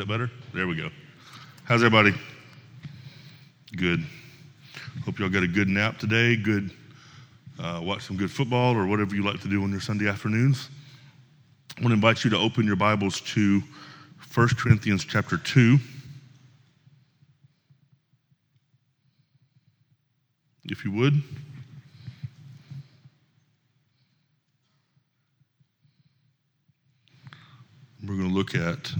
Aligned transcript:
that 0.00 0.08
better? 0.08 0.30
There 0.54 0.66
we 0.66 0.76
go. 0.76 0.88
How's 1.64 1.84
everybody? 1.84 2.14
Good. 3.76 4.02
Hope 5.04 5.18
y'all 5.18 5.28
got 5.28 5.42
a 5.42 5.46
good 5.46 5.68
nap 5.68 5.98
today. 5.98 6.36
Good. 6.36 6.70
Uh, 7.58 7.80
watch 7.82 8.06
some 8.06 8.16
good 8.16 8.30
football 8.30 8.74
or 8.74 8.86
whatever 8.86 9.14
you 9.14 9.22
like 9.22 9.42
to 9.42 9.48
do 9.48 9.62
on 9.62 9.70
your 9.70 9.80
Sunday 9.82 10.08
afternoons. 10.08 10.70
I 11.76 11.82
want 11.82 11.90
to 11.90 11.96
invite 11.96 12.24
you 12.24 12.30
to 12.30 12.38
open 12.38 12.64
your 12.64 12.76
Bibles 12.76 13.20
to 13.32 13.62
1 14.32 14.48
Corinthians 14.56 15.04
chapter 15.04 15.36
2. 15.36 15.78
If 20.64 20.82
you 20.82 20.92
would. 20.92 21.22
We're 28.02 28.16
going 28.16 28.30
to 28.30 28.34
look 28.34 28.54
at 28.54 28.90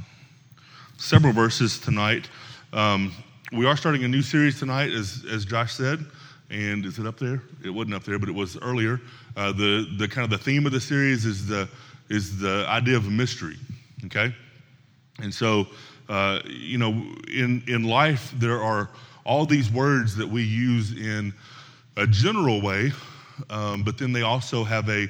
several 1.00 1.32
verses 1.32 1.78
tonight. 1.78 2.28
Um, 2.74 3.14
we 3.52 3.64
are 3.64 3.74
starting 3.74 4.04
a 4.04 4.09
new 4.09 4.20
series 4.20 4.59
tonight, 4.59 4.92
as, 4.92 5.24
as 5.32 5.46
Josh 5.46 5.73
said. 5.73 6.04
And 6.50 6.84
is 6.84 6.98
it 6.98 7.06
up 7.06 7.18
there? 7.18 7.42
It 7.64 7.70
wasn't 7.70 7.95
up 7.95 8.04
there, 8.04 8.18
but 8.18 8.28
it 8.28 8.34
was 8.34 8.59
earlier. 8.59 9.00
Uh, 9.34 9.52
the, 9.52 9.88
the 9.96 10.06
kind 10.06 10.24
of 10.24 10.30
the 10.30 10.45
theme 10.45 10.66
of 10.66 10.73
the 10.73 10.80
series 10.80 11.24
is 11.24 11.46
the, 11.46 11.66
is 12.10 12.38
the 12.38 12.66
idea 12.68 12.98
of 12.98 13.06
a 13.06 13.10
mystery, 13.10 13.56
okay? 14.04 14.34
And 15.23 15.32
so, 15.32 15.68
uh, 16.10 16.40
you 16.46 16.76
know, 16.76 16.90
in, 17.32 17.64
in 17.66 17.84
life, 17.84 18.34
there 18.37 18.60
are 18.62 18.90
all 19.24 19.46
these 19.46 19.70
words 19.70 20.14
that 20.16 20.28
we 20.28 20.42
use 20.42 20.92
in 20.92 21.32
a 21.96 22.06
general 22.06 22.60
way, 22.60 22.92
um, 23.48 23.84
but 23.84 23.96
then 23.96 24.12
they 24.12 24.23
also 24.23 24.64
have 24.64 24.88
a 24.90 25.09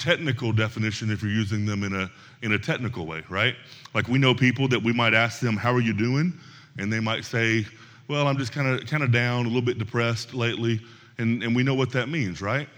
technical 0.00 0.52
definition 0.52 1.10
if 1.10 1.22
you're 1.22 1.30
using 1.30 1.66
them 1.66 1.84
in 1.84 1.94
a 1.94 2.10
in 2.42 2.52
a 2.52 2.58
technical 2.58 3.06
way, 3.06 3.22
right? 3.28 3.54
Like 3.94 4.08
we 4.08 4.18
know 4.18 4.34
people 4.34 4.66
that 4.68 4.82
we 4.82 4.92
might 4.92 5.14
ask 5.14 5.40
them, 5.40 5.56
"How 5.56 5.72
are 5.72 5.80
you 5.80 5.92
doing?" 5.92 6.32
and 6.78 6.92
they 6.92 7.00
might 7.00 7.24
say, 7.24 7.66
"Well, 8.08 8.26
I'm 8.26 8.38
just 8.38 8.52
kind 8.52 8.66
of 8.66 8.86
kind 8.88 9.02
of 9.02 9.12
down, 9.12 9.44
a 9.44 9.48
little 9.48 9.62
bit 9.62 9.78
depressed 9.78 10.34
lately," 10.34 10.80
and 11.18 11.42
and 11.42 11.54
we 11.54 11.62
know 11.62 11.74
what 11.74 11.90
that 11.92 12.08
means, 12.08 12.40
right? 12.40 12.68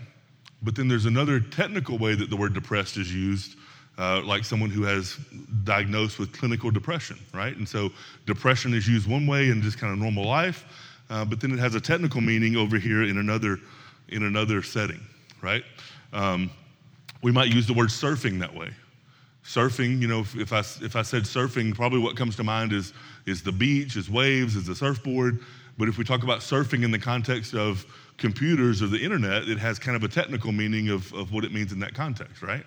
But 0.63 0.75
then 0.75 0.89
there's 0.89 1.07
another 1.07 1.41
technical 1.41 1.99
way 1.99 2.15
that 2.15 2.29
the 2.29 2.37
word 2.37 2.55
depressed 2.55 2.97
is 2.97 3.13
used, 3.13 3.57
uh, 3.99 4.23
like 4.25 4.45
someone 4.45 4.71
who 4.71 4.83
has 4.83 5.17
diagnosed 5.65 6.19
with 6.19 6.33
clinical 6.33 6.71
depression, 6.71 7.19
right? 7.35 7.57
And 7.57 7.69
so 7.69 7.91
depression 8.27 8.75
is 8.75 8.87
used 8.87 9.09
one 9.09 9.27
way 9.27 9.51
in 9.51 9.63
just 9.63 9.79
kind 9.79 9.93
of 9.93 9.99
normal 9.99 10.25
life, 10.25 10.65
uh, 11.11 11.25
but 11.25 11.41
then 11.41 11.53
it 11.53 11.59
has 11.59 11.75
a 11.75 11.81
technical 11.81 12.21
meaning 12.21 12.57
over 12.57 12.79
here 12.79 13.03
in 13.03 13.19
another 13.19 13.59
in 14.09 14.25
another 14.25 14.63
setting, 14.63 15.01
right? 15.41 15.65
Um, 16.13 16.51
we 17.23 17.33
might 17.33 17.53
use 17.53 17.67
the 17.67 17.73
word 17.73 17.89
surfing 17.89 18.39
that 18.41 18.55
way. 18.55 18.71
Surfing, 19.45 20.01
you 20.01 20.07
know, 20.07 20.21
if, 20.21 20.37
if, 20.37 20.53
I, 20.53 20.61
if 20.85 20.95
I 20.95 21.03
said 21.03 21.23
surfing, 21.23 21.75
probably 21.75 21.99
what 21.99 22.17
comes 22.17 22.37
to 22.37 22.45
mind 22.45 22.73
is, 22.73 22.93
is 23.27 23.43
the 23.43 23.53
beach, 23.53 23.97
is 23.97 24.11
waves, 24.11 24.55
is 24.57 24.67
the 24.67 24.75
surfboard. 24.75 25.41
But 25.79 25.89
if 25.89 25.99
we 25.99 26.05
talk 26.05 26.23
about 26.23 26.41
surfing 26.41 26.85
in 26.85 26.91
the 26.91 26.99
context 26.99 27.55
of 27.55 27.87
computers 28.19 28.83
or 28.83 28.87
the 28.87 29.03
internet, 29.03 29.49
it 29.49 29.59
has 29.59 29.79
kind 29.79 29.97
of 29.97 30.05
a 30.05 30.09
technical 30.09 30.53
meaning 30.53 30.91
of, 30.91 31.13
of 31.15 31.33
what 31.33 31.45
it 31.45 31.53
means 31.53 31.73
in 31.73 31.81
that 31.81 31.95
context, 31.95 32.43
right? 32.43 32.65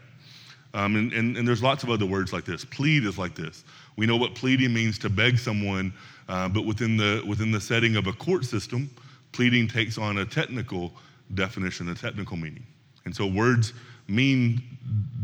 Um, 0.73 0.95
and, 0.97 1.13
and, 1.13 1.37
and, 1.37 1.47
there's 1.47 1.63
lots 1.63 1.83
of 1.83 1.89
other 1.89 2.05
words 2.05 2.33
like 2.33 2.43
this. 2.43 2.65
Plead 2.65 3.05
is 3.05 3.17
like 3.17 3.33
this. 3.33 3.63
We 3.95 4.05
know 4.05 4.17
what 4.17 4.35
pleading 4.35 4.73
means 4.73 4.99
to 4.99 5.09
beg 5.09 5.37
someone, 5.37 5.93
uh, 6.27 6.49
but 6.49 6.65
within 6.65 6.97
the, 6.97 7.23
within 7.25 7.51
the 7.51 7.61
setting 7.61 7.95
of 7.95 8.07
a 8.07 8.13
court 8.13 8.43
system, 8.43 8.89
pleading 9.31 9.69
takes 9.69 9.97
on 9.97 10.17
a 10.17 10.25
technical 10.25 10.91
definition, 11.33 11.87
a 11.87 11.95
technical 11.95 12.35
meaning. 12.35 12.65
And 13.05 13.15
so 13.15 13.25
words 13.25 13.71
mean 14.07 14.61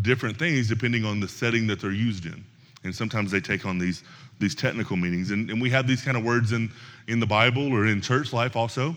different 0.01 0.37
things 0.37 0.67
depending 0.67 1.05
on 1.05 1.19
the 1.19 1.27
setting 1.27 1.67
that 1.67 1.79
they're 1.79 1.91
used 1.91 2.25
in. 2.25 2.43
And 2.83 2.95
sometimes 2.95 3.31
they 3.31 3.39
take 3.39 3.65
on 3.65 3.77
these, 3.77 4.03
these 4.39 4.55
technical 4.55 4.95
meanings. 4.95 5.31
And, 5.31 5.49
and 5.49 5.61
we 5.61 5.69
have 5.69 5.87
these 5.87 6.03
kind 6.03 6.17
of 6.17 6.23
words 6.23 6.51
in, 6.51 6.71
in 7.07 7.19
the 7.19 7.27
Bible 7.27 7.71
or 7.71 7.85
in 7.85 8.01
church 8.01 8.33
life 8.33 8.55
also. 8.55 8.95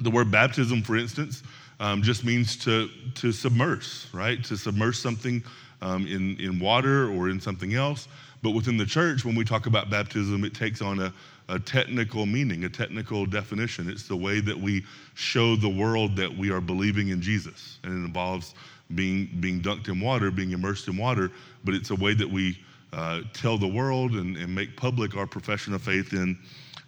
The 0.00 0.10
word 0.10 0.30
baptism, 0.30 0.82
for 0.82 0.96
instance, 0.96 1.42
um, 1.80 2.02
just 2.02 2.24
means 2.24 2.56
to, 2.64 2.88
to 3.16 3.32
submerge, 3.32 4.06
right? 4.12 4.44
To 4.44 4.56
submerge 4.56 4.96
something 4.96 5.42
um, 5.80 6.06
in, 6.06 6.38
in 6.38 6.58
water 6.58 7.08
or 7.10 7.30
in 7.30 7.40
something 7.40 7.74
else. 7.74 8.08
But 8.42 8.50
within 8.50 8.76
the 8.76 8.86
church, 8.86 9.24
when 9.24 9.34
we 9.34 9.44
talk 9.44 9.66
about 9.66 9.90
baptism, 9.90 10.44
it 10.44 10.54
takes 10.54 10.82
on 10.82 11.00
a, 11.00 11.12
a 11.48 11.58
technical 11.58 12.26
meaning, 12.26 12.64
a 12.64 12.68
technical 12.68 13.26
definition. 13.26 13.88
It's 13.88 14.06
the 14.06 14.16
way 14.16 14.40
that 14.40 14.58
we 14.58 14.84
show 15.14 15.56
the 15.56 15.68
world 15.68 16.14
that 16.16 16.36
we 16.36 16.50
are 16.50 16.60
believing 16.60 17.08
in 17.08 17.20
Jesus. 17.20 17.78
And 17.82 17.92
it 17.92 18.06
involves 18.06 18.54
being, 18.94 19.28
being 19.40 19.60
dunked 19.60 19.88
in 19.88 20.00
water, 20.00 20.30
being 20.30 20.52
immersed 20.52 20.88
in 20.88 20.96
water, 20.96 21.30
but 21.64 21.74
it's 21.74 21.90
a 21.90 21.94
way 21.94 22.14
that 22.14 22.28
we 22.28 22.58
uh, 22.92 23.20
tell 23.34 23.58
the 23.58 23.68
world 23.68 24.12
and, 24.12 24.36
and, 24.36 24.54
make 24.54 24.74
public 24.76 25.14
our 25.14 25.26
profession 25.26 25.74
of 25.74 25.82
faith 25.82 26.14
in, 26.14 26.38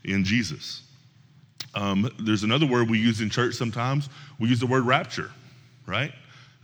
in 0.05 0.25
Jesus. 0.25 0.83
Um, 1.75 2.11
there's 2.19 2.43
another 2.43 2.67
word 2.67 2.89
we 2.89 2.99
use 2.99 3.21
in 3.21 3.29
church 3.29 3.55
sometimes. 3.55 4.09
We 4.39 4.49
use 4.49 4.61
the 4.61 4.67
word 4.67 4.87
rapture, 4.87 5.31
right? 5.87 6.13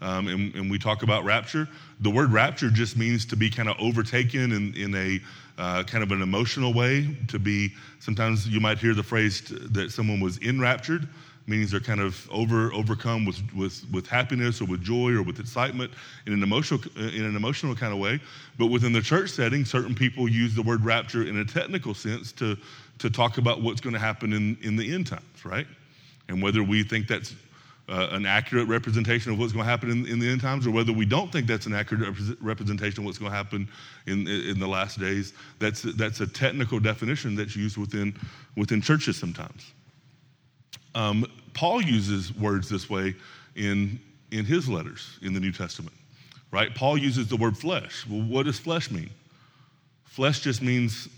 Um, 0.01 0.29
and, 0.29 0.55
and, 0.55 0.71
we 0.71 0.79
talk 0.79 1.03
about 1.03 1.25
rapture. 1.25 1.69
The 2.01 2.11
word 2.11 2.33
rapture 2.33 2.71
just 2.71 2.97
means 2.97 3.27
to 3.27 3.37
be 3.37 3.51
kind 3.51 3.69
of 3.69 3.77
overtaken 3.79 4.53
in, 4.53 4.75
in 4.75 4.95
a 4.95 5.21
uh, 5.59 5.83
kind 5.85 6.03
of 6.03 6.13
an 6.13 6.23
emotional 6.23 6.73
way, 6.73 7.17
to 7.29 7.39
be, 7.39 7.73
sometimes 7.99 8.47
you 8.49 8.61
might 8.61 8.79
hear 8.79 8.95
the 8.95 9.03
phrase 9.03 9.43
that 9.71 9.91
someone 9.91 10.21
was 10.21 10.39
enraptured 10.39 11.09
means 11.47 11.71
they're 11.71 11.81
kind 11.81 12.01
of 12.01 12.29
over 12.31 12.73
overcome 12.73 13.25
with, 13.25 13.41
with, 13.55 13.85
with 13.93 14.07
happiness 14.07 14.61
or 14.61 14.65
with 14.65 14.83
joy 14.83 15.13
or 15.13 15.23
with 15.23 15.39
excitement 15.39 15.93
in 16.27 16.33
an 16.33 16.43
emotional 16.43 16.81
in 16.97 17.25
an 17.25 17.37
emotional 17.37 17.75
kind 17.75 17.93
of 17.93 17.99
way. 17.99 18.21
But 18.59 18.67
within 18.67 18.93
the 18.93 19.03
church 19.03 19.31
setting, 19.31 19.65
certain 19.65 19.95
people 19.95 20.29
use 20.29 20.55
the 20.55 20.63
word 20.63 20.85
rapture 20.85 21.23
in 21.23 21.39
a 21.39 21.45
technical 21.45 21.95
sense 21.95 22.33
to 22.33 22.57
to 22.99 23.11
talk 23.11 23.39
about 23.39 23.63
what's 23.63 23.81
going 23.81 23.95
to 23.95 24.01
happen 24.01 24.33
in, 24.33 24.57
in 24.63 24.77
the 24.77 24.95
end 24.95 25.07
times, 25.07 25.45
right? 25.45 25.67
And 26.29 26.43
whether 26.43 26.63
we 26.63 26.83
think 26.83 27.07
that's 27.07 27.35
uh, 27.89 28.09
an 28.11 28.27
accurate 28.27 28.67
representation 28.67 29.33
of 29.33 29.39
what's 29.39 29.53
going 29.53 29.65
to 29.65 29.71
happen 29.71 29.91
in, 29.91 30.07
in, 30.07 30.19
the 30.19 30.29
end 30.29 30.41
times, 30.41 30.67
or 30.67 30.71
whether 30.71 30.93
we 30.93 31.05
don't 31.05 31.31
think 31.31 31.47
that's 31.47 31.67
an 31.67 31.75
accurate 31.75 32.17
representation 32.41 33.01
of 33.01 33.05
what's 33.05 33.19
going 33.19 33.31
to 33.31 33.37
happen 33.37 33.69
in, 34.07 34.27
in 34.27 34.59
the 34.59 34.67
last 34.67 34.99
days, 34.99 35.35
that's, 35.59 35.83
that's 35.83 36.21
a 36.21 36.27
technical 36.27 36.81
definition 36.81 37.37
that's 37.37 37.55
used 37.55 37.77
within, 37.77 38.19
within 38.57 38.81
churches 38.81 39.17
sometimes. 39.17 39.73
Um, 40.97 41.27
Paul 41.53 41.83
uses 41.83 42.35
words 42.35 42.71
this 42.71 42.89
way 42.89 43.15
in, 43.55 44.01
in 44.31 44.47
his 44.47 44.67
letters 44.67 45.19
in 45.21 45.35
the 45.35 45.41
New 45.41 45.53
Testament, 45.53 45.95
right? 46.51 46.75
Paul 46.75 46.97
uses 46.97 47.29
the 47.29 47.37
word 47.37 47.57
flesh. 47.57 48.07
Well, 48.09 48.23
what 48.23 48.47
does 48.47 48.59
flesh 48.59 48.91
mean? 48.91 49.11
Flesh 50.05 50.41
just 50.41 50.63
means 50.63 51.09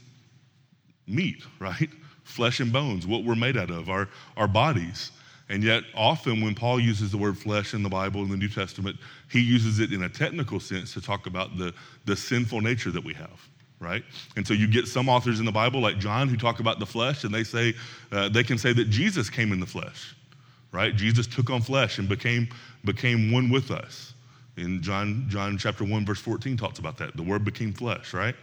meat, 1.07 1.45
right? 1.61 1.89
Flesh 2.25 2.59
and 2.59 2.73
bones, 2.73 3.07
what 3.07 3.23
we're 3.23 3.37
made 3.37 3.57
out 3.57 3.71
of, 3.71 3.89
our, 3.89 4.09
our 4.37 4.49
bodies. 4.49 5.13
And 5.49 5.63
yet, 5.63 5.85
often 5.95 6.43
when 6.43 6.57
Paul 6.57 6.81
uses 6.81 7.13
the 7.13 7.17
word 7.17 7.39
flesh 7.39 7.73
in 7.73 7.85
the 7.85 7.89
Bible 7.89 8.23
in 8.23 8.31
the 8.31 8.37
New 8.37 8.49
Testament, 8.49 8.97
he 9.31 9.41
uses 9.41 9.79
it 9.79 9.93
in 9.93 10.03
a 10.03 10.09
technical 10.09 10.59
sense 10.59 10.93
to 10.95 11.01
talk 11.01 11.27
about 11.27 11.57
the, 11.57 11.73
the 12.05 12.17
sinful 12.17 12.61
nature 12.61 12.91
that 12.91 13.05
we 13.05 13.15
have 13.15 13.49
right? 13.81 14.03
And 14.37 14.47
so 14.47 14.55
you 14.55 14.67
get 14.67 14.87
some 14.87 15.09
authors 15.09 15.41
in 15.41 15.47
the 15.47 15.53
Bible, 15.53 15.81
like 15.81 15.99
John, 15.99 16.29
who 16.29 16.37
talk 16.37 16.61
about 16.61 16.79
the 16.79 16.87
flesh, 16.87 17.25
and 17.25 17.33
they 17.33 17.45
say 17.45 17.75
uh, 18.13 18.29
they 18.29 18.45
can 18.45 18.59
say 18.59 18.73
that 18.73 18.91
Jesus 18.91 19.31
came 19.31 19.53
in 19.53 19.61
the 19.61 19.67
flesh, 19.67 20.15
right? 20.73 20.95
Jesus 20.95 21.27
took 21.27 21.51
on 21.51 21.63
flesh 21.63 21.99
and 21.99 22.09
became 22.09 22.49
became 22.85 23.33
one 23.33 23.51
with 23.51 23.71
us. 23.71 24.15
In 24.57 24.83
John 24.83 25.27
John 25.29 25.59
chapter 25.59 25.85
one 25.85 26.05
verse 26.05 26.21
fourteen 26.21 26.57
talks 26.57 26.79
about 26.79 26.97
that. 26.99 27.17
The 27.17 27.23
Word 27.23 27.45
became 27.45 27.73
flesh, 27.73 28.13
right? 28.13 28.35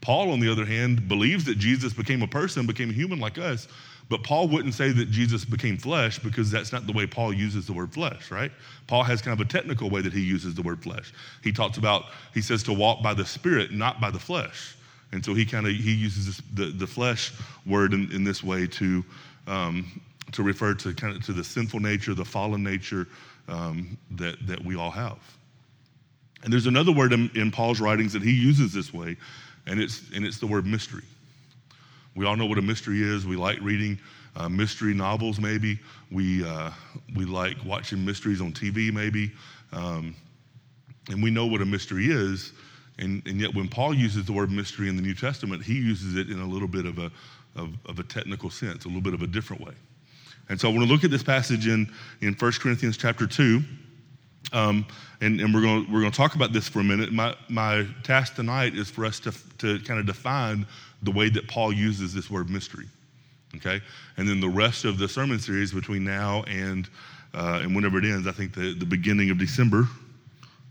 Paul, 0.00 0.30
on 0.30 0.40
the 0.40 0.50
other 0.50 0.64
hand, 0.64 1.08
believes 1.08 1.44
that 1.44 1.58
Jesus 1.58 1.92
became 1.92 2.22
a 2.22 2.26
person, 2.26 2.66
became 2.66 2.88
a 2.88 2.92
human 2.94 3.20
like 3.20 3.36
us, 3.36 3.68
but 4.10 4.24
Paul 4.24 4.48
wouldn't 4.48 4.74
say 4.74 4.90
that 4.90 5.08
Jesus 5.12 5.44
became 5.44 5.78
flesh 5.78 6.18
because 6.18 6.50
that's 6.50 6.72
not 6.72 6.84
the 6.84 6.92
way 6.92 7.06
Paul 7.06 7.32
uses 7.32 7.66
the 7.68 7.72
word 7.72 7.94
flesh, 7.94 8.32
right? 8.32 8.50
Paul 8.88 9.04
has 9.04 9.22
kind 9.22 9.40
of 9.40 9.46
a 9.46 9.48
technical 9.48 9.88
way 9.88 10.02
that 10.02 10.12
he 10.12 10.20
uses 10.20 10.52
the 10.52 10.62
word 10.62 10.82
flesh. 10.82 11.14
He 11.44 11.52
talks 11.52 11.78
about, 11.78 12.06
he 12.34 12.42
says 12.42 12.64
to 12.64 12.72
walk 12.72 13.04
by 13.04 13.14
the 13.14 13.24
spirit, 13.24 13.70
not 13.70 14.00
by 14.00 14.10
the 14.10 14.18
flesh. 14.18 14.76
And 15.12 15.24
so 15.24 15.32
he 15.32 15.46
kind 15.46 15.64
of, 15.64 15.72
he 15.72 15.94
uses 15.94 16.26
this, 16.26 16.42
the, 16.54 16.72
the 16.76 16.88
flesh 16.88 17.32
word 17.64 17.94
in, 17.94 18.10
in 18.10 18.24
this 18.24 18.42
way 18.42 18.66
to, 18.66 19.04
um, 19.46 20.00
to 20.32 20.42
refer 20.42 20.74
to 20.74 20.92
kind 20.92 21.16
of 21.16 21.24
to 21.26 21.32
the 21.32 21.44
sinful 21.44 21.78
nature, 21.78 22.12
the 22.12 22.24
fallen 22.24 22.64
nature 22.64 23.06
um, 23.46 23.96
that, 24.16 24.44
that 24.48 24.64
we 24.64 24.74
all 24.74 24.90
have. 24.90 25.18
And 26.42 26.52
there's 26.52 26.66
another 26.66 26.90
word 26.90 27.12
in, 27.12 27.30
in 27.36 27.52
Paul's 27.52 27.80
writings 27.80 28.12
that 28.14 28.22
he 28.22 28.32
uses 28.32 28.72
this 28.72 28.92
way, 28.92 29.16
and 29.68 29.80
it's, 29.80 30.02
and 30.12 30.24
it's 30.24 30.38
the 30.38 30.48
word 30.48 30.66
mystery. 30.66 31.04
We 32.14 32.26
all 32.26 32.36
know 32.36 32.46
what 32.46 32.58
a 32.58 32.62
mystery 32.62 33.02
is. 33.02 33.26
We 33.26 33.36
like 33.36 33.60
reading 33.60 33.98
uh, 34.36 34.48
mystery 34.48 34.94
novels, 34.94 35.40
maybe. 35.40 35.78
We, 36.10 36.44
uh, 36.44 36.70
we 37.14 37.24
like 37.24 37.56
watching 37.64 38.04
mysteries 38.04 38.40
on 38.40 38.52
TV, 38.52 38.92
maybe. 38.92 39.32
Um, 39.72 40.14
and 41.08 41.22
we 41.22 41.30
know 41.30 41.46
what 41.46 41.60
a 41.60 41.66
mystery 41.66 42.06
is. 42.06 42.52
And, 42.98 43.22
and 43.26 43.40
yet, 43.40 43.54
when 43.54 43.68
Paul 43.68 43.94
uses 43.94 44.26
the 44.26 44.32
word 44.32 44.50
mystery 44.50 44.88
in 44.88 44.96
the 44.96 45.02
New 45.02 45.14
Testament, 45.14 45.62
he 45.62 45.74
uses 45.74 46.16
it 46.16 46.30
in 46.30 46.40
a 46.40 46.46
little 46.46 46.68
bit 46.68 46.84
of 46.84 46.98
a, 46.98 47.10
of, 47.56 47.74
of 47.86 47.98
a 47.98 48.02
technical 48.02 48.50
sense, 48.50 48.84
a 48.84 48.88
little 48.88 49.00
bit 49.00 49.14
of 49.14 49.22
a 49.22 49.26
different 49.26 49.62
way. 49.62 49.72
And 50.48 50.60
so 50.60 50.68
I 50.68 50.72
want 50.72 50.86
to 50.86 50.92
look 50.92 51.04
at 51.04 51.10
this 51.10 51.22
passage 51.22 51.66
in, 51.66 51.90
in 52.20 52.34
1 52.34 52.52
Corinthians 52.60 52.96
chapter 52.96 53.26
2. 53.26 53.62
Um, 54.52 54.84
and, 55.20 55.40
and 55.40 55.54
we're 55.54 55.60
going 55.60 55.90
we're 55.92 56.02
to 56.02 56.10
talk 56.10 56.34
about 56.34 56.52
this 56.52 56.66
for 56.66 56.80
a 56.80 56.84
minute. 56.84 57.12
My 57.12 57.36
my 57.48 57.86
task 58.02 58.34
tonight 58.34 58.74
is 58.74 58.90
for 58.90 59.04
us 59.04 59.20
to 59.20 59.32
to 59.58 59.78
kind 59.80 60.00
of 60.00 60.06
define 60.06 60.66
the 61.02 61.10
way 61.10 61.28
that 61.30 61.48
Paul 61.48 61.72
uses 61.72 62.14
this 62.14 62.30
word 62.30 62.50
mystery. 62.50 62.86
Okay, 63.56 63.80
and 64.16 64.28
then 64.28 64.40
the 64.40 64.48
rest 64.48 64.84
of 64.84 64.98
the 64.98 65.08
sermon 65.08 65.40
series 65.40 65.72
between 65.72 66.04
now 66.04 66.44
and 66.44 66.88
uh, 67.34 67.60
and 67.62 67.74
whenever 67.74 67.98
it 67.98 68.04
ends, 68.04 68.26
I 68.26 68.32
think 68.32 68.54
the 68.54 68.74
the 68.74 68.86
beginning 68.86 69.30
of 69.30 69.38
December. 69.38 69.88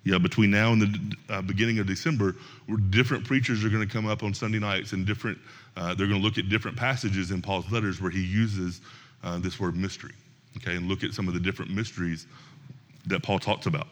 Yeah, 0.06 0.18
between 0.18 0.50
now 0.50 0.72
and 0.72 0.82
the 0.82 1.16
uh, 1.34 1.42
beginning 1.42 1.80
of 1.80 1.86
December, 1.86 2.36
where 2.68 2.78
different 2.78 3.26
preachers 3.26 3.66
are 3.66 3.70
going 3.70 3.86
to 3.86 3.94
come 3.94 4.08
up 4.08 4.24
on 4.24 4.34
Sunday 4.34 4.58
nights 4.58 4.94
and 4.94 5.06
different. 5.06 5.38
Uh, 5.76 5.94
they're 5.94 6.08
going 6.08 6.20
to 6.20 6.26
look 6.26 6.38
at 6.38 6.48
different 6.48 6.78
passages 6.78 7.32
in 7.32 7.42
Paul's 7.42 7.70
letters 7.70 8.02
where 8.02 8.10
he 8.10 8.24
uses 8.24 8.80
uh, 9.24 9.38
this 9.40 9.60
word 9.60 9.76
mystery. 9.76 10.14
Okay, 10.58 10.78
and 10.78 10.88
look 10.88 11.04
at 11.04 11.14
some 11.14 11.28
of 11.28 11.34
the 11.34 11.40
different 11.40 11.70
mysteries 11.70 12.28
that 13.08 13.22
Paul 13.24 13.40
talks 13.40 13.66
about. 13.66 13.88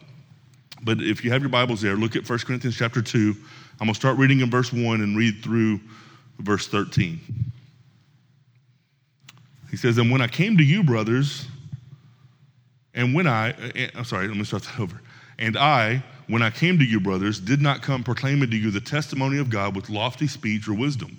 But 0.82 1.00
if 1.02 1.24
you 1.24 1.30
have 1.30 1.42
your 1.42 1.50
Bibles 1.50 1.80
there, 1.80 1.96
look 1.96 2.16
at 2.16 2.28
1 2.28 2.38
Corinthians 2.40 2.76
chapter 2.76 3.02
2. 3.02 3.34
I'm 3.80 3.86
going 3.86 3.94
to 3.94 3.94
start 3.94 4.16
reading 4.16 4.40
in 4.40 4.50
verse 4.50 4.72
1 4.72 5.00
and 5.00 5.16
read 5.16 5.42
through 5.42 5.80
verse 6.38 6.66
13. 6.68 7.20
He 9.70 9.76
says, 9.76 9.98
And 9.98 10.10
when 10.10 10.20
I 10.20 10.28
came 10.28 10.56
to 10.56 10.64
you, 10.64 10.82
brothers, 10.82 11.46
and 12.94 13.14
when 13.14 13.26
I, 13.26 13.50
eh, 13.74 13.90
I'm 13.94 14.04
sorry, 14.04 14.28
let 14.28 14.36
me 14.36 14.44
start 14.44 14.62
that 14.64 14.80
over. 14.80 15.00
And 15.38 15.56
I, 15.56 16.02
when 16.26 16.42
I 16.42 16.50
came 16.50 16.78
to 16.78 16.84
you, 16.84 17.00
brothers, 17.00 17.38
did 17.38 17.60
not 17.60 17.82
come 17.82 18.02
proclaiming 18.02 18.50
to 18.50 18.56
you 18.56 18.70
the 18.70 18.80
testimony 18.80 19.38
of 19.38 19.50
God 19.50 19.76
with 19.76 19.88
lofty 19.88 20.26
speech 20.26 20.68
or 20.68 20.74
wisdom. 20.74 21.16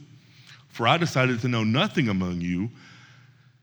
For 0.68 0.88
I 0.88 0.98
decided 0.98 1.40
to 1.42 1.48
know 1.48 1.64
nothing 1.64 2.10
among 2.10 2.42
you 2.42 2.70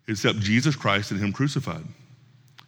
except 0.08 0.38
Jesus 0.40 0.76
Christ 0.76 1.10
and 1.10 1.20
Him 1.20 1.32
crucified. 1.32 1.84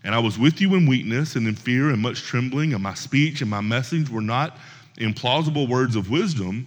And 0.05 0.15
I 0.15 0.19
was 0.19 0.39
with 0.39 0.61
you 0.61 0.75
in 0.75 0.87
weakness 0.87 1.35
and 1.37 1.47
in 1.47 1.55
fear 1.55 1.91
and 1.91 2.01
much 2.01 2.23
trembling, 2.23 2.73
and 2.73 2.83
my 2.83 2.95
speech 2.95 3.41
and 3.41 3.51
my 3.51 3.61
message 3.61 4.09
were 4.09 4.21
not 4.21 4.59
in 4.99 5.13
plausible 5.15 5.67
words 5.67 5.97
of 5.97 6.11
wisdom, 6.11 6.67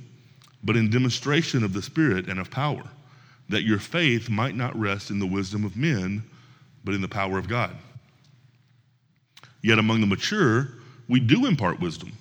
but 0.64 0.78
in 0.78 0.90
demonstration 0.90 1.64
of 1.64 1.74
the 1.74 1.82
Spirit 1.82 2.28
and 2.28 2.40
of 2.40 2.52
power, 2.52 2.84
that 3.50 3.64
your 3.64 3.80
faith 3.80 4.30
might 4.30 4.56
not 4.56 4.80
rest 4.80 5.10
in 5.10 5.20
the 5.20 5.26
wisdom 5.26 5.66
of 5.66 5.76
men, 5.76 6.24
but 6.84 6.94
in 6.94 7.02
the 7.02 7.08
power 7.08 7.38
of 7.38 7.48
God. 7.48 7.76
Yet 9.62 9.80
among 9.80 10.02
the 10.02 10.08
mature, 10.08 10.70
we 11.08 11.20
do 11.20 11.46
impart 11.46 11.80
wisdom, 11.80 12.14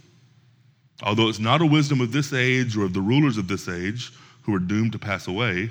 although 1.02 1.28
it's 1.28 1.38
not 1.38 1.62
a 1.62 1.66
wisdom 1.66 2.00
of 2.00 2.12
this 2.12 2.32
age 2.32 2.76
or 2.76 2.84
of 2.84 2.92
the 2.92 3.00
rulers 3.00 3.38
of 3.38 3.48
this 3.48 3.68
age 3.68 4.12
who 4.42 4.54
are 4.54 4.58
doomed 4.58 4.92
to 4.92 4.98
pass 4.98 5.26
away, 5.26 5.70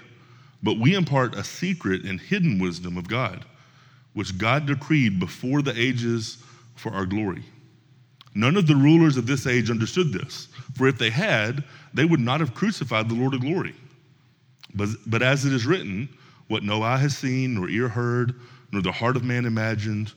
but 0.63 0.79
we 0.79 0.95
impart 0.95 1.35
a 1.35 1.43
secret 1.43 2.03
and 2.03 2.19
hidden 2.19 2.59
wisdom 2.59 2.97
of 2.97 3.07
God 3.07 3.45
which 4.13 4.37
God 4.37 4.65
decreed 4.65 5.19
before 5.19 5.61
the 5.61 5.79
ages 5.79 6.37
for 6.75 6.93
our 6.93 7.05
glory. 7.05 7.43
None 8.35 8.57
of 8.57 8.67
the 8.67 8.75
rulers 8.75 9.17
of 9.17 9.25
this 9.25 9.47
age 9.47 9.71
understood 9.71 10.13
this, 10.13 10.47
for 10.75 10.87
if 10.87 10.97
they 10.97 11.09
had, 11.09 11.63
they 11.93 12.05
would 12.05 12.19
not 12.19 12.39
have 12.39 12.53
crucified 12.53 13.09
the 13.09 13.15
Lord 13.15 13.33
of 13.33 13.41
glory. 13.41 13.75
But, 14.75 14.89
but 15.07 15.23
as 15.23 15.45
it 15.45 15.53
is 15.53 15.65
written, 15.65 16.09
what 16.47 16.63
no 16.63 16.83
eye 16.83 16.97
has 16.97 17.17
seen, 17.17 17.55
nor 17.55 17.69
ear 17.69 17.87
heard, 17.87 18.35
nor 18.71 18.81
the 18.81 18.91
heart 18.91 19.15
of 19.15 19.23
man 19.23 19.45
imagined, 19.45 20.13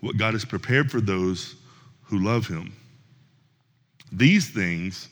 what 0.00 0.16
God 0.18 0.34
has 0.34 0.44
prepared 0.44 0.90
for 0.90 1.00
those 1.00 1.56
who 2.02 2.18
love 2.18 2.46
him. 2.46 2.74
These 4.12 4.50
things 4.50 5.08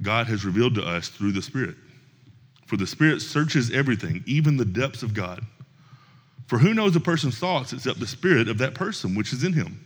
God 0.00 0.26
has 0.26 0.44
revealed 0.44 0.74
to 0.76 0.84
us 0.84 1.08
through 1.08 1.32
the 1.32 1.42
Spirit. 1.42 1.76
For 2.66 2.76
the 2.76 2.86
Spirit 2.86 3.20
searches 3.20 3.70
everything, 3.70 4.24
even 4.26 4.56
the 4.56 4.64
depths 4.64 5.02
of 5.02 5.12
God. 5.12 5.44
For 6.46 6.58
who 6.58 6.74
knows 6.74 6.96
a 6.96 7.00
person's 7.00 7.38
thoughts 7.38 7.72
except 7.72 8.00
the 8.00 8.06
spirit 8.06 8.48
of 8.48 8.58
that 8.58 8.74
person 8.74 9.14
which 9.14 9.32
is 9.32 9.44
in 9.44 9.52
him? 9.52 9.82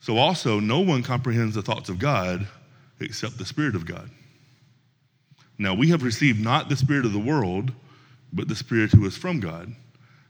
So 0.00 0.16
also, 0.16 0.60
no 0.60 0.80
one 0.80 1.02
comprehends 1.02 1.54
the 1.54 1.62
thoughts 1.62 1.88
of 1.88 1.98
God 1.98 2.46
except 3.00 3.38
the 3.38 3.44
Spirit 3.44 3.74
of 3.74 3.86
God. 3.86 4.10
Now, 5.58 5.74
we 5.74 5.88
have 5.88 6.02
received 6.02 6.40
not 6.40 6.68
the 6.68 6.76
Spirit 6.76 7.04
of 7.04 7.12
the 7.12 7.18
world, 7.18 7.72
but 8.32 8.48
the 8.48 8.54
Spirit 8.54 8.92
who 8.92 9.04
is 9.06 9.16
from 9.16 9.40
God, 9.40 9.74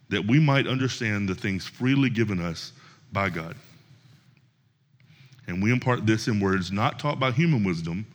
that 0.09 0.27
we 0.27 0.41
might 0.41 0.67
understand 0.67 1.29
the 1.29 1.35
things 1.35 1.67
freely 1.67 2.09
given 2.09 2.41
us 2.41 2.73
by 3.13 3.29
God. 3.29 3.55
And 5.47 5.63
we 5.63 5.73
impart 5.73 6.07
this 6.07 6.29
in 6.29 6.41
words 6.41 6.73
not 6.73 6.99
taught 6.99 7.21
by 7.21 7.31
human 7.31 7.65
wisdom, 7.65 8.07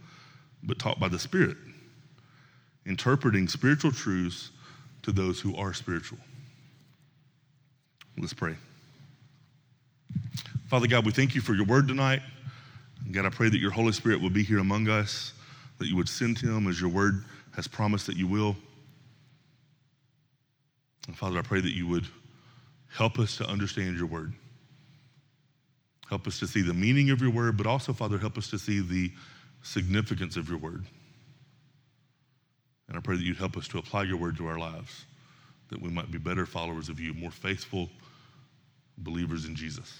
but 0.64 0.80
taught 0.80 1.00
by 1.00 1.08
the 1.08 1.20
Spirit, 1.20 1.58
interpreting 2.86 3.48
spiritual 3.48 3.92
truths 3.92 4.50
to 5.04 5.12
those 5.12 5.40
who 5.40 5.56
are 5.56 5.74
spiritual. 5.74 6.20
Let's 8.18 8.34
pray. 8.34 8.56
Father 10.74 10.88
God, 10.88 11.06
we 11.06 11.12
thank 11.12 11.36
you 11.36 11.42
for 11.42 11.54
your 11.54 11.66
word 11.66 11.88
tonight. 11.88 12.24
And 13.06 13.14
God, 13.14 13.28
I 13.28 13.30
pray 13.30 13.48
that 13.48 13.60
your 13.60 13.70
Holy 13.70 13.92
Spirit 13.92 14.20
will 14.20 14.32
be 14.32 14.42
here 14.42 14.58
among 14.58 14.90
us, 14.90 15.34
that 15.78 15.86
you 15.88 15.96
would 15.96 16.10
send 16.10 16.40
him 16.40 16.68
as 16.68 16.82
your 16.82 16.90
word 16.90 17.26
has 17.56 17.68
promised 17.68 18.08
that 18.08 18.18
you 18.18 18.26
will. 18.26 18.56
And 21.06 21.16
Father, 21.16 21.38
I 21.38 21.44
pray 21.44 21.62
that 21.62 21.76
you 21.76 21.86
would 21.86 22.08
help 22.92 23.20
us 23.20 23.38
to 23.38 23.46
understand 23.48 24.00
your 24.00 24.08
word. 24.08 24.34
Help 26.10 26.26
us 26.26 26.40
to 26.40 26.48
see 26.48 26.64
the 26.64 26.74
meaning 26.74 27.12
of 27.12 27.22
your 27.22 27.30
word, 27.30 27.56
but 27.56 27.68
also, 27.68 27.94
Father, 27.94 28.18
help 28.18 28.40
us 28.40 28.50
to 28.50 28.58
see 28.58 28.80
the 28.80 29.12
significance 29.62 30.38
of 30.38 30.50
your 30.50 30.58
word. 30.58 30.86
And 32.88 32.98
I 32.98 33.00
pray 33.00 33.16
that 33.16 33.24
you'd 33.24 33.38
help 33.38 33.58
us 33.58 33.68
to 33.68 33.78
apply 33.78 34.06
your 34.06 34.18
word 34.18 34.38
to 34.38 34.48
our 34.48 34.58
lives, 34.58 35.06
that 35.70 35.80
we 35.80 35.92
might 35.92 36.10
be 36.10 36.18
better 36.18 36.48
followers 36.48 36.90
of 36.90 37.00
you, 37.00 37.14
more 37.14 37.30
faithful 37.30 37.90
believers 38.98 39.46
in 39.46 39.54
Jesus. 39.54 39.94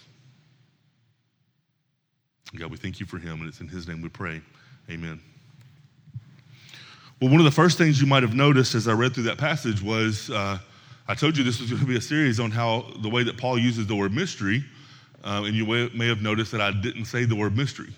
God, 2.56 2.70
we 2.70 2.78
thank 2.78 3.00
you 3.00 3.08
for 3.08 3.18
him, 3.18 3.40
and 3.40 3.50
it's 3.50 3.62
in 3.62 3.68
his 3.68 3.88
name 3.88 4.02
we 4.02 4.10
pray. 4.10 4.40
Amen. 4.90 5.20
Well, 7.20 7.32
one 7.32 7.40
of 7.40 7.46
the 7.46 7.52
first 7.52 7.80
things 7.80 8.00
you 8.00 8.06
might 8.06 8.22
have 8.22 8.36
noticed 8.36 8.76
as 8.76 8.88
I 8.88 8.94
read 8.94 9.16
through 9.16 9.24
that 9.24 9.40
passage 9.40 9.82
was 9.82 10.30
uh, 10.30 10.60
I 11.08 11.16
told 11.16 11.36
you 11.36 11.44
this 11.44 11.60
was 11.60 11.72
going 11.72 11.82
to 11.82 11.88
be 11.88 11.98
a 11.98 12.02
series 12.02 12.40
on 12.40 12.52
how 12.52 12.86
the 13.02 13.10
way 13.10 13.24
that 13.24 13.38
Paul 13.38 13.58
uses 13.58 13.88
the 13.88 13.96
word 13.96 14.14
mystery, 14.14 14.64
uh, 15.24 15.44
and 15.46 15.56
you 15.56 15.66
may 15.66 16.08
have 16.08 16.22
noticed 16.22 16.52
that 16.52 16.62
I 16.62 16.72
didn't 16.72 17.06
say 17.06 17.26
the 17.26 17.36
word 17.36 17.58
mystery. 17.58 17.92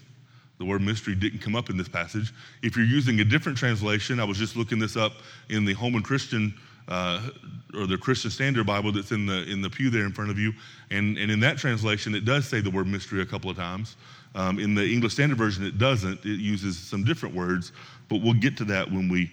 The 0.58 0.66
word 0.66 0.82
mystery 0.82 1.16
didn't 1.16 1.40
come 1.40 1.56
up 1.56 1.70
in 1.70 1.76
this 1.76 1.90
passage. 1.90 2.34
If 2.64 2.78
you're 2.78 2.86
using 2.86 3.20
a 3.20 3.26
different 3.26 3.58
translation, 3.58 4.22
I 4.22 4.24
was 4.24 4.38
just 4.38 4.56
looking 4.56 4.80
this 4.80 4.96
up 4.96 5.14
in 5.50 5.66
the 5.66 5.74
Holman 5.74 6.02
Christian 6.02 6.54
uh, 6.88 7.28
or 7.74 7.88
the 7.88 7.98
Christian 7.98 8.32
Standard 8.32 8.66
Bible 8.66 8.94
that's 8.94 9.12
in 9.12 9.26
the 9.26 9.44
in 9.52 9.62
the 9.62 9.70
pew 9.70 9.90
there 9.90 10.06
in 10.06 10.14
front 10.14 10.32
of 10.32 10.40
you, 10.40 10.54
and 10.92 11.18
and 11.18 11.30
in 11.30 11.42
that 11.42 11.58
translation 11.58 12.16
it 12.16 12.24
does 12.24 12.48
say 12.48 12.62
the 12.62 12.70
word 12.70 12.88
mystery 12.88 13.22
a 13.22 13.26
couple 13.26 13.50
of 13.50 13.58
times. 13.58 13.98
Um, 14.36 14.60
in 14.60 14.76
the 14.76 14.84
English 14.84 15.14
Standard 15.14 15.38
Version 15.38 15.66
it 15.66 15.78
doesn't. 15.78 16.26
It 16.26 16.40
uses 16.40 16.78
some 16.78 17.04
different 17.04 17.34
words, 17.34 17.72
but 18.10 18.22
we'll 18.22 18.34
get 18.34 18.58
to 18.58 18.66
that 18.66 18.92
when 18.92 19.10
we 19.10 19.32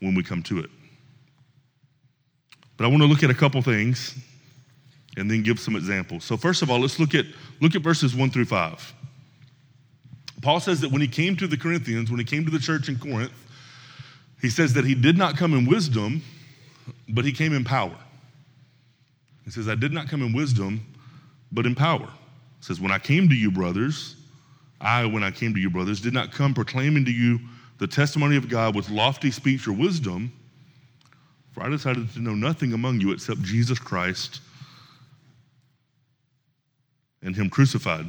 when 0.00 0.14
we 0.14 0.22
come 0.22 0.42
to 0.44 0.60
it. 0.60 0.70
But 2.76 2.84
I 2.84 2.88
want 2.88 3.02
to 3.02 3.08
look 3.08 3.22
at 3.22 3.30
a 3.30 3.34
couple 3.34 3.60
things 3.62 4.16
and 5.16 5.30
then 5.30 5.42
give 5.42 5.58
some 5.58 5.76
examples. 5.76 6.24
So 6.24 6.36
first 6.36 6.62
of 6.62 6.70
all, 6.70 6.78
let's 6.78 6.98
look 6.98 7.14
at 7.14 7.26
look 7.60 7.74
at 7.74 7.82
verses 7.82 8.14
1 8.14 8.30
through 8.30 8.46
5. 8.46 8.94
Paul 10.40 10.60
says 10.60 10.80
that 10.82 10.90
when 10.90 11.00
he 11.00 11.08
came 11.08 11.36
to 11.36 11.46
the 11.46 11.56
Corinthians, 11.56 12.10
when 12.10 12.18
he 12.18 12.24
came 12.24 12.44
to 12.44 12.50
the 12.50 12.58
church 12.58 12.88
in 12.88 12.98
Corinth, 12.98 13.32
he 14.40 14.50
says 14.50 14.74
that 14.74 14.84
he 14.84 14.94
did 14.94 15.16
not 15.16 15.36
come 15.36 15.54
in 15.54 15.66
wisdom, 15.66 16.22
but 17.08 17.24
he 17.24 17.32
came 17.32 17.54
in 17.54 17.64
power. 17.64 17.96
He 19.44 19.50
says, 19.50 19.68
I 19.68 19.74
did 19.74 19.92
not 19.92 20.08
come 20.08 20.22
in 20.22 20.32
wisdom, 20.32 20.84
but 21.50 21.66
in 21.66 21.74
power. 21.74 22.06
He 22.58 22.64
says, 22.64 22.80
When 22.80 22.92
I 22.92 22.98
came 22.98 23.28
to 23.28 23.34
you, 23.34 23.50
brothers, 23.50 24.16
I, 24.80 25.06
when 25.06 25.22
I 25.22 25.30
came 25.30 25.54
to 25.54 25.60
you, 25.60 25.70
brothers, 25.70 26.00
did 26.00 26.12
not 26.12 26.32
come 26.32 26.54
proclaiming 26.54 27.04
to 27.04 27.10
you 27.10 27.40
the 27.78 27.86
testimony 27.86 28.36
of 28.36 28.48
God 28.48 28.74
with 28.74 28.90
lofty 28.90 29.30
speech 29.30 29.66
or 29.66 29.72
wisdom, 29.72 30.32
for 31.52 31.62
I 31.62 31.68
decided 31.68 32.12
to 32.14 32.20
know 32.20 32.34
nothing 32.34 32.72
among 32.72 33.00
you 33.00 33.12
except 33.12 33.42
Jesus 33.42 33.78
Christ 33.78 34.40
and 37.22 37.34
Him 37.34 37.48
crucified. 37.48 38.06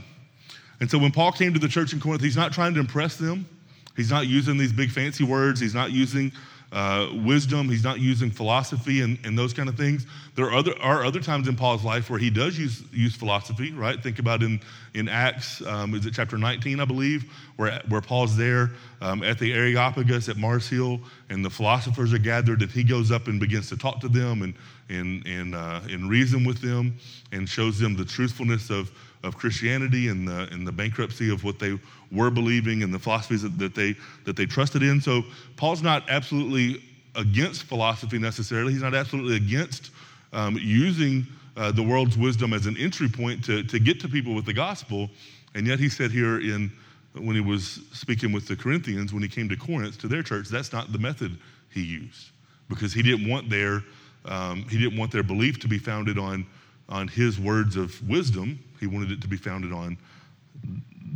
And 0.79 0.91
so 0.91 0.97
when 0.97 1.11
Paul 1.11 1.31
came 1.31 1.53
to 1.53 1.59
the 1.59 1.67
church 1.67 1.93
in 1.93 1.99
Corinth, 1.99 2.21
he's 2.21 2.35
not 2.35 2.51
trying 2.51 2.73
to 2.73 2.79
impress 2.79 3.15
them. 3.15 3.47
He's 3.95 4.11
not 4.11 4.27
using 4.27 4.57
these 4.57 4.73
big 4.73 4.91
fancy 4.91 5.23
words. 5.23 5.59
He's 5.59 5.73
not 5.73 5.91
using 5.91 6.33
uh, 6.71 7.09
wisdom. 7.13 7.69
He's 7.69 7.83
not 7.83 7.99
using 7.99 8.31
philosophy 8.31 9.01
and, 9.01 9.17
and 9.23 9.37
those 9.37 9.53
kind 9.53 9.69
of 9.69 9.75
things. 9.75 10.05
There 10.35 10.45
are 10.45 10.53
other, 10.53 10.73
are 10.81 11.05
other 11.05 11.19
times 11.19 11.47
in 11.47 11.55
Paul's 11.55 11.83
life 11.83 12.09
where 12.09 12.19
he 12.19 12.29
does 12.29 12.59
use, 12.59 12.83
use 12.91 13.15
philosophy, 13.15 13.71
right? 13.71 14.01
Think 14.01 14.19
about 14.19 14.43
in, 14.43 14.59
in 14.93 15.07
Acts, 15.07 15.65
um, 15.65 15.93
is 15.93 16.05
it 16.05 16.13
chapter 16.13 16.37
19, 16.37 16.79
I 16.79 16.85
believe, 16.85 17.31
where, 17.55 17.81
where 17.87 18.01
Paul's 18.01 18.35
there 18.35 18.71
um, 19.01 19.23
at 19.23 19.39
the 19.39 19.53
Areopagus 19.53 20.27
at 20.27 20.37
Mars 20.37 20.67
Hill, 20.67 20.99
and 21.29 21.43
the 21.43 21.49
philosophers 21.49 22.13
are 22.13 22.19
gathered, 22.19 22.61
and 22.61 22.71
he 22.71 22.83
goes 22.83 23.11
up 23.11 23.27
and 23.27 23.39
begins 23.39 23.69
to 23.69 23.77
talk 23.77 24.01
to 24.01 24.09
them 24.09 24.41
and, 24.41 24.53
and, 24.89 25.25
and, 25.25 25.55
uh, 25.55 25.81
and 25.89 26.09
reason 26.09 26.43
with 26.43 26.61
them 26.61 26.97
and 27.31 27.47
shows 27.47 27.79
them 27.79 27.95
the 27.95 28.05
truthfulness 28.05 28.69
of, 28.69 28.91
of 29.25 29.37
Christianity 29.37 30.07
and 30.07 30.27
the, 30.27 30.47
and 30.51 30.67
the 30.67 30.71
bankruptcy 30.71 31.31
of 31.31 31.43
what 31.43 31.59
they 31.59 31.77
were 32.11 32.29
believing 32.29 32.83
and 32.83 32.93
the 32.93 32.99
philosophies 32.99 33.41
that, 33.41 33.57
that, 33.57 33.75
they, 33.75 33.95
that 34.25 34.35
they 34.35 34.45
trusted 34.45 34.83
in. 34.83 35.01
So 35.01 35.23
Paul's 35.57 35.81
not 35.81 36.03
absolutely 36.09 36.81
against 37.15 37.63
philosophy 37.63 38.19
necessarily. 38.19 38.73
He's 38.73 38.81
not 38.81 38.93
absolutely 38.93 39.35
against 39.37 39.91
um, 40.33 40.57
using 40.61 41.25
uh, 41.57 41.71
the 41.71 41.83
world's 41.83 42.17
wisdom 42.17 42.53
as 42.53 42.65
an 42.65 42.77
entry 42.77 43.07
point 43.07 43.43
to, 43.45 43.63
to 43.63 43.79
get 43.79 43.99
to 44.01 44.09
people 44.09 44.35
with 44.35 44.45
the 44.45 44.53
gospel. 44.53 45.09
And 45.55 45.65
yet 45.65 45.79
he 45.79 45.89
said 45.89 46.11
here 46.11 46.39
in 46.39 46.71
when 47.13 47.35
he 47.35 47.41
was 47.41 47.79
speaking 47.93 48.33
with 48.33 48.45
the 48.45 48.57
Corinthians, 48.57 49.13
when 49.13 49.23
he 49.23 49.29
came 49.29 49.47
to 49.47 49.55
Corinth 49.55 49.97
to 49.99 50.07
their 50.09 50.21
church, 50.21 50.49
that's 50.49 50.73
not 50.73 50.91
the 50.91 50.99
method 50.99 51.37
he 51.71 51.81
used 51.81 52.31
because 52.69 52.93
he 52.93 53.01
didn't 53.01 53.29
want 53.29 53.49
their 53.49 53.83
um, 54.25 54.65
he 54.69 54.79
didn't 54.79 54.97
want 54.97 55.11
their 55.11 55.23
belief 55.23 55.59
to 55.59 55.67
be 55.67 55.77
founded 55.77 56.17
on 56.17 56.45
on 56.89 57.07
his 57.07 57.39
words 57.39 57.75
of 57.75 58.07
wisdom. 58.07 58.59
He 58.79 58.87
wanted 58.87 59.11
it 59.11 59.21
to 59.21 59.27
be 59.27 59.37
founded 59.37 59.71
on 59.71 59.97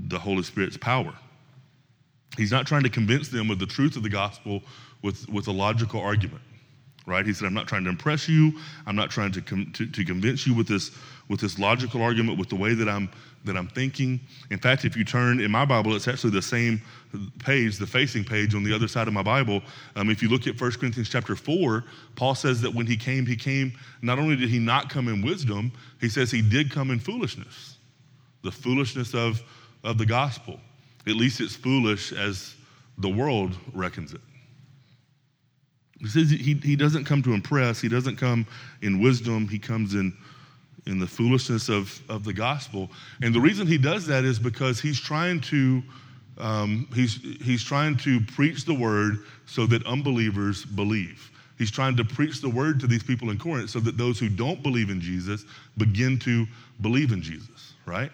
the 0.08 0.20
Holy 0.20 0.44
Spirit's 0.44 0.78
power. 0.78 1.14
He's 2.38 2.52
not 2.52 2.68
trying 2.68 2.84
to 2.84 2.90
convince 2.90 3.30
them 3.30 3.50
of 3.50 3.60
the 3.60 3.66
truth 3.66 3.96
of 3.96 4.04
the 4.04 4.10
gospel 4.10 4.64
with, 5.02 5.28
with 5.30 5.48
a 5.48 5.52
logical 5.52 6.02
argument, 6.02 6.42
right? 7.06 7.26
He 7.26 7.34
said, 7.34 7.46
I'm 7.46 7.54
not 7.54 7.68
trying 7.68 7.84
to 7.86 7.90
impress 7.90 8.28
you. 8.28 8.54
I'm 8.86 8.96
not 8.96 9.10
trying 9.10 9.32
to, 9.34 9.42
com- 9.42 9.72
to, 9.74 9.86
to 9.86 10.06
convince 10.06 10.46
you 10.46 10.54
with 10.54 10.68
this, 10.68 10.92
with 11.28 11.40
this 11.40 11.58
logical 11.58 12.02
argument, 12.02 12.38
with 12.38 12.50
the 12.50 12.56
way 12.56 12.74
that 12.74 12.88
I'm, 12.88 13.10
that 13.46 13.58
I'm 13.58 13.68
thinking. 13.68 14.20
In 14.52 14.60
fact, 14.60 14.86
if 14.86 14.96
you 14.96 15.04
turn 15.04 15.40
in 15.40 15.52
my 15.52 15.66
Bible, 15.66 15.96
it's 15.96 16.08
actually 16.08 16.32
the 16.32 16.42
same 16.42 16.82
page, 17.40 17.78
the 17.78 17.88
facing 17.88 18.24
page 18.24 18.54
on 18.54 18.64
the 18.64 18.74
other 18.74 18.88
side 18.88 19.08
of 19.08 19.14
my 19.14 19.24
Bible. 19.24 19.62
Um, 19.96 20.10
if 20.10 20.22
you 20.22 20.30
look 20.30 20.48
at 20.48 20.60
1 20.60 20.72
Corinthians 20.74 21.10
chapter 21.10 21.36
4, 21.36 21.84
Paul 22.16 22.36
says 22.36 22.62
that 22.62 22.74
when 22.74 22.86
he 22.86 22.98
came, 22.98 23.26
he 23.26 23.36
came, 23.36 23.74
not 24.02 24.20
only 24.20 24.36
did 24.36 24.50
he 24.50 24.60
not 24.60 24.90
come 24.90 25.08
in 25.08 25.22
wisdom, 25.22 25.72
he 26.00 26.10
says 26.10 26.32
he 26.32 26.42
did 26.42 26.72
come 26.72 26.92
in 26.92 27.00
foolishness, 27.00 27.78
the 28.44 28.52
foolishness 28.52 29.14
of, 29.14 29.42
of 29.84 29.98
the 29.98 30.06
gospel. 30.06 30.60
At 31.08 31.16
least 31.16 31.42
it's 31.42 31.56
foolish 31.56 32.12
as 32.12 32.56
the 32.98 33.10
world 33.10 33.56
reckons 33.74 34.14
it. 34.14 34.22
He 36.00 36.08
says 36.08 36.30
he, 36.30 36.54
he 36.56 36.76
doesn't 36.76 37.06
come 37.06 37.22
to 37.24 37.34
impress, 37.34 37.82
he 37.82 37.90
doesn't 37.90 38.16
come 38.16 38.48
in 38.82 39.02
wisdom, 39.02 39.48
he 39.48 39.60
comes 39.60 39.96
in, 39.96 40.16
in 40.86 41.00
the 41.00 41.08
foolishness 41.08 41.68
of, 41.68 42.02
of 42.10 42.24
the 42.24 42.34
gospel. 42.34 42.90
And 43.22 43.36
the 43.36 43.42
reason 43.42 43.68
he 43.68 43.78
does 43.78 44.08
that 44.08 44.24
is 44.24 44.40
because 44.40 44.80
he's 44.80 45.00
trying 45.00 45.42
to 45.42 45.84
um, 46.40 46.88
he's, 46.94 47.20
he's 47.42 47.64
trying 47.64 47.98
to 47.98 48.22
preach 48.22 48.66
the 48.66 48.74
word 48.74 49.20
so 49.46 49.66
that 49.68 49.86
unbelievers 49.86 50.66
believe. 50.66 51.32
He's 51.58 51.70
trying 51.70 51.98
to 51.98 52.06
preach 52.06 52.40
the 52.40 52.50
word 52.50 52.80
to 52.80 52.88
these 52.88 53.04
people 53.04 53.30
in 53.30 53.38
Corinth 53.38 53.70
so 53.70 53.82
that 53.82 53.98
those 53.98 54.18
who 54.18 54.30
don't 54.30 54.64
believe 54.64 54.90
in 54.90 55.02
Jesus 55.02 55.44
begin 55.78 56.18
to 56.20 56.48
believe 56.80 57.12
in 57.12 57.22
Jesus, 57.22 57.74
right? 57.86 58.12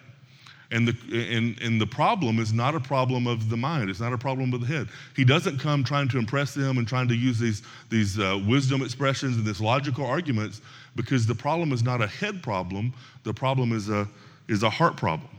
And 0.72 0.88
the, 0.88 1.36
and, 1.36 1.60
and 1.60 1.80
the 1.80 1.86
problem 1.86 2.40
is 2.40 2.52
not 2.52 2.74
a 2.74 2.80
problem 2.80 3.28
of 3.28 3.48
the 3.48 3.56
mind. 3.56 3.88
It's 3.88 4.00
not 4.00 4.12
a 4.12 4.18
problem 4.18 4.52
of 4.52 4.60
the 4.60 4.66
head. 4.66 4.88
He 5.14 5.24
doesn't 5.24 5.58
come 5.58 5.84
trying 5.84 6.08
to 6.08 6.18
impress 6.18 6.54
them 6.54 6.78
and 6.78 6.88
trying 6.88 7.06
to 7.08 7.14
use 7.14 7.38
these, 7.38 7.62
these 7.88 8.18
uh, 8.18 8.40
wisdom 8.46 8.82
expressions 8.82 9.36
and 9.36 9.46
these 9.46 9.60
logical 9.60 10.04
arguments 10.04 10.60
because 10.96 11.24
the 11.24 11.34
problem 11.34 11.72
is 11.72 11.84
not 11.84 12.02
a 12.02 12.06
head 12.08 12.42
problem. 12.42 12.92
The 13.22 13.32
problem 13.32 13.72
is 13.72 13.88
a, 13.88 14.08
is 14.48 14.64
a 14.64 14.70
heart 14.70 14.96
problem. 14.96 15.30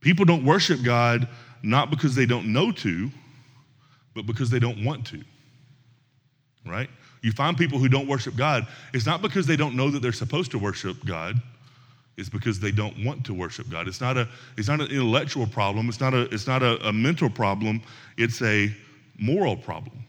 People 0.00 0.26
don't 0.26 0.44
worship 0.44 0.82
God 0.82 1.28
not 1.62 1.90
because 1.90 2.14
they 2.14 2.26
don't 2.26 2.52
know 2.52 2.70
to, 2.72 3.10
but 4.14 4.26
because 4.26 4.50
they 4.50 4.58
don't 4.58 4.84
want 4.84 5.06
to. 5.06 5.22
Right? 6.66 6.90
You 7.22 7.32
find 7.32 7.56
people 7.56 7.78
who 7.78 7.88
don't 7.88 8.06
worship 8.06 8.36
God, 8.36 8.66
it's 8.92 9.06
not 9.06 9.22
because 9.22 9.46
they 9.46 9.56
don't 9.56 9.76
know 9.76 9.90
that 9.90 10.02
they're 10.02 10.12
supposed 10.12 10.50
to 10.50 10.58
worship 10.58 11.04
God 11.06 11.40
is 12.16 12.28
because 12.28 12.58
they 12.58 12.70
don't 12.70 13.04
want 13.04 13.24
to 13.26 13.34
worship 13.34 13.68
God. 13.68 13.88
It's 13.88 14.00
not, 14.00 14.16
a, 14.16 14.28
it's 14.56 14.68
not 14.68 14.80
an 14.80 14.90
intellectual 14.90 15.46
problem, 15.46 15.88
it's 15.88 16.00
not, 16.00 16.14
a, 16.14 16.22
it's 16.32 16.46
not 16.46 16.62
a, 16.62 16.88
a 16.88 16.92
mental 16.92 17.28
problem, 17.28 17.82
it's 18.16 18.40
a 18.42 18.74
moral 19.18 19.56
problem. 19.56 20.02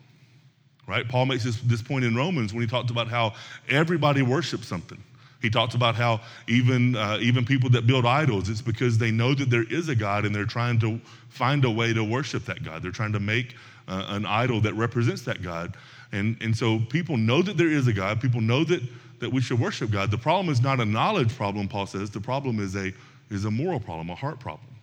Right? 0.88 1.08
Paul 1.08 1.26
makes 1.26 1.44
this, 1.44 1.60
this 1.62 1.82
point 1.82 2.06
in 2.06 2.16
Romans 2.16 2.54
when 2.54 2.62
he 2.62 2.68
talks 2.68 2.92
about 2.92 3.10
how 3.10 3.34
everybody 3.70 4.22
worships 4.22 4.68
something. 4.68 5.04
He 5.42 5.50
talks 5.50 5.76
about 5.76 5.96
how 5.96 6.22
even, 6.48 6.96
uh, 6.96 7.18
even 7.22 7.46
people 7.46 7.70
that 7.72 7.86
build 7.86 8.06
idols, 8.06 8.50
it's 8.50 8.62
because 8.62 8.98
they 8.98 9.12
know 9.12 9.34
that 9.36 9.50
there 9.50 9.66
is 9.70 9.90
a 9.90 9.96
God 9.96 10.26
and 10.26 10.34
they're 10.34 10.46
trying 10.46 10.80
to 10.80 11.00
find 11.30 11.64
a 11.66 11.70
way 11.70 11.94
to 11.94 12.04
worship 12.04 12.46
that 12.46 12.64
God. 12.64 12.82
They're 12.82 12.92
trying 12.92 13.14
to 13.14 13.20
make 13.20 13.56
uh, 13.88 14.06
an 14.10 14.26
idol 14.26 14.62
that 14.62 14.74
represents 14.74 15.22
that 15.24 15.42
God. 15.42 15.76
And, 16.12 16.38
and 16.42 16.56
so 16.56 16.80
people 16.80 17.18
know 17.18 17.42
that 17.42 17.58
there 17.58 17.70
is 17.70 17.88
a 17.88 17.94
God. 17.94 18.22
People 18.22 18.42
know 18.42 18.64
that 18.64 18.82
that 19.19 19.31
we 19.31 19.41
should 19.41 19.59
worship 19.59 19.91
God. 19.91 20.12
The 20.12 20.17
problem 20.17 20.50
is 20.50 20.62
not 20.62 20.79
a 20.79 20.86
knowledge 20.86 21.36
problem, 21.36 21.67
Paul 21.67 21.88
says. 21.88 22.09
The 22.12 22.21
problem 22.21 22.59
is 22.59 22.75
a, 22.75 22.93
is 23.29 23.45
a 23.45 23.51
moral 23.51 23.79
problem, 23.79 24.09
a 24.09 24.15
heart 24.15 24.39
problem. 24.39 24.77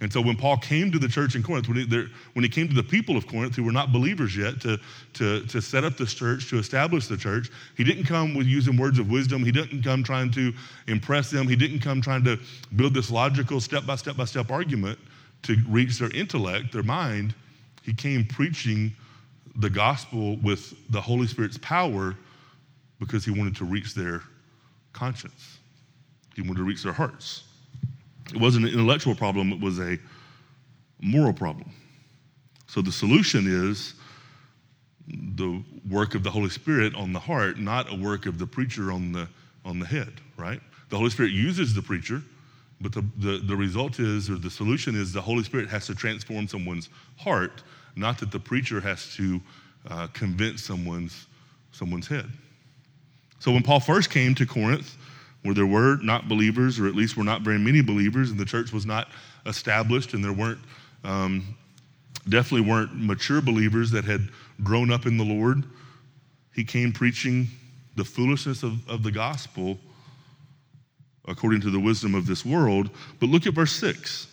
And 0.00 0.12
so 0.12 0.20
when 0.20 0.36
Paul 0.36 0.56
came 0.58 0.92
to 0.92 0.98
the 0.98 1.08
church 1.08 1.34
in 1.34 1.42
Corinth, 1.42 1.66
when 1.66 1.76
he, 1.76 2.06
when 2.34 2.44
he 2.44 2.48
came 2.48 2.68
to 2.68 2.74
the 2.74 2.84
people 2.84 3.16
of 3.16 3.26
Corinth 3.26 3.56
who 3.56 3.64
were 3.64 3.72
not 3.72 3.92
believers 3.92 4.36
yet 4.36 4.60
to, 4.60 4.78
to, 5.14 5.44
to 5.46 5.60
set 5.60 5.82
up 5.82 5.96
this 5.96 6.14
church, 6.14 6.48
to 6.50 6.58
establish 6.58 7.08
the 7.08 7.16
church, 7.16 7.50
he 7.76 7.82
didn't 7.82 8.04
come 8.04 8.34
with 8.34 8.46
using 8.46 8.76
words 8.76 9.00
of 9.00 9.10
wisdom. 9.10 9.44
He 9.44 9.50
didn't 9.50 9.82
come 9.82 10.04
trying 10.04 10.30
to 10.32 10.52
impress 10.86 11.30
them. 11.30 11.48
He 11.48 11.56
didn't 11.56 11.80
come 11.80 12.00
trying 12.00 12.22
to 12.24 12.38
build 12.76 12.94
this 12.94 13.10
logical 13.10 13.60
step 13.60 13.86
by 13.86 13.96
step 13.96 14.16
by 14.16 14.24
step 14.24 14.52
argument 14.52 15.00
to 15.42 15.56
reach 15.68 15.98
their 15.98 16.10
intellect, 16.12 16.72
their 16.72 16.84
mind. 16.84 17.34
He 17.82 17.92
came 17.92 18.24
preaching 18.24 18.94
the 19.56 19.70
gospel 19.70 20.36
with 20.36 20.74
the 20.92 21.00
Holy 21.00 21.26
Spirit's 21.26 21.58
power 21.58 22.14
because 22.98 23.24
he 23.24 23.30
wanted 23.30 23.56
to 23.56 23.64
reach 23.64 23.94
their 23.94 24.22
conscience. 24.92 25.58
He 26.34 26.42
wanted 26.42 26.58
to 26.58 26.64
reach 26.64 26.82
their 26.82 26.92
hearts. 26.92 27.44
It 28.32 28.40
wasn't 28.40 28.66
an 28.66 28.72
intellectual 28.72 29.14
problem, 29.14 29.52
it 29.52 29.60
was 29.60 29.78
a 29.78 29.98
moral 31.00 31.32
problem. 31.32 31.70
So 32.66 32.82
the 32.82 32.92
solution 32.92 33.46
is 33.46 33.94
the 35.06 35.62
work 35.88 36.14
of 36.14 36.22
the 36.22 36.30
Holy 36.30 36.50
Spirit 36.50 36.94
on 36.94 37.12
the 37.12 37.18
heart, 37.18 37.58
not 37.58 37.90
a 37.90 37.96
work 37.96 38.26
of 38.26 38.38
the 38.38 38.46
preacher 38.46 38.92
on 38.92 39.12
the, 39.12 39.26
on 39.64 39.78
the 39.78 39.86
head, 39.86 40.12
right? 40.36 40.60
The 40.90 40.96
Holy 40.96 41.10
Spirit 41.10 41.32
uses 41.32 41.74
the 41.74 41.82
preacher, 41.82 42.22
but 42.80 42.92
the, 42.92 43.04
the, 43.16 43.38
the 43.38 43.56
result 43.56 43.98
is, 43.98 44.28
or 44.28 44.36
the 44.36 44.50
solution 44.50 44.94
is, 44.94 45.12
the 45.12 45.20
Holy 45.20 45.42
Spirit 45.42 45.68
has 45.70 45.86
to 45.86 45.94
transform 45.94 46.46
someone's 46.46 46.90
heart, 47.16 47.62
not 47.96 48.18
that 48.18 48.30
the 48.30 48.38
preacher 48.38 48.80
has 48.80 49.14
to 49.14 49.40
uh, 49.88 50.06
convince 50.08 50.62
someone's, 50.62 51.26
someone's 51.72 52.06
head. 52.06 52.30
So 53.38 53.52
when 53.52 53.62
Paul 53.62 53.80
first 53.80 54.10
came 54.10 54.34
to 54.36 54.46
Corinth, 54.46 54.96
where 55.42 55.54
there 55.54 55.66
were 55.66 55.98
not 56.02 56.28
believers, 56.28 56.78
or 56.78 56.86
at 56.86 56.94
least 56.94 57.16
were 57.16 57.24
not 57.24 57.42
very 57.42 57.58
many 57.58 57.80
believers, 57.80 58.30
and 58.30 58.38
the 58.38 58.44
church 58.44 58.72
was 58.72 58.84
not 58.84 59.08
established, 59.46 60.14
and 60.14 60.24
there 60.24 60.32
weren't, 60.32 60.58
um, 61.04 61.56
definitely 62.28 62.68
weren't 62.68 62.94
mature 62.94 63.40
believers 63.40 63.90
that 63.92 64.04
had 64.04 64.28
grown 64.62 64.90
up 64.90 65.06
in 65.06 65.16
the 65.16 65.24
Lord, 65.24 65.64
he 66.54 66.64
came 66.64 66.92
preaching 66.92 67.46
the 67.96 68.04
foolishness 68.04 68.62
of, 68.62 68.88
of 68.88 69.02
the 69.02 69.10
gospel 69.10 69.78
according 71.26 71.60
to 71.60 71.70
the 71.70 71.78
wisdom 71.78 72.14
of 72.14 72.26
this 72.26 72.44
world. 72.44 72.90
But 73.20 73.28
look 73.28 73.46
at 73.46 73.54
verse 73.54 73.72
6. 73.72 74.26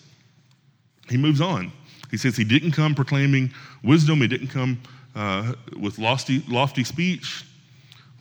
He 1.09 1.17
moves 1.17 1.41
on. 1.41 1.71
He 2.09 2.17
says 2.17 2.35
he 2.37 2.43
didn't 2.43 2.71
come 2.71 2.95
proclaiming 2.95 3.51
wisdom, 3.83 4.21
he 4.21 4.27
didn't 4.27 4.47
come 4.47 4.81
uh, 5.15 5.53
with 5.79 5.99
lofty, 5.99 6.43
lofty 6.47 6.83
speech. 6.83 7.43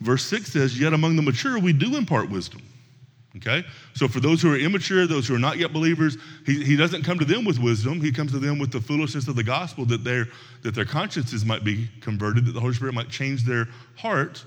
Verse 0.01 0.25
6 0.27 0.53
says, 0.53 0.79
Yet 0.79 0.93
among 0.93 1.17
the 1.17 1.23
mature 1.23 1.59
we 1.59 1.73
do 1.73 1.97
impart 1.97 2.31
wisdom. 2.31 2.63
Okay? 3.37 3.65
So 3.95 4.07
for 4.07 4.21
those 4.21 4.41
who 4.41 4.53
are 4.53 4.57
immature, 4.57 5.07
those 5.07 5.27
who 5.27 5.35
are 5.35 5.41
not 5.41 5.59
yet 5.59 5.73
believers, 5.73 6.17
he, 6.47 6.63
he 6.63 6.77
doesn't 6.77 7.03
come 7.03 7.19
to 7.19 7.25
them 7.25 7.45
with 7.45 7.59
wisdom. 7.59 8.01
He 8.01 8.13
comes 8.13 8.31
to 8.33 8.39
them 8.39 8.59
with 8.59 8.71
the 8.71 8.81
foolishness 8.81 9.27
of 9.27 9.35
the 9.35 9.43
gospel 9.43 9.85
that, 9.87 10.05
their 10.05 10.29
that 10.63 10.75
their 10.75 10.85
consciences 10.85 11.45
might 11.45 11.65
be 11.65 11.89
converted, 12.01 12.47
that 12.47 12.53
the 12.53 12.61
Holy 12.61 12.75
Spirit 12.75 12.95
might 12.95 13.09
change 13.09 13.45
their 13.45 13.69
heart. 13.97 14.45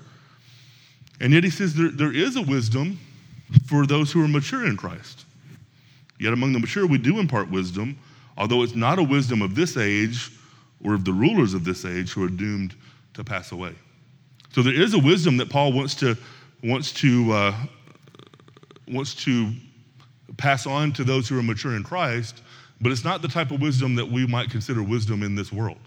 And 1.20 1.32
yet 1.32 1.44
he 1.44 1.50
says 1.50 1.74
there, 1.74 1.90
there 1.90 2.14
is 2.14 2.36
a 2.36 2.42
wisdom 2.42 2.98
for 3.66 3.86
those 3.86 4.12
who 4.12 4.24
are 4.24 4.28
mature 4.28 4.66
in 4.66 4.76
Christ. 4.76 5.24
Yet 6.18 6.32
among 6.32 6.52
the 6.52 6.58
mature 6.58 6.86
we 6.86 6.98
do 6.98 7.18
impart 7.18 7.50
wisdom, 7.50 7.98
although 8.36 8.62
it's 8.62 8.74
not 8.74 8.98
a 8.98 9.02
wisdom 9.02 9.42
of 9.42 9.54
this 9.54 9.76
age 9.76 10.30
or 10.82 10.94
of 10.94 11.04
the 11.04 11.12
rulers 11.12 11.54
of 11.54 11.64
this 11.64 11.84
age 11.84 12.12
who 12.12 12.24
are 12.24 12.28
doomed 12.28 12.74
to 13.14 13.24
pass 13.24 13.52
away. 13.52 13.74
So 14.50 14.62
there 14.62 14.74
is 14.74 14.94
a 14.94 14.98
wisdom 14.98 15.36
that 15.38 15.50
Paul 15.50 15.72
wants 15.72 15.94
to 15.96 16.16
wants 16.62 16.92
to 16.94 17.32
uh, 17.32 17.54
wants 18.88 19.14
to 19.24 19.52
pass 20.36 20.66
on 20.66 20.92
to 20.92 21.04
those 21.04 21.28
who 21.28 21.38
are 21.38 21.42
mature 21.42 21.76
in 21.76 21.82
Christ, 21.82 22.42
but 22.80 22.92
it's 22.92 23.04
not 23.04 23.22
the 23.22 23.28
type 23.28 23.50
of 23.50 23.60
wisdom 23.60 23.94
that 23.96 24.06
we 24.06 24.26
might 24.26 24.50
consider 24.50 24.82
wisdom 24.82 25.22
in 25.22 25.34
this 25.34 25.52
world, 25.52 25.78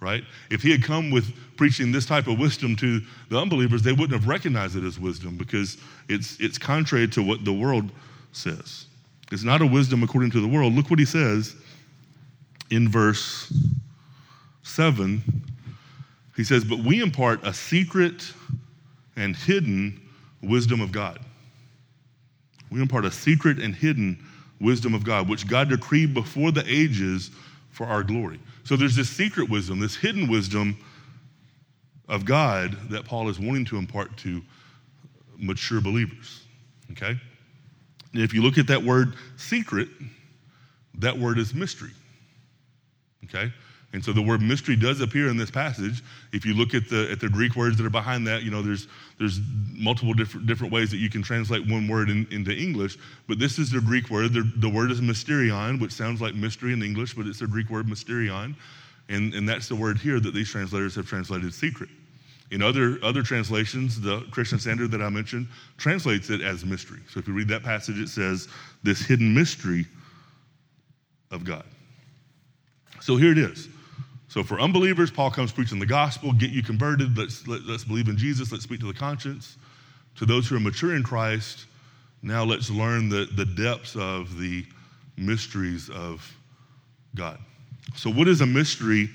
right? 0.00 0.24
If 0.50 0.62
he 0.62 0.70
had 0.70 0.82
come 0.82 1.10
with 1.10 1.34
preaching 1.56 1.92
this 1.92 2.06
type 2.06 2.26
of 2.26 2.38
wisdom 2.38 2.76
to 2.76 3.00
the 3.28 3.38
unbelievers, 3.38 3.82
they 3.82 3.92
wouldn't 3.92 4.12
have 4.12 4.28
recognized 4.28 4.76
it 4.76 4.84
as 4.84 4.98
wisdom 4.98 5.36
because 5.36 5.76
it's 6.08 6.38
it's 6.40 6.58
contrary 6.58 7.08
to 7.08 7.22
what 7.22 7.44
the 7.44 7.52
world 7.52 7.90
says. 8.32 8.86
It's 9.32 9.42
not 9.42 9.60
a 9.60 9.66
wisdom 9.66 10.02
according 10.02 10.30
to 10.32 10.40
the 10.40 10.48
world. 10.48 10.72
Look 10.74 10.88
what 10.88 10.98
he 10.98 11.04
says 11.04 11.56
in 12.70 12.88
verse 12.88 13.52
7 14.62 15.22
he 16.36 16.44
says, 16.44 16.64
But 16.64 16.80
we 16.80 17.02
impart 17.02 17.44
a 17.44 17.52
secret 17.52 18.32
and 19.16 19.34
hidden 19.34 20.00
wisdom 20.42 20.80
of 20.80 20.92
God. 20.92 21.18
We 22.70 22.80
impart 22.80 23.04
a 23.04 23.10
secret 23.10 23.58
and 23.58 23.74
hidden 23.74 24.22
wisdom 24.60 24.94
of 24.94 25.04
God, 25.04 25.28
which 25.28 25.46
God 25.46 25.68
decreed 25.68 26.14
before 26.14 26.52
the 26.52 26.64
ages 26.66 27.30
for 27.70 27.86
our 27.86 28.02
glory. 28.02 28.40
So 28.64 28.76
there's 28.76 28.96
this 28.96 29.08
secret 29.08 29.48
wisdom, 29.48 29.80
this 29.80 29.96
hidden 29.96 30.28
wisdom 30.28 30.76
of 32.08 32.24
God 32.24 32.76
that 32.90 33.04
Paul 33.04 33.28
is 33.28 33.38
wanting 33.38 33.64
to 33.66 33.76
impart 33.76 34.16
to 34.18 34.42
mature 35.38 35.80
believers. 35.80 36.42
Okay? 36.92 37.18
And 38.12 38.22
if 38.22 38.32
you 38.32 38.42
look 38.42 38.58
at 38.58 38.66
that 38.68 38.82
word 38.82 39.14
secret, 39.36 39.88
that 40.98 41.18
word 41.18 41.38
is 41.38 41.54
mystery. 41.54 41.90
Okay? 43.24 43.52
And 43.92 44.04
so 44.04 44.12
the 44.12 44.20
word 44.20 44.42
mystery 44.42 44.76
does 44.76 45.00
appear 45.00 45.28
in 45.28 45.36
this 45.36 45.50
passage. 45.50 46.02
If 46.32 46.44
you 46.44 46.54
look 46.54 46.74
at 46.74 46.88
the 46.88 47.08
at 47.10 47.20
the 47.20 47.28
Greek 47.28 47.56
words 47.56 47.76
that 47.78 47.86
are 47.86 47.90
behind 47.90 48.26
that, 48.26 48.42
you 48.42 48.50
know, 48.50 48.60
there's 48.60 48.88
there's 49.18 49.40
multiple 49.72 50.12
different 50.12 50.46
different 50.46 50.72
ways 50.72 50.90
that 50.90 50.98
you 50.98 51.08
can 51.08 51.22
translate 51.22 51.66
one 51.66 51.88
word 51.88 52.10
in, 52.10 52.26
into 52.30 52.54
English. 52.54 52.98
But 53.26 53.38
this 53.38 53.58
is 53.58 53.70
the 53.70 53.80
Greek 53.80 54.10
word. 54.10 54.34
The, 54.34 54.50
the 54.56 54.68
word 54.68 54.90
is 54.90 55.00
mysterion, 55.00 55.80
which 55.80 55.92
sounds 55.92 56.20
like 56.20 56.34
mystery 56.34 56.72
in 56.72 56.82
English, 56.82 57.14
but 57.14 57.26
it's 57.26 57.38
the 57.38 57.46
Greek 57.46 57.70
word 57.70 57.86
mysterion. 57.86 58.54
And, 59.08 59.34
and 59.34 59.48
that's 59.48 59.68
the 59.68 59.76
word 59.76 59.98
here 59.98 60.18
that 60.18 60.34
these 60.34 60.50
translators 60.50 60.96
have 60.96 61.06
translated 61.06 61.54
secret. 61.54 61.88
In 62.50 62.62
other, 62.62 62.98
other 63.02 63.22
translations, 63.22 64.00
the 64.00 64.20
Christian 64.30 64.58
Standard 64.58 64.90
that 64.92 65.02
I 65.02 65.08
mentioned 65.08 65.48
translates 65.78 66.30
it 66.30 66.40
as 66.40 66.64
mystery. 66.64 67.00
So 67.10 67.18
if 67.18 67.26
you 67.26 67.34
read 67.34 67.48
that 67.48 67.62
passage, 67.62 67.98
it 67.98 68.08
says, 68.08 68.48
this 68.82 69.00
hidden 69.00 69.34
mystery 69.34 69.86
of 71.30 71.44
God. 71.44 71.64
So 73.00 73.16
here 73.16 73.32
it 73.32 73.38
is. 73.38 73.68
So 74.28 74.42
for 74.42 74.60
unbelievers, 74.60 75.10
Paul 75.10 75.30
comes 75.30 75.52
preaching 75.52 75.78
the 75.78 75.86
gospel, 75.86 76.32
get 76.32 76.50
you 76.50 76.62
converted, 76.62 77.16
let's, 77.16 77.46
let, 77.46 77.60
us 77.60 77.66
let 77.66 77.74
us 77.76 77.84
believe 77.84 78.08
in 78.08 78.16
Jesus, 78.16 78.50
let's 78.50 78.64
speak 78.64 78.80
to 78.80 78.86
the 78.86 78.98
conscience. 78.98 79.56
To 80.16 80.26
those 80.26 80.48
who 80.48 80.56
are 80.56 80.60
mature 80.60 80.96
in 80.96 81.02
Christ, 81.02 81.66
now 82.22 82.42
let's 82.42 82.70
learn 82.70 83.08
the, 83.08 83.28
the 83.36 83.44
depths 83.44 83.94
of 83.96 84.38
the 84.38 84.64
mysteries 85.16 85.88
of 85.90 86.28
God. 87.14 87.38
So, 87.94 88.10
what 88.10 88.26
is 88.26 88.40
a 88.40 88.46
mystery 88.46 89.10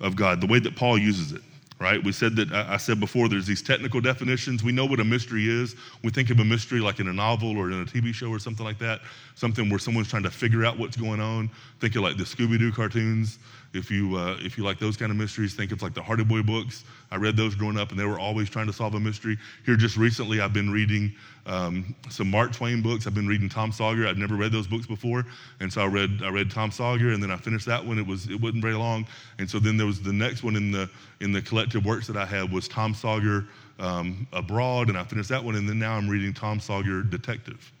of 0.00 0.14
God? 0.14 0.40
The 0.40 0.46
way 0.46 0.58
that 0.60 0.76
Paul 0.76 0.98
uses 0.98 1.32
it 1.32 1.42
right? 1.78 2.02
We 2.02 2.12
said 2.12 2.36
that, 2.36 2.52
I 2.52 2.76
said 2.78 3.00
before, 3.00 3.28
there's 3.28 3.46
these 3.46 3.62
technical 3.62 4.00
definitions. 4.00 4.64
We 4.64 4.72
know 4.72 4.86
what 4.86 5.00
a 5.00 5.04
mystery 5.04 5.48
is. 5.48 5.76
We 6.02 6.10
think 6.10 6.30
of 6.30 6.40
a 6.40 6.44
mystery 6.44 6.80
like 6.80 7.00
in 7.00 7.08
a 7.08 7.12
novel 7.12 7.56
or 7.56 7.70
in 7.70 7.82
a 7.82 7.84
TV 7.84 8.14
show 8.14 8.28
or 8.28 8.38
something 8.38 8.64
like 8.64 8.78
that, 8.78 9.00
something 9.34 9.68
where 9.68 9.78
someone's 9.78 10.08
trying 10.08 10.22
to 10.22 10.30
figure 10.30 10.64
out 10.64 10.78
what's 10.78 10.96
going 10.96 11.20
on. 11.20 11.50
Think 11.80 11.94
of 11.96 12.02
like 12.02 12.16
the 12.16 12.24
Scooby 12.24 12.58
Doo 12.58 12.72
cartoons. 12.72 13.38
If 13.76 13.90
you, 13.90 14.16
uh, 14.16 14.36
if 14.40 14.56
you 14.56 14.64
like 14.64 14.78
those 14.78 14.96
kind 14.96 15.10
of 15.10 15.18
mysteries, 15.18 15.54
think 15.54 15.72
of 15.72 15.82
like 15.82 15.94
the 15.94 16.02
Hardy 16.02 16.24
Boy 16.24 16.42
books. 16.42 16.84
I 17.10 17.16
read 17.16 17.36
those 17.36 17.54
growing 17.54 17.78
up, 17.78 17.90
and 17.90 18.00
they 18.00 18.04
were 18.04 18.18
always 18.18 18.50
trying 18.50 18.66
to 18.66 18.72
solve 18.72 18.94
a 18.94 19.00
mystery. 19.00 19.38
Here, 19.64 19.76
just 19.76 19.96
recently, 19.96 20.40
I've 20.40 20.52
been 20.52 20.70
reading 20.70 21.14
um, 21.46 21.94
some 22.08 22.30
Mark 22.30 22.52
Twain 22.52 22.82
books. 22.82 23.06
I've 23.06 23.14
been 23.14 23.28
reading 23.28 23.48
Tom 23.48 23.70
Sawyer. 23.70 24.06
I've 24.06 24.18
never 24.18 24.34
read 24.34 24.50
those 24.50 24.66
books 24.66 24.86
before, 24.86 25.24
and 25.60 25.72
so 25.72 25.82
I 25.82 25.86
read 25.86 26.22
I 26.24 26.30
read 26.30 26.50
Tom 26.50 26.70
Sawyer, 26.70 27.12
and 27.12 27.22
then 27.22 27.30
I 27.30 27.36
finished 27.36 27.66
that 27.66 27.84
one. 27.84 27.98
It 27.98 28.06
was 28.06 28.28
it 28.28 28.40
wasn't 28.40 28.62
very 28.62 28.74
long, 28.74 29.06
and 29.38 29.48
so 29.48 29.58
then 29.58 29.76
there 29.76 29.86
was 29.86 30.00
the 30.00 30.12
next 30.12 30.42
one 30.42 30.56
in 30.56 30.72
the 30.72 30.90
in 31.20 31.32
the 31.32 31.42
collective 31.42 31.84
works 31.84 32.06
that 32.08 32.16
I 32.16 32.24
had 32.24 32.50
was 32.50 32.66
Tom 32.68 32.94
Sawyer 32.94 33.44
um, 33.78 34.26
Abroad, 34.32 34.88
and 34.88 34.98
I 34.98 35.04
finished 35.04 35.28
that 35.28 35.44
one, 35.44 35.54
and 35.54 35.68
then 35.68 35.78
now 35.78 35.94
I'm 35.94 36.08
reading 36.08 36.32
Tom 36.32 36.60
Sawyer 36.60 37.02
Detective. 37.02 37.72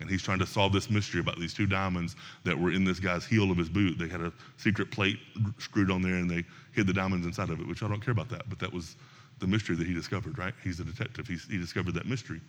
And 0.00 0.10
he's 0.10 0.22
trying 0.22 0.38
to 0.40 0.46
solve 0.46 0.72
this 0.72 0.90
mystery 0.90 1.20
about 1.20 1.38
these 1.38 1.54
two 1.54 1.66
diamonds 1.66 2.16
that 2.44 2.58
were 2.58 2.70
in 2.70 2.84
this 2.84 3.00
guy's 3.00 3.24
heel 3.24 3.50
of 3.50 3.56
his 3.56 3.68
boot. 3.68 3.98
They 3.98 4.08
had 4.08 4.20
a 4.20 4.32
secret 4.58 4.90
plate 4.90 5.18
screwed 5.58 5.90
on 5.90 6.02
there 6.02 6.16
and 6.16 6.30
they 6.30 6.44
hid 6.72 6.86
the 6.86 6.92
diamonds 6.92 7.26
inside 7.26 7.48
of 7.48 7.60
it, 7.60 7.66
which 7.66 7.82
I 7.82 7.88
don't 7.88 8.00
care 8.04 8.12
about 8.12 8.28
that, 8.28 8.48
but 8.48 8.58
that 8.58 8.72
was 8.72 8.96
the 9.38 9.46
mystery 9.46 9.76
that 9.76 9.86
he 9.86 9.94
discovered, 9.94 10.38
right? 10.38 10.54
He's 10.62 10.80
a 10.80 10.84
detective. 10.84 11.26
He's, 11.26 11.46
he 11.46 11.58
discovered 11.58 11.94
that 11.94 12.06
mystery. 12.06 12.40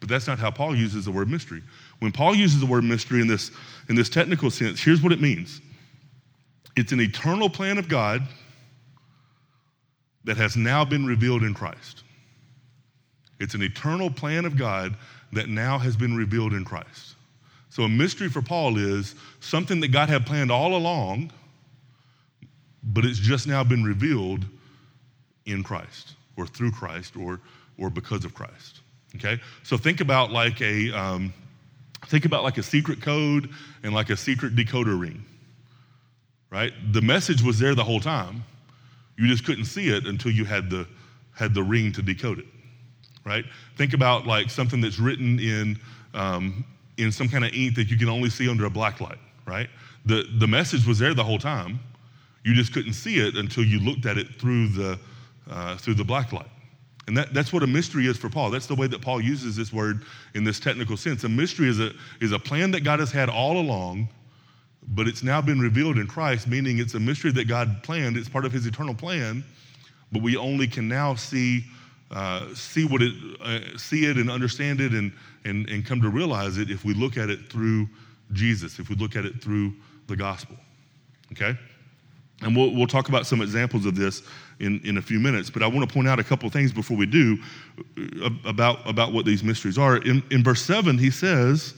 But 0.00 0.08
that's 0.08 0.26
not 0.26 0.38
how 0.38 0.50
Paul 0.50 0.76
uses 0.76 1.06
the 1.06 1.10
word 1.10 1.30
mystery. 1.30 1.62
When 2.00 2.12
Paul 2.12 2.34
uses 2.34 2.60
the 2.60 2.66
word 2.66 2.84
mystery 2.84 3.20
in 3.20 3.26
this, 3.26 3.50
in 3.88 3.96
this 3.96 4.08
technical 4.08 4.50
sense, 4.50 4.82
here's 4.82 5.02
what 5.02 5.12
it 5.12 5.20
means 5.20 5.60
it's 6.76 6.92
an 6.92 7.00
eternal 7.00 7.48
plan 7.48 7.78
of 7.78 7.88
God 7.88 8.22
that 10.24 10.36
has 10.36 10.56
now 10.56 10.84
been 10.84 11.06
revealed 11.06 11.42
in 11.42 11.54
Christ. 11.54 12.02
It's 13.40 13.54
an 13.54 13.62
eternal 13.62 14.10
plan 14.10 14.44
of 14.44 14.56
God 14.56 14.96
that 15.32 15.48
now 15.48 15.78
has 15.78 15.96
been 15.96 16.16
revealed 16.16 16.52
in 16.52 16.64
Christ. 16.64 17.14
So, 17.70 17.82
a 17.82 17.88
mystery 17.88 18.28
for 18.28 18.40
Paul 18.40 18.78
is 18.78 19.14
something 19.40 19.80
that 19.80 19.88
God 19.88 20.08
had 20.08 20.24
planned 20.24 20.50
all 20.50 20.76
along, 20.76 21.30
but 22.82 23.04
it's 23.04 23.18
just 23.18 23.46
now 23.46 23.62
been 23.64 23.84
revealed 23.84 24.44
in 25.44 25.62
Christ, 25.62 26.14
or 26.36 26.46
through 26.46 26.72
Christ, 26.72 27.16
or, 27.16 27.40
or 27.78 27.90
because 27.90 28.24
of 28.24 28.34
Christ. 28.34 28.80
Okay? 29.16 29.40
So, 29.62 29.76
think 29.76 30.00
about 30.00 30.32
like 30.32 30.60
a. 30.60 30.90
Um, 30.92 31.32
think 32.06 32.24
about 32.24 32.44
like 32.44 32.58
a 32.58 32.62
secret 32.62 33.00
code 33.00 33.50
and 33.82 33.92
like 33.92 34.10
a 34.10 34.16
secret 34.16 34.54
decoder 34.54 35.00
ring 35.00 35.24
right 36.50 36.72
the 36.92 37.00
message 37.00 37.42
was 37.42 37.58
there 37.58 37.74
the 37.74 37.82
whole 37.82 37.98
time 37.98 38.44
you 39.16 39.26
just 39.26 39.44
couldn't 39.44 39.64
see 39.64 39.88
it 39.88 40.06
until 40.06 40.30
you 40.30 40.44
had 40.44 40.70
the 40.70 40.86
had 41.34 41.54
the 41.54 41.62
ring 41.62 41.90
to 41.90 42.02
decode 42.02 42.38
it 42.38 42.46
right? 43.26 43.44
Think 43.76 43.92
about 43.92 44.26
like 44.26 44.48
something 44.48 44.80
that's 44.80 44.98
written 45.00 45.38
in, 45.40 45.78
um, 46.14 46.64
in 46.96 47.10
some 47.10 47.28
kind 47.28 47.44
of 47.44 47.52
ink 47.52 47.74
that 47.74 47.90
you 47.90 47.98
can 47.98 48.08
only 48.08 48.30
see 48.30 48.48
under 48.48 48.64
a 48.64 48.70
black 48.70 49.00
light, 49.00 49.18
right? 49.44 49.68
The, 50.06 50.24
the 50.38 50.46
message 50.46 50.86
was 50.86 51.00
there 51.00 51.12
the 51.12 51.24
whole 51.24 51.38
time. 51.38 51.80
You 52.44 52.54
just 52.54 52.72
couldn't 52.72 52.92
see 52.92 53.18
it 53.18 53.36
until 53.36 53.64
you 53.64 53.80
looked 53.80 54.06
at 54.06 54.16
it 54.16 54.40
through 54.40 54.68
the, 54.68 54.98
uh, 55.50 55.76
through 55.76 55.94
the 55.94 56.04
black 56.04 56.32
light. 56.32 56.48
And 57.08 57.16
that, 57.16 57.34
that's 57.34 57.52
what 57.52 57.64
a 57.64 57.66
mystery 57.66 58.06
is 58.06 58.16
for 58.16 58.30
Paul. 58.30 58.50
That's 58.50 58.66
the 58.66 58.74
way 58.76 58.86
that 58.86 59.00
Paul 59.00 59.20
uses 59.20 59.56
this 59.56 59.72
word 59.72 60.04
in 60.34 60.44
this 60.44 60.60
technical 60.60 60.96
sense. 60.96 61.24
A 61.24 61.28
mystery 61.28 61.68
is 61.68 61.80
a, 61.80 61.92
is 62.20 62.30
a 62.30 62.38
plan 62.38 62.70
that 62.70 62.84
God 62.84 63.00
has 63.00 63.10
had 63.10 63.28
all 63.28 63.58
along, 63.58 64.08
but 64.88 65.08
it's 65.08 65.24
now 65.24 65.40
been 65.40 65.60
revealed 65.60 65.98
in 65.98 66.06
Christ, 66.06 66.46
meaning 66.46 66.78
it's 66.78 66.94
a 66.94 67.00
mystery 67.00 67.32
that 67.32 67.48
God 67.48 67.82
planned. 67.82 68.16
It's 68.16 68.28
part 68.28 68.44
of 68.44 68.52
his 68.52 68.66
eternal 68.66 68.94
plan, 68.94 69.44
but 70.12 70.22
we 70.22 70.36
only 70.36 70.68
can 70.68 70.86
now 70.86 71.16
see 71.16 71.64
uh, 72.10 72.54
see 72.54 72.84
what 72.84 73.02
it, 73.02 73.12
uh, 73.40 73.78
see 73.78 74.06
it 74.06 74.16
and 74.16 74.30
understand 74.30 74.80
it 74.80 74.92
and, 74.92 75.12
and, 75.44 75.68
and 75.68 75.84
come 75.84 76.00
to 76.00 76.08
realize 76.08 76.58
it 76.58 76.70
if 76.70 76.84
we 76.84 76.94
look 76.94 77.16
at 77.16 77.30
it 77.30 77.50
through 77.50 77.88
Jesus, 78.32 78.78
if 78.78 78.88
we 78.88 78.96
look 78.96 79.16
at 79.16 79.24
it 79.24 79.42
through 79.42 79.72
the 80.06 80.16
gospel. 80.16 80.56
Okay? 81.32 81.58
And 82.42 82.54
we'll, 82.54 82.74
we'll 82.74 82.86
talk 82.86 83.08
about 83.08 83.26
some 83.26 83.40
examples 83.40 83.86
of 83.86 83.96
this 83.96 84.22
in, 84.60 84.80
in 84.84 84.98
a 84.98 85.02
few 85.02 85.18
minutes, 85.18 85.50
but 85.50 85.62
I 85.62 85.66
want 85.66 85.88
to 85.88 85.92
point 85.92 86.08
out 86.08 86.18
a 86.18 86.24
couple 86.24 86.48
things 86.50 86.72
before 86.72 86.96
we 86.96 87.06
do 87.06 87.38
uh, 88.22 88.30
about, 88.44 88.88
about 88.88 89.12
what 89.12 89.24
these 89.24 89.42
mysteries 89.42 89.78
are. 89.78 89.96
In, 89.98 90.22
in 90.30 90.44
verse 90.44 90.62
7, 90.62 90.98
he 90.98 91.10
says, 91.10 91.74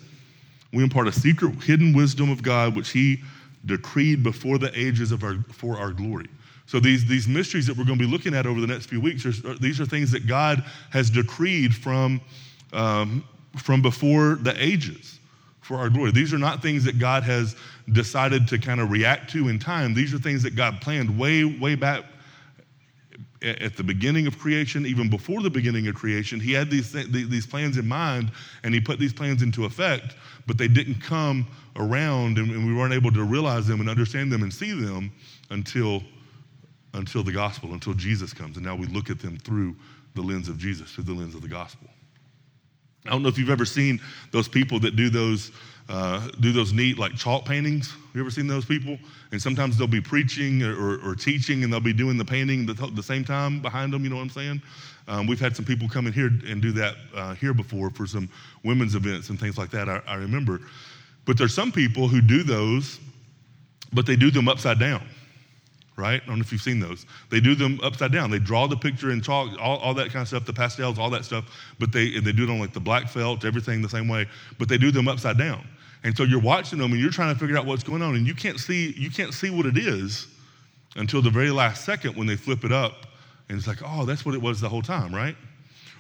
We 0.73 0.83
impart 0.83 1.09
a 1.09 1.13
secret, 1.13 1.63
hidden 1.63 1.95
wisdom 1.95 2.31
of 2.31 2.43
God, 2.43 2.77
which 2.77 2.91
he 2.91 3.23
decreed 3.67 4.23
before 4.23 4.59
the 4.59 4.77
ages 4.79 5.13
of 5.13 5.25
our, 5.25 5.37
for 5.53 5.79
our 5.79 5.93
glory. 5.93 6.27
So 6.69 6.79
these, 6.79 7.07
these 7.07 7.27
mysteries 7.27 7.67
that 7.67 7.79
we're 7.79 7.87
going 7.87 7.99
to 7.99 8.05
be 8.05 8.11
looking 8.11 8.35
at 8.35 8.47
over 8.47 8.61
the 8.61 8.67
next 8.67 8.87
few 8.87 9.01
weeks, 9.01 9.25
are, 9.25 9.55
these 9.55 9.81
are 9.81 9.87
things 9.87 10.11
that 10.11 10.27
God 10.27 10.63
has 10.91 11.09
decreed 11.09 11.75
from, 11.75 12.21
um, 12.75 13.25
from 13.57 13.81
before 13.81 14.35
the 14.35 14.55
ages 14.63 15.19
for 15.63 15.79
our 15.79 15.89
glory. 15.89 16.11
These 16.11 16.35
are 16.35 16.39
not 16.39 16.61
things 16.61 16.85
that 16.85 16.99
God 16.99 17.23
has 17.23 17.57
decided 17.93 18.47
to 18.49 18.59
kind 18.59 18.83
of 18.83 18.91
react 18.91 19.31
to 19.31 19.49
in 19.49 19.59
time. 19.59 19.95
These 19.95 20.13
are 20.13 20.19
things 20.19 20.43
that 20.43 20.57
God 20.57 20.79
planned 20.83 21.19
way, 21.19 21.43
way 21.43 21.75
back 21.75 22.05
at 23.41 23.75
the 23.75 23.83
beginning 23.83 24.27
of 24.27 24.39
creation, 24.39 24.85
even 24.85 25.09
before 25.09 25.41
the 25.41 25.49
beginning 25.49 25.89
of 25.89 25.95
creation. 25.95 26.39
He 26.39 26.53
had 26.53 26.71
these, 26.71 26.93
th- 26.93 27.07
these 27.07 27.47
plans 27.47 27.79
in 27.79 27.89
mind 27.89 28.31
and 28.63 28.75
he 28.75 28.81
put 28.81 28.99
these 28.99 29.15
plans 29.15 29.41
into 29.41 29.65
effect, 29.65 30.17
but 30.47 30.59
they 30.59 30.69
didn't 30.69 31.01
come 31.01 31.47
around 31.77 32.37
and, 32.37 32.51
and 32.51 32.67
we 32.67 32.75
weren't 32.75 32.93
able 32.93 33.13
to 33.13 33.25
realize 33.25 33.67
them 33.67 33.81
and 33.81 33.89
understand 33.89 34.31
them 34.31 34.43
and 34.43 34.53
see 34.53 34.73
them 34.73 35.11
until 35.49 36.03
until 36.95 37.23
the 37.23 37.33
gospel, 37.33 37.73
until 37.73 37.95
Jesus 37.95 38.33
comes. 38.33 38.57
And 38.57 38.65
now 38.65 38.75
we 38.75 38.87
look 38.87 39.11
at 39.11 39.21
them 39.21 39.39
through 39.39 39.77
the 40.15 40.23
lens 40.23 40.49
of 40.49 40.59
Jesus, 40.59 40.91
through 40.93 41.05
the 41.05 41.13
lens 41.13 41.35
of 41.35 41.43
the 41.43 41.49
gospel. 41.49 41.89
I 43.07 43.11
don't 43.11 43.23
know 43.23 43.29
if 43.29 43.39
you've 43.39 43.51
ever 43.51 43.65
seen 43.65 44.01
those 44.33 44.49
people 44.49 44.81
that 44.81 44.97
do 44.97 45.09
those 45.09 45.51
uh, 45.89 46.29
do 46.41 46.53
those 46.53 46.75
neat 46.75 46.99
like 46.99 47.15
chalk 47.15 47.47
paintings. 47.47 47.95
You 48.13 48.21
ever 48.21 48.31
seen 48.31 48.47
those 48.47 48.67
people? 48.67 48.99
And 49.33 49.41
sometimes 49.41 49.79
they'll 49.79 49.87
be 49.87 50.03
preaching 50.03 50.63
or, 50.63 50.99
or 51.03 51.15
teaching, 51.15 51.65
and 51.65 51.73
they'll 51.73 51.81
be 51.81 51.95
doing 51.95 52.19
the 52.19 52.25
painting 52.27 52.67
the, 52.67 52.75
the 52.75 53.03
same 53.03 53.25
time 53.25 53.63
behind 53.63 53.95
them. 53.95 54.05
You 54.05 54.11
know 54.11 54.17
what 54.17 54.23
I'm 54.23 54.31
saying? 54.31 54.63
Um, 55.07 55.27
we've 55.27 55.41
had 55.41 55.57
some 55.57 55.65
people 55.65 55.89
come 55.89 56.07
in 56.07 56.13
here 56.13 56.27
and 56.27 56.61
do 56.61 56.73
that 56.73 56.97
uh, 57.15 57.35
here 57.37 57.55
before 57.55 57.89
for 57.89 58.07
some 58.07 58.29
women's 58.65 58.95
events 58.95 59.31
and 59.31 59.41
things 59.41 59.57
like 59.57 59.71
that. 59.71 59.89
I, 59.89 60.03
I 60.07 60.17
remember, 60.17 60.61
but 61.25 61.39
there's 61.39 61.55
some 61.55 61.73
people 61.73 62.07
who 62.07 62.21
do 62.21 62.43
those, 62.43 63.01
but 63.95 64.05
they 64.05 64.17
do 64.17 64.31
them 64.31 64.47
upside 64.47 64.79
down 64.79 65.09
right? 65.99 66.23
I 66.23 66.27
don't 66.27 66.37
know 66.37 66.41
if 66.43 66.53
you've 66.53 66.63
seen 66.63 66.81
those. 66.81 67.05
They 67.29 67.41
do 67.41 67.55
them 67.55 67.81
upside 67.83 68.13
down. 68.13 68.31
They 68.31 68.39
draw 68.39 68.67
the 68.67 68.77
picture 68.77 69.11
in 69.11 69.21
chalk, 69.21 69.51
all, 69.61 69.79
all 69.79 69.95
that 69.95 70.11
kind 70.11 70.23
of 70.23 70.29
stuff, 70.29 70.47
the 70.47 70.53
pastels, 70.53 70.99
all 70.99 71.11
that 71.11 71.25
stuff, 71.25 71.45
but 71.79 71.93
they, 71.93 72.19
they 72.21 72.33
do 72.33 72.45
it 72.45 72.51
on 72.51 72.61
like 72.61 72.73
the 72.73 72.81
black 72.81 73.09
felt, 73.09 73.45
everything 73.45 73.83
the 73.83 73.89
same 73.89 74.09
way, 74.09 74.27
but 74.59 74.69
they 74.69 74.79
do 74.79 74.91
them 74.91 75.09
upside 75.09 75.37
down. 75.37 75.67
And 76.05 76.17
so 76.17 76.23
you're 76.23 76.41
watching 76.41 76.79
them 76.79 76.93
and 76.93 77.01
you're 77.01 77.11
trying 77.11 77.35
to 77.35 77.39
figure 77.39 77.59
out 77.59 77.67
what's 77.67 77.83
going 77.83 78.03
on 78.03 78.15
and 78.15 78.27
you 78.27 78.35
can't 78.35 78.61
see, 78.61 78.93
you 78.97 79.11
can't 79.11 79.35
see 79.35 79.51
what 79.51 79.67
it 79.67 79.77
is 79.77 80.29
until 80.97 81.21
the 81.21 81.31
very 81.31 81.51
last 81.51 81.85
second 81.85 82.17
when 82.17 82.27
they 82.27 82.37
flip 82.37 82.65
it 82.65 82.73
up 82.73 83.07
and 83.49 83.59
it's 83.59 83.67
like, 83.67 83.79
oh, 83.85 84.05
that's 84.05 84.25
what 84.25 84.35
it 84.35 84.43
was 84.43 84.61
the 84.61 84.69
whole 84.69 84.83
time, 84.83 85.15
right? 85.15 85.37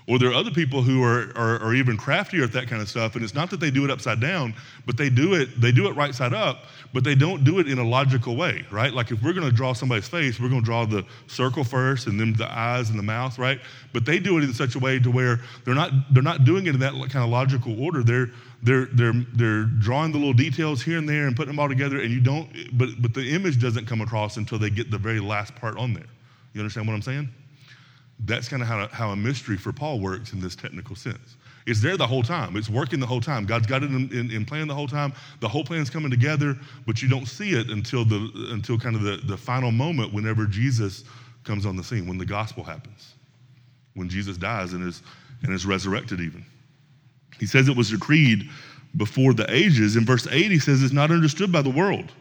Or 0.08 0.18
there 0.18 0.30
are 0.30 0.34
other 0.34 0.50
people 0.50 0.80
who 0.80 1.04
are, 1.04 1.30
are, 1.36 1.62
are, 1.62 1.74
even 1.74 1.98
craftier 1.98 2.42
at 2.42 2.52
that 2.52 2.66
kind 2.66 2.80
of 2.80 2.88
stuff, 2.88 3.14
and 3.14 3.22
it's 3.22 3.34
not 3.34 3.50
that 3.50 3.60
they 3.60 3.70
do 3.70 3.84
it 3.84 3.90
upside 3.90 4.20
down, 4.20 4.54
but 4.86 4.96
they 4.96 5.10
do 5.10 5.34
it 5.34 5.60
they 5.60 5.70
do 5.70 5.86
it 5.86 5.94
right 5.96 6.14
side 6.14 6.32
up, 6.32 6.64
but 6.94 7.04
they 7.04 7.14
don't 7.14 7.44
do 7.44 7.58
it 7.58 7.68
in 7.68 7.78
a 7.78 7.84
logical 7.84 8.34
way, 8.34 8.64
right? 8.70 8.94
Like 8.94 9.10
if 9.10 9.22
we're 9.22 9.34
to 9.34 9.52
draw 9.52 9.74
somebody's 9.74 10.08
face, 10.08 10.40
we're 10.40 10.48
to 10.48 10.62
draw 10.62 10.86
the 10.86 11.04
circle 11.26 11.62
first, 11.62 12.06
and 12.06 12.18
then 12.18 12.32
the 12.32 12.50
eyes 12.50 12.88
and 12.88 12.98
the 12.98 13.02
mouth, 13.02 13.38
right? 13.38 13.60
But 13.92 14.06
they 14.06 14.18
do 14.18 14.38
it 14.38 14.44
in 14.44 14.54
such 14.54 14.76
a 14.76 14.78
way 14.78 14.98
to 14.98 15.10
where 15.10 15.40
they're 15.66 15.74
not 15.74 15.92
they're 16.14 16.22
not 16.22 16.44
doing 16.44 16.66
it 16.66 16.74
in 16.74 16.80
that 16.80 16.94
kind 16.94 17.22
of 17.22 17.28
logical 17.28 17.78
order. 17.78 18.02
They're 18.02 18.30
they're, 18.62 18.86
they're, 18.86 19.12
they're 19.34 19.64
drawing 19.64 20.10
the 20.10 20.18
little 20.18 20.32
details 20.32 20.82
here 20.82 20.98
and 20.98 21.08
there 21.08 21.28
and 21.28 21.36
putting 21.36 21.52
them 21.52 21.60
all 21.60 21.68
together, 21.68 22.00
and 22.00 22.10
you 22.10 22.20
don't, 22.20 22.48
but, 22.76 22.88
but 23.00 23.14
the 23.14 23.32
image 23.32 23.60
doesn't 23.60 23.86
come 23.86 24.00
across 24.00 24.36
until 24.36 24.58
they 24.58 24.68
get 24.68 24.90
the 24.90 24.98
very 24.98 25.20
last 25.20 25.54
part 25.54 25.76
on 25.76 25.92
there. 25.94 26.06
You 26.54 26.60
understand 26.60 26.88
what 26.88 26.94
I'm 26.94 27.02
saying? 27.02 27.28
That's 28.24 28.48
kind 28.48 28.62
of 28.62 28.68
how, 28.68 28.88
how 28.88 29.10
a 29.10 29.16
mystery 29.16 29.56
for 29.56 29.72
Paul 29.72 30.00
works 30.00 30.32
in 30.32 30.40
this 30.40 30.56
technical 30.56 30.96
sense. 30.96 31.36
It's 31.66 31.80
there 31.80 31.96
the 31.96 32.06
whole 32.06 32.22
time. 32.22 32.56
It's 32.56 32.70
working 32.70 32.98
the 32.98 33.06
whole 33.06 33.20
time. 33.20 33.44
God's 33.44 33.66
got 33.66 33.82
it 33.82 33.90
in, 33.90 34.10
in, 34.10 34.30
in 34.30 34.44
plan 34.44 34.66
the 34.66 34.74
whole 34.74 34.88
time. 34.88 35.12
The 35.40 35.48
whole 35.48 35.64
plan's 35.64 35.90
coming 35.90 36.10
together, 36.10 36.56
but 36.86 37.02
you 37.02 37.08
don't 37.08 37.26
see 37.26 37.50
it 37.50 37.68
until 37.70 38.04
the 38.04 38.48
until 38.50 38.78
kind 38.78 38.96
of 38.96 39.02
the, 39.02 39.18
the 39.24 39.36
final 39.36 39.70
moment 39.70 40.12
whenever 40.12 40.46
Jesus 40.46 41.04
comes 41.44 41.66
on 41.66 41.76
the 41.76 41.84
scene, 41.84 42.06
when 42.06 42.18
the 42.18 42.26
gospel 42.26 42.64
happens, 42.64 43.14
when 43.94 44.08
Jesus 44.08 44.36
dies 44.36 44.72
and 44.72 44.82
is 44.82 45.02
and 45.42 45.52
is 45.52 45.66
resurrected 45.66 46.20
even. 46.20 46.44
He 47.38 47.46
says 47.46 47.68
it 47.68 47.76
was 47.76 47.90
decreed 47.90 48.48
before 48.96 49.34
the 49.34 49.52
ages. 49.52 49.96
In 49.96 50.04
verse 50.04 50.26
8, 50.26 50.50
he 50.50 50.58
says 50.58 50.82
it's 50.82 50.92
not 50.92 51.10
understood 51.10 51.52
by 51.52 51.62
the 51.62 51.70
world. 51.70 52.12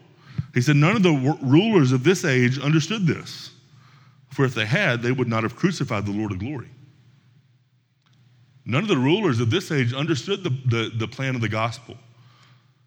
He 0.54 0.62
said, 0.62 0.76
None 0.76 0.96
of 0.96 1.04
the 1.04 1.38
rulers 1.42 1.92
of 1.92 2.04
this 2.04 2.26
age 2.26 2.60
understood 2.60 3.08
this. 3.08 3.52
For 4.38 4.46
if 4.46 4.54
they 4.54 4.68
had, 4.68 5.02
they 5.02 5.12
would 5.12 5.28
not 5.28 5.42
have 5.42 5.56
crucified 5.56 6.06
the 6.06 6.12
Lord 6.12 6.32
of 6.32 6.38
glory. 6.38 6.70
None 8.66 8.84
of 8.84 8.88
the 8.88 8.96
rulers 8.96 9.40
of 9.40 9.50
this 9.50 9.72
age 9.72 9.96
understood 9.96 10.44
the, 10.44 10.52
the, 10.66 10.92
the 10.96 11.08
plan 11.08 11.34
of 11.34 11.42
the 11.42 11.50
gospel. 11.50 11.98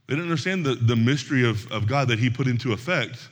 They 0.06 0.14
didn't 0.14 0.30
understand 0.30 0.64
the, 0.64 0.76
the 0.76 0.94
mystery 0.94 1.44
of, 1.44 1.68
of 1.72 1.88
God 1.88 2.06
that 2.06 2.20
He 2.20 2.30
put 2.30 2.46
into 2.46 2.72
effect 2.72 3.30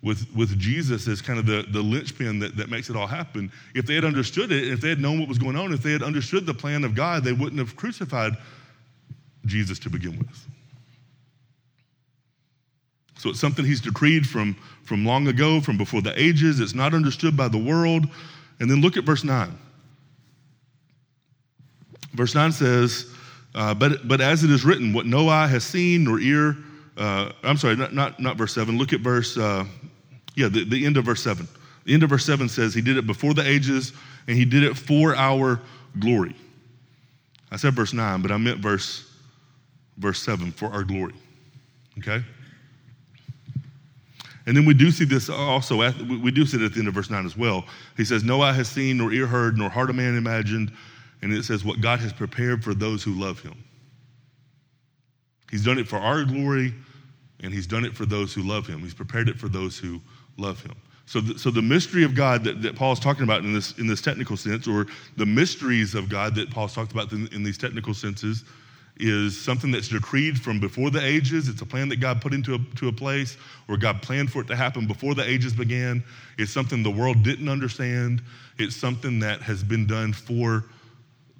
with, 0.00 0.26
with 0.34 0.58
Jesus 0.58 1.06
as 1.08 1.20
kind 1.20 1.38
of 1.38 1.44
the, 1.44 1.66
the 1.68 1.82
linchpin 1.82 2.38
that, 2.38 2.56
that 2.56 2.70
makes 2.70 2.88
it 2.88 2.96
all 2.96 3.06
happen. 3.06 3.52
If 3.74 3.84
they 3.84 3.96
had 3.96 4.06
understood 4.06 4.50
it, 4.50 4.66
if 4.66 4.80
they 4.80 4.88
had 4.88 5.00
known 5.00 5.20
what 5.20 5.28
was 5.28 5.36
going 5.36 5.56
on, 5.56 5.74
if 5.74 5.82
they 5.82 5.92
had 5.92 6.02
understood 6.02 6.46
the 6.46 6.54
plan 6.54 6.84
of 6.84 6.94
God, 6.94 7.22
they 7.22 7.34
wouldn't 7.34 7.58
have 7.58 7.76
crucified 7.76 8.32
Jesus 9.44 9.78
to 9.80 9.90
begin 9.90 10.16
with. 10.16 10.46
So 13.18 13.30
it's 13.30 13.40
something 13.40 13.64
he's 13.64 13.80
decreed 13.80 14.26
from, 14.26 14.54
from 14.84 15.04
long 15.04 15.26
ago, 15.26 15.60
from 15.60 15.76
before 15.76 16.00
the 16.00 16.18
ages. 16.18 16.60
It's 16.60 16.74
not 16.74 16.94
understood 16.94 17.36
by 17.36 17.48
the 17.48 17.58
world. 17.58 18.06
And 18.60 18.70
then 18.70 18.80
look 18.80 18.96
at 18.96 19.04
verse 19.04 19.24
9. 19.24 19.58
Verse 22.14 22.34
9 22.34 22.52
says, 22.52 23.12
uh, 23.54 23.74
but, 23.74 24.06
but 24.06 24.20
as 24.20 24.44
it 24.44 24.50
is 24.50 24.64
written, 24.64 24.92
what 24.92 25.04
no 25.04 25.28
eye 25.28 25.48
has 25.48 25.64
seen 25.64 26.04
nor 26.04 26.20
ear, 26.20 26.56
uh, 26.96 27.32
I'm 27.42 27.56
sorry, 27.56 27.74
not, 27.74 27.92
not, 27.92 28.20
not 28.20 28.36
verse 28.36 28.54
7. 28.54 28.78
Look 28.78 28.92
at 28.92 29.00
verse, 29.00 29.36
uh, 29.36 29.64
yeah, 30.36 30.48
the, 30.48 30.64
the 30.64 30.86
end 30.86 30.96
of 30.96 31.04
verse 31.04 31.22
7. 31.22 31.46
The 31.84 31.94
end 31.94 32.04
of 32.04 32.10
verse 32.10 32.24
7 32.24 32.48
says, 32.48 32.72
He 32.72 32.82
did 32.82 32.96
it 32.96 33.06
before 33.06 33.34
the 33.34 33.46
ages, 33.46 33.92
and 34.28 34.36
He 34.36 34.44
did 34.44 34.62
it 34.62 34.76
for 34.76 35.16
our 35.16 35.60
glory. 35.98 36.36
I 37.50 37.56
said 37.56 37.74
verse 37.74 37.92
9, 37.92 38.22
but 38.22 38.30
I 38.30 38.36
meant 38.36 38.58
verse, 38.58 39.10
verse 39.96 40.22
7, 40.22 40.52
for 40.52 40.66
our 40.66 40.84
glory. 40.84 41.14
Okay? 41.98 42.22
And 44.48 44.56
then 44.56 44.64
we 44.64 44.74
do 44.74 44.90
see 44.90 45.04
this 45.04 45.28
also, 45.28 45.82
at, 45.82 45.96
we 46.00 46.32
do 46.32 46.44
see 46.44 46.56
it 46.56 46.62
at 46.64 46.72
the 46.72 46.80
end 46.80 46.88
of 46.88 46.94
verse 46.94 47.10
9 47.10 47.24
as 47.24 47.36
well. 47.36 47.64
He 47.96 48.04
says, 48.04 48.24
No 48.24 48.40
eye 48.40 48.54
has 48.54 48.66
seen, 48.66 48.96
nor 48.96 49.12
ear 49.12 49.26
heard, 49.26 49.56
nor 49.56 49.68
heart 49.68 49.90
of 49.90 49.96
man 49.96 50.16
imagined 50.16 50.72
and 51.22 51.32
it 51.32 51.44
says, 51.44 51.64
What 51.64 51.80
God 51.80 52.00
has 52.00 52.12
prepared 52.12 52.62
for 52.62 52.74
those 52.74 53.02
who 53.02 53.12
love 53.12 53.40
him. 53.40 53.54
He's 55.50 55.64
done 55.64 55.78
it 55.78 55.88
for 55.88 55.96
our 55.96 56.24
glory, 56.24 56.74
and 57.40 57.52
he's 57.52 57.66
done 57.66 57.84
it 57.84 57.96
for 57.96 58.06
those 58.06 58.34
who 58.34 58.42
love 58.42 58.66
him. 58.66 58.80
He's 58.80 58.94
prepared 58.94 59.28
it 59.28 59.38
for 59.38 59.48
those 59.48 59.78
who 59.78 60.00
love 60.36 60.62
him. 60.62 60.74
So, 61.06 61.20
the, 61.20 61.38
so 61.38 61.50
the 61.50 61.62
mystery 61.62 62.04
of 62.04 62.14
God 62.14 62.44
that, 62.44 62.60
that 62.60 62.76
Paul's 62.76 63.00
talking 63.00 63.24
about 63.24 63.42
in 63.42 63.54
this, 63.54 63.76
in 63.78 63.86
this 63.86 64.02
technical 64.02 64.36
sense, 64.36 64.68
or 64.68 64.86
the 65.16 65.24
mysteries 65.24 65.94
of 65.94 66.08
God 66.08 66.34
that 66.34 66.50
Paul's 66.50 66.74
talked 66.74 66.92
about 66.92 67.10
in, 67.12 67.28
in 67.28 67.42
these 67.42 67.56
technical 67.56 67.94
senses, 67.94 68.44
is 68.98 69.40
something 69.40 69.70
that's 69.70 69.88
decreed 69.88 70.40
from 70.40 70.58
before 70.58 70.90
the 70.90 71.04
ages. 71.04 71.48
It's 71.48 71.62
a 71.62 71.66
plan 71.66 71.88
that 71.90 72.00
God 72.00 72.20
put 72.20 72.34
into 72.34 72.54
a, 72.54 72.58
to 72.76 72.88
a 72.88 72.92
place 72.92 73.36
where 73.66 73.78
God 73.78 74.02
planned 74.02 74.32
for 74.32 74.40
it 74.40 74.48
to 74.48 74.56
happen 74.56 74.86
before 74.86 75.14
the 75.14 75.28
ages 75.28 75.52
began. 75.52 76.02
It's 76.36 76.52
something 76.52 76.82
the 76.82 76.90
world 76.90 77.22
didn't 77.22 77.48
understand. 77.48 78.22
It's 78.58 78.74
something 78.74 79.20
that 79.20 79.40
has 79.42 79.62
been 79.62 79.86
done 79.86 80.12
for 80.12 80.64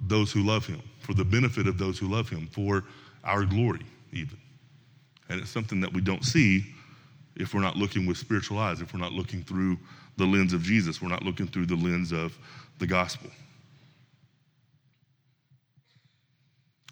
those 0.07 0.31
who 0.31 0.43
love 0.43 0.65
him, 0.65 0.81
for 1.01 1.13
the 1.13 1.25
benefit 1.25 1.67
of 1.67 1.77
those 1.77 1.99
who 1.99 2.07
love 2.07 2.29
him, 2.29 2.47
for 2.47 2.85
our 3.23 3.43
glory, 3.43 3.85
even. 4.13 4.37
And 5.27 5.41
it's 5.41 5.51
something 5.51 5.81
that 5.81 5.93
we 5.93 6.01
don't 6.01 6.23
see 6.23 6.65
if 7.35 7.53
we're 7.53 7.61
not 7.61 7.75
looking 7.75 8.05
with 8.05 8.17
spiritual 8.17 8.57
eyes, 8.57 8.81
if 8.81 8.93
we're 8.93 8.99
not 8.99 9.11
looking 9.11 9.43
through 9.43 9.77
the 10.17 10.25
lens 10.25 10.53
of 10.53 10.61
Jesus, 10.61 11.01
we're 11.01 11.09
not 11.09 11.23
looking 11.23 11.47
through 11.47 11.65
the 11.65 11.75
lens 11.75 12.11
of 12.11 12.37
the 12.79 12.87
gospel. 12.87 13.29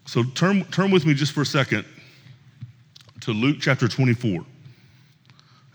So 0.07 0.23
turn, 0.23 0.63
turn 0.65 0.89
with 0.89 1.05
me 1.05 1.13
just 1.13 1.33
for 1.33 1.41
a 1.41 1.45
second 1.45 1.83
to 3.19 3.33
Luke 3.33 3.57
chapter 3.59 3.89
24. 3.89 4.31
And 4.31 4.45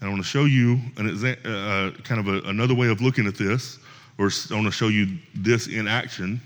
I 0.00 0.08
want 0.08 0.22
to 0.22 0.26
show 0.26 0.46
you 0.46 0.80
an 0.96 1.06
exa- 1.10 1.36
uh, 1.44 1.90
kind 2.02 2.18
of 2.18 2.28
a, 2.28 2.48
another 2.48 2.74
way 2.74 2.88
of 2.88 3.02
looking 3.02 3.26
at 3.26 3.34
this, 3.34 3.78
or 4.16 4.30
I 4.50 4.54
want 4.54 4.64
to 4.64 4.72
show 4.72 4.88
you 4.88 5.18
this 5.34 5.66
in 5.66 5.86
action. 5.86 6.40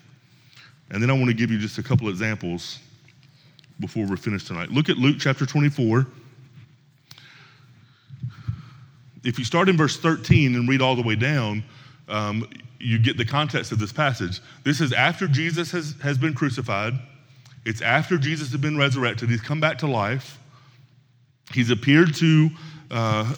And 0.90 1.00
then 1.00 1.10
I 1.10 1.12
want 1.12 1.26
to 1.26 1.32
give 1.32 1.52
you 1.52 1.58
just 1.58 1.78
a 1.78 1.82
couple 1.82 2.08
examples 2.08 2.80
before 3.78 4.04
we're 4.04 4.16
finished 4.16 4.48
tonight. 4.48 4.72
Look 4.72 4.88
at 4.88 4.96
Luke 4.96 5.18
chapter 5.20 5.46
24. 5.46 6.08
If 9.22 9.38
you 9.38 9.44
start 9.44 9.68
in 9.68 9.76
verse 9.76 9.96
13 9.96 10.56
and 10.56 10.68
read 10.68 10.82
all 10.82 10.96
the 10.96 11.02
way 11.02 11.14
down, 11.14 11.62
um, 12.08 12.50
you 12.80 12.98
get 12.98 13.16
the 13.16 13.24
context 13.24 13.70
of 13.70 13.78
this 13.78 13.92
passage. 13.92 14.40
This 14.64 14.80
is 14.80 14.92
after 14.92 15.28
Jesus 15.28 15.70
has, 15.70 15.94
has 16.02 16.18
been 16.18 16.34
crucified, 16.34 16.94
it's 17.66 17.82
after 17.82 18.16
Jesus 18.16 18.50
has 18.52 18.60
been 18.60 18.78
resurrected. 18.78 19.28
He's 19.28 19.42
come 19.42 19.60
back 19.60 19.78
to 19.78 19.86
life. 19.86 20.38
He's 21.52 21.70
appeared 21.70 22.14
to, 22.16 22.48
uh, 22.90 23.34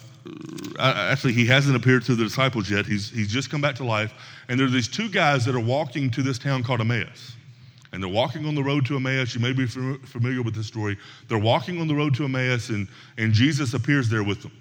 actually, 0.79 1.33
he 1.33 1.47
hasn't 1.47 1.75
appeared 1.75 2.05
to 2.05 2.15
the 2.15 2.25
disciples 2.25 2.71
yet. 2.71 2.87
He's, 2.87 3.11
he's 3.11 3.29
just 3.29 3.51
come 3.51 3.61
back 3.61 3.75
to 3.77 3.85
life. 3.85 4.13
And 4.49 4.61
there 4.61 4.67
are 4.67 4.71
these 4.71 4.89
two 4.89 5.09
guys 5.09 5.45
that 5.47 5.55
are 5.55 5.61
walking 5.61 6.11
to 6.13 6.23
this 6.23 6.39
town 6.39 6.63
called 6.63 6.81
Emmaus 6.81 7.35
and 7.93 8.03
they're 8.03 8.11
walking 8.11 8.47
on 8.47 8.55
the 8.55 8.63
road 8.63 8.85
to 8.87 8.97
Emmaus. 8.97 9.35
You 9.35 9.41
may 9.41 9.53
be 9.53 9.67
familiar 9.67 10.43
with 10.43 10.55
this 10.55 10.67
story. 10.67 10.99
They're 11.29 11.39
walking 11.39 11.81
on 11.81 11.89
the 11.89 11.95
road 11.95 12.15
to 12.17 12.25
Emmaus, 12.25 12.69
and, 12.69 12.87
and 13.17 13.33
Jesus 13.33 13.75
appears 13.75 14.09
there 14.09 14.23
with 14.23 14.43
them. 14.43 14.53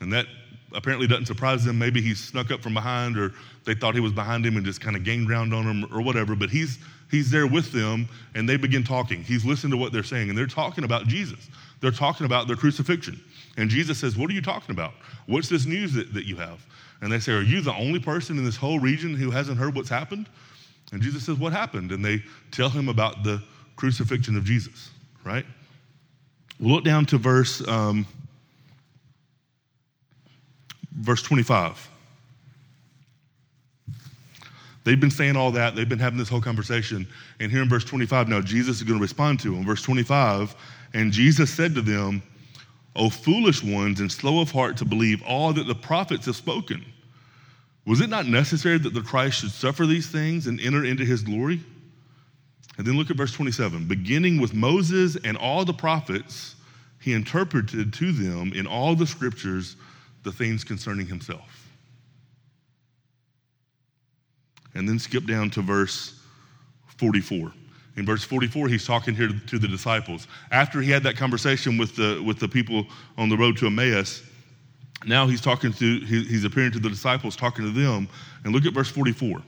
And 0.00 0.12
that 0.12 0.26
apparently 0.74 1.06
doesn't 1.06 1.26
surprise 1.26 1.64
them. 1.64 1.78
Maybe 1.78 2.00
he 2.00 2.14
snuck 2.14 2.50
up 2.50 2.62
from 2.62 2.74
behind, 2.74 3.18
or 3.18 3.32
they 3.64 3.74
thought 3.74 3.94
he 3.94 4.00
was 4.00 4.12
behind 4.12 4.44
him 4.44 4.56
and 4.56 4.64
just 4.64 4.80
kind 4.80 4.96
of 4.96 5.04
gained 5.04 5.26
ground 5.26 5.54
on 5.54 5.64
him, 5.64 5.94
or 5.94 6.02
whatever. 6.02 6.34
But 6.34 6.50
he's, 6.50 6.78
he's 7.10 7.30
there 7.30 7.46
with 7.46 7.72
them, 7.72 8.08
and 8.34 8.48
they 8.48 8.56
begin 8.56 8.84
talking. 8.84 9.22
He's 9.22 9.44
listening 9.44 9.72
to 9.72 9.76
what 9.76 9.92
they're 9.92 10.02
saying, 10.02 10.28
and 10.28 10.36
they're 10.36 10.46
talking 10.46 10.84
about 10.84 11.06
Jesus. 11.06 11.48
They're 11.80 11.90
talking 11.90 12.26
about 12.26 12.46
their 12.46 12.56
crucifixion. 12.56 13.22
And 13.56 13.70
Jesus 13.70 13.98
says, 13.98 14.16
What 14.16 14.30
are 14.30 14.34
you 14.34 14.42
talking 14.42 14.72
about? 14.72 14.92
What's 15.26 15.48
this 15.48 15.66
news 15.66 15.92
that, 15.94 16.12
that 16.14 16.26
you 16.26 16.36
have? 16.36 16.64
And 17.00 17.12
they 17.12 17.18
say, 17.18 17.32
Are 17.32 17.42
you 17.42 17.60
the 17.60 17.74
only 17.74 18.00
person 18.00 18.38
in 18.38 18.44
this 18.44 18.56
whole 18.56 18.78
region 18.78 19.14
who 19.14 19.30
hasn't 19.30 19.58
heard 19.58 19.74
what's 19.74 19.88
happened? 19.88 20.28
And 20.92 21.02
Jesus 21.02 21.24
says, 21.24 21.36
What 21.36 21.52
happened? 21.52 21.92
And 21.92 22.04
they 22.04 22.22
tell 22.50 22.70
him 22.70 22.88
about 22.88 23.22
the 23.22 23.42
crucifixion 23.76 24.36
of 24.36 24.44
Jesus, 24.44 24.90
right? 25.24 25.44
We'll 26.58 26.74
look 26.74 26.84
down 26.84 27.04
to 27.06 27.18
verse, 27.18 27.66
um, 27.68 28.06
verse 30.96 31.22
25. 31.22 31.90
They've 34.84 35.00
been 35.00 35.10
saying 35.10 35.36
all 35.36 35.50
that. 35.52 35.74
They've 35.74 35.88
been 35.88 35.98
having 35.98 36.18
this 36.18 36.28
whole 36.28 36.40
conversation. 36.40 37.08
And 37.40 37.50
here 37.50 37.60
in 37.60 37.68
verse 37.68 37.84
25, 37.84 38.28
now 38.28 38.40
Jesus 38.40 38.76
is 38.76 38.82
going 38.84 38.98
to 38.98 39.02
respond 39.02 39.40
to 39.40 39.52
them. 39.52 39.64
Verse 39.64 39.82
25, 39.82 40.54
and 40.94 41.12
Jesus 41.12 41.52
said 41.52 41.74
to 41.74 41.82
them, 41.82 42.22
O 42.94 43.10
foolish 43.10 43.62
ones 43.62 44.00
and 44.00 44.10
slow 44.10 44.40
of 44.40 44.52
heart 44.52 44.76
to 44.78 44.84
believe 44.84 45.22
all 45.22 45.52
that 45.52 45.66
the 45.66 45.74
prophets 45.74 46.26
have 46.26 46.36
spoken. 46.36 46.84
Was 47.84 48.00
it 48.00 48.08
not 48.08 48.26
necessary 48.26 48.78
that 48.78 48.94
the 48.94 49.02
Christ 49.02 49.40
should 49.40 49.50
suffer 49.50 49.86
these 49.86 50.08
things 50.08 50.46
and 50.46 50.60
enter 50.60 50.84
into 50.84 51.04
his 51.04 51.22
glory? 51.22 51.60
And 52.78 52.86
then 52.86 52.96
look 52.96 53.10
at 53.10 53.16
verse 53.16 53.32
27. 53.32 53.88
Beginning 53.88 54.40
with 54.40 54.54
Moses 54.54 55.16
and 55.24 55.36
all 55.36 55.64
the 55.64 55.74
prophets, 55.74 56.54
he 57.00 57.12
interpreted 57.12 57.92
to 57.92 58.12
them 58.12 58.52
in 58.52 58.66
all 58.66 58.94
the 58.94 59.06
scriptures 59.06 59.76
the 60.26 60.32
things 60.32 60.64
concerning 60.64 61.06
himself. 61.06 61.70
And 64.74 64.86
then 64.86 64.98
skip 64.98 65.24
down 65.24 65.48
to 65.50 65.62
verse 65.62 66.20
44. 66.98 67.52
In 67.96 68.04
verse 68.04 68.24
44, 68.24 68.68
he's 68.68 68.84
talking 68.84 69.14
here 69.14 69.30
to 69.46 69.58
the 69.58 69.68
disciples. 69.68 70.28
After 70.50 70.82
he 70.82 70.90
had 70.90 71.02
that 71.04 71.16
conversation 71.16 71.78
with 71.78 71.96
the, 71.96 72.22
with 72.26 72.38
the 72.38 72.48
people 72.48 72.84
on 73.16 73.30
the 73.30 73.36
road 73.36 73.56
to 73.58 73.68
Emmaus, 73.68 74.22
now 75.06 75.26
he's 75.26 75.40
talking 75.40 75.72
to, 75.72 76.00
he's 76.00 76.44
appearing 76.44 76.72
to 76.72 76.78
the 76.78 76.90
disciples, 76.90 77.36
talking 77.36 77.64
to 77.64 77.70
them. 77.70 78.08
And 78.44 78.52
look 78.52 78.66
at 78.66 78.74
verse 78.74 78.90
44. 78.90 79.40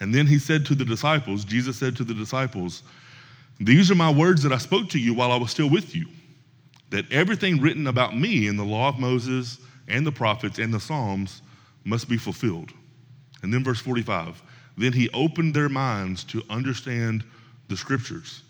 And 0.00 0.14
then 0.14 0.26
he 0.26 0.38
said 0.38 0.66
to 0.66 0.74
the 0.74 0.84
disciples, 0.84 1.44
Jesus 1.44 1.78
said 1.78 1.96
to 1.96 2.04
the 2.04 2.14
disciples, 2.14 2.82
These 3.58 3.90
are 3.90 3.96
my 3.96 4.10
words 4.10 4.42
that 4.42 4.52
I 4.52 4.58
spoke 4.58 4.88
to 4.90 4.98
you 4.98 5.14
while 5.14 5.32
I 5.32 5.36
was 5.36 5.50
still 5.50 5.70
with 5.70 5.96
you, 5.96 6.06
that 6.90 7.10
everything 7.10 7.60
written 7.60 7.86
about 7.86 8.16
me 8.16 8.46
in 8.46 8.56
the 8.56 8.64
law 8.64 8.88
of 8.88 8.98
Moses 8.98 9.58
and 9.88 10.06
the 10.06 10.12
prophets 10.12 10.58
and 10.58 10.72
the 10.72 10.80
Psalms 10.80 11.42
must 11.84 12.08
be 12.08 12.16
fulfilled. 12.16 12.72
And 13.42 13.52
then 13.52 13.62
verse 13.62 13.80
45 13.80 14.42
Then 14.76 14.92
he 14.92 15.10
opened 15.10 15.54
their 15.54 15.68
minds 15.68 16.24
to 16.24 16.42
understand 16.50 17.24
the 17.68 17.76
scriptures. 17.76 18.42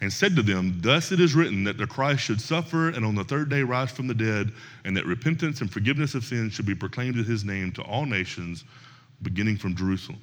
and 0.00 0.12
said 0.12 0.34
to 0.34 0.42
them, 0.42 0.80
Thus 0.80 1.12
it 1.12 1.20
is 1.20 1.34
written 1.34 1.62
that 1.64 1.78
the 1.78 1.86
Christ 1.86 2.24
should 2.24 2.40
suffer 2.40 2.88
and 2.88 3.04
on 3.04 3.14
the 3.14 3.22
third 3.22 3.48
day 3.48 3.62
rise 3.62 3.92
from 3.92 4.08
the 4.08 4.14
dead, 4.14 4.52
and 4.84 4.96
that 4.96 5.06
repentance 5.06 5.60
and 5.60 5.72
forgiveness 5.72 6.16
of 6.16 6.24
sins 6.24 6.52
should 6.54 6.66
be 6.66 6.74
proclaimed 6.74 7.16
in 7.16 7.24
his 7.24 7.44
name 7.44 7.70
to 7.72 7.82
all 7.82 8.04
nations, 8.04 8.64
beginning 9.22 9.56
from 9.56 9.76
Jerusalem. 9.76 10.18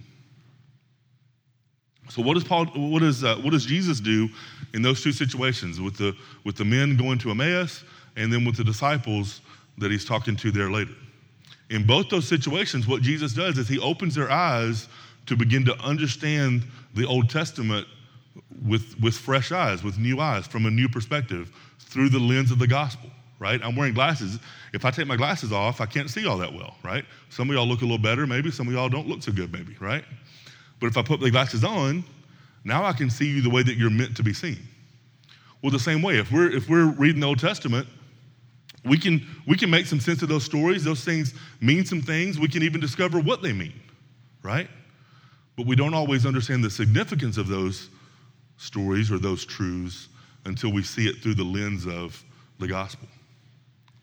So 2.09 2.21
what 2.21 2.33
does 2.33 2.43
Paul? 2.43 2.65
What 2.65 2.99
does 2.99 3.23
uh, 3.23 3.37
what 3.37 3.51
does 3.51 3.65
Jesus 3.65 3.99
do 3.99 4.27
in 4.73 4.81
those 4.81 5.01
two 5.01 5.11
situations 5.11 5.79
with 5.79 5.95
the 5.95 6.15
with 6.43 6.57
the 6.57 6.65
men 6.65 6.97
going 6.97 7.19
to 7.19 7.31
Emmaus 7.31 7.83
and 8.15 8.33
then 8.33 8.43
with 8.45 8.57
the 8.57 8.63
disciples 8.63 9.41
that 9.79 9.91
he's 9.91 10.05
talking 10.05 10.35
to 10.37 10.51
there 10.51 10.69
later? 10.69 10.93
In 11.69 11.85
both 11.85 12.09
those 12.09 12.27
situations, 12.27 12.87
what 12.87 13.01
Jesus 13.01 13.33
does 13.33 13.57
is 13.57 13.67
he 13.67 13.79
opens 13.79 14.15
their 14.15 14.31
eyes 14.31 14.87
to 15.27 15.35
begin 15.35 15.65
to 15.65 15.75
understand 15.79 16.63
the 16.95 17.05
Old 17.05 17.29
Testament 17.29 17.87
with, 18.67 18.99
with 18.99 19.15
fresh 19.15 19.51
eyes, 19.51 19.83
with 19.83 19.97
new 19.97 20.19
eyes, 20.19 20.47
from 20.47 20.65
a 20.65 20.71
new 20.71 20.89
perspective, 20.89 21.51
through 21.79 22.09
the 22.09 22.19
lens 22.19 22.51
of 22.51 22.59
the 22.59 22.67
gospel, 22.67 23.09
right? 23.37 23.59
I'm 23.63 23.75
wearing 23.75 23.93
glasses. 23.93 24.39
If 24.73 24.85
I 24.85 24.91
take 24.91 25.07
my 25.07 25.15
glasses 25.15 25.51
off, 25.51 25.81
I 25.81 25.85
can't 25.85 26.09
see 26.09 26.25
all 26.25 26.37
that 26.39 26.53
well, 26.53 26.75
right? 26.83 27.05
Some 27.29 27.49
of 27.49 27.55
y'all 27.55 27.67
look 27.67 27.81
a 27.81 27.85
little 27.85 27.97
better, 27.97 28.25
maybe. 28.25 28.51
Some 28.51 28.67
of 28.67 28.73
y'all 28.73 28.89
don't 28.89 29.07
look 29.07 29.21
so 29.21 29.31
good, 29.31 29.51
maybe, 29.51 29.75
right? 29.79 30.03
But 30.79 30.87
if 30.87 30.97
I 30.97 31.03
put 31.03 31.19
the 31.19 31.29
glasses 31.29 31.63
on, 31.63 32.03
now 32.63 32.83
I 32.83 32.93
can 32.93 33.09
see 33.09 33.27
you 33.27 33.41
the 33.41 33.49
way 33.49 33.63
that 33.63 33.75
you're 33.75 33.89
meant 33.89 34.15
to 34.17 34.23
be 34.23 34.33
seen. 34.33 34.59
Well, 35.61 35.71
the 35.71 35.79
same 35.79 36.01
way, 36.01 36.17
if 36.17 36.31
we're 36.31 36.49
if 36.51 36.69
we're 36.69 36.85
reading 36.91 37.19
the 37.19 37.27
Old 37.27 37.39
Testament, 37.39 37.87
we 38.85 38.97
can 38.97 39.25
we 39.45 39.57
can 39.57 39.69
make 39.69 39.85
some 39.85 39.99
sense 39.99 40.21
of 40.21 40.29
those 40.29 40.43
stories. 40.43 40.83
Those 40.83 41.03
things 41.03 41.33
mean 41.61 41.85
some 41.85 42.01
things. 42.01 42.39
We 42.39 42.47
can 42.47 42.63
even 42.63 42.79
discover 42.79 43.19
what 43.19 43.41
they 43.41 43.53
mean, 43.53 43.79
right? 44.43 44.69
But 45.55 45.65
we 45.65 45.75
don't 45.75 45.93
always 45.93 46.25
understand 46.25 46.63
the 46.63 46.69
significance 46.69 47.37
of 47.37 47.47
those 47.47 47.89
stories 48.57 49.11
or 49.11 49.19
those 49.19 49.45
truths 49.45 50.07
until 50.45 50.71
we 50.71 50.83
see 50.83 51.07
it 51.07 51.17
through 51.21 51.35
the 51.35 51.43
lens 51.43 51.85
of 51.85 52.23
the 52.59 52.67
gospel. 52.67 53.07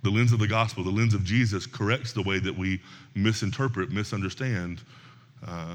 The 0.02 0.10
lens 0.10 0.32
of 0.32 0.38
the 0.38 0.46
gospel, 0.46 0.84
the 0.84 0.90
lens 0.90 1.14
of 1.14 1.24
Jesus, 1.24 1.66
corrects 1.66 2.12
the 2.12 2.22
way 2.22 2.38
that 2.38 2.56
we 2.56 2.80
misinterpret, 3.14 3.90
misunderstand 3.90 4.82
uh, 5.46 5.74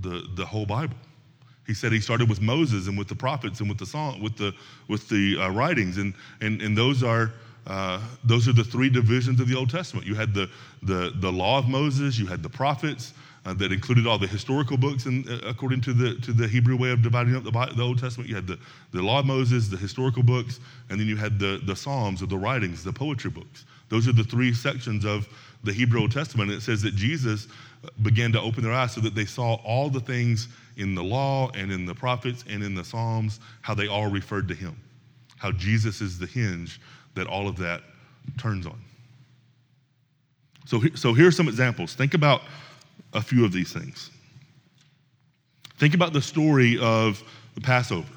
the, 0.00 0.26
the 0.34 0.44
whole 0.44 0.66
Bible. 0.66 0.96
He 1.66 1.74
said 1.74 1.92
he 1.92 2.00
started 2.00 2.28
with 2.28 2.40
Moses 2.40 2.88
and 2.88 2.98
with 2.98 3.08
the 3.08 3.14
prophets 3.14 3.60
and 3.60 3.68
with 3.68 3.78
the 3.78 3.86
song, 3.86 4.20
with 4.20 4.36
the 4.36 4.52
with 4.88 5.08
the 5.08 5.38
uh, 5.38 5.50
writings, 5.50 5.96
and 5.96 6.12
and 6.40 6.60
and 6.60 6.76
those 6.76 7.02
are 7.02 7.32
uh, 7.66 8.00
those 8.24 8.48
are 8.48 8.52
the 8.52 8.64
three 8.64 8.90
divisions 8.90 9.40
of 9.40 9.48
the 9.48 9.56
Old 9.56 9.70
Testament. 9.70 10.06
You 10.06 10.14
had 10.14 10.34
the 10.34 10.48
the 10.82 11.12
the 11.16 11.30
law 11.30 11.58
of 11.58 11.68
Moses, 11.68 12.18
you 12.18 12.26
had 12.26 12.42
the 12.42 12.48
prophets, 12.48 13.14
uh, 13.44 13.52
that 13.54 13.72
included 13.72 14.06
all 14.06 14.18
the 14.18 14.26
historical 14.26 14.76
books, 14.76 15.06
and 15.06 15.28
uh, 15.28 15.38
according 15.46 15.80
to 15.82 15.92
the 15.92 16.14
to 16.20 16.32
the 16.32 16.46
Hebrew 16.46 16.76
way 16.76 16.90
of 16.90 17.02
dividing 17.02 17.34
up 17.34 17.44
the, 17.44 17.50
the 17.50 17.82
Old 17.82 17.98
Testament, 17.98 18.28
you 18.28 18.34
had 18.34 18.46
the, 18.46 18.58
the 18.92 19.02
Law 19.02 19.20
of 19.20 19.26
Moses, 19.26 19.68
the 19.68 19.76
historical 19.76 20.22
books, 20.22 20.60
and 20.90 21.00
then 21.00 21.06
you 21.06 21.16
had 21.16 21.38
the 21.38 21.60
the 21.64 21.74
Psalms 21.74 22.22
or 22.22 22.26
the 22.26 22.38
writings, 22.38 22.84
the 22.84 22.92
poetry 22.92 23.30
books. 23.30 23.64
Those 23.88 24.08
are 24.08 24.12
the 24.12 24.24
three 24.24 24.52
sections 24.54 25.04
of 25.04 25.28
the 25.64 25.72
Hebrew 25.72 26.00
Old 26.00 26.12
Testament. 26.12 26.50
And 26.50 26.58
it 26.58 26.62
says 26.62 26.82
that 26.82 26.94
Jesus 26.94 27.46
began 28.02 28.32
to 28.32 28.40
open 28.40 28.62
their 28.62 28.72
eyes 28.72 28.92
so 28.92 29.00
that 29.02 29.14
they 29.14 29.26
saw 29.26 29.54
all 29.64 29.90
the 29.90 30.00
things 30.00 30.48
in 30.76 30.94
the 30.94 31.04
law 31.04 31.50
and 31.54 31.70
in 31.70 31.84
the 31.84 31.94
prophets 31.94 32.44
and 32.48 32.62
in 32.62 32.74
the 32.74 32.84
Psalms, 32.84 33.40
how 33.60 33.74
they 33.74 33.88
all 33.88 34.06
referred 34.06 34.48
to 34.48 34.54
Him, 34.54 34.76
how 35.36 35.52
Jesus 35.52 36.00
is 36.00 36.18
the 36.18 36.26
hinge 36.26 36.80
that 37.14 37.26
all 37.26 37.48
of 37.48 37.56
that 37.58 37.82
turns 38.38 38.66
on. 38.66 38.80
So, 40.64 40.80
so 40.94 41.12
here 41.12 41.28
are 41.28 41.32
some 41.32 41.48
examples. 41.48 41.94
Think 41.94 42.14
about 42.14 42.42
a 43.12 43.20
few 43.20 43.44
of 43.44 43.52
these 43.52 43.72
things. 43.72 44.10
Think 45.78 45.94
about 45.94 46.12
the 46.12 46.22
story 46.22 46.78
of 46.78 47.22
the 47.54 47.60
Passover. 47.60 48.12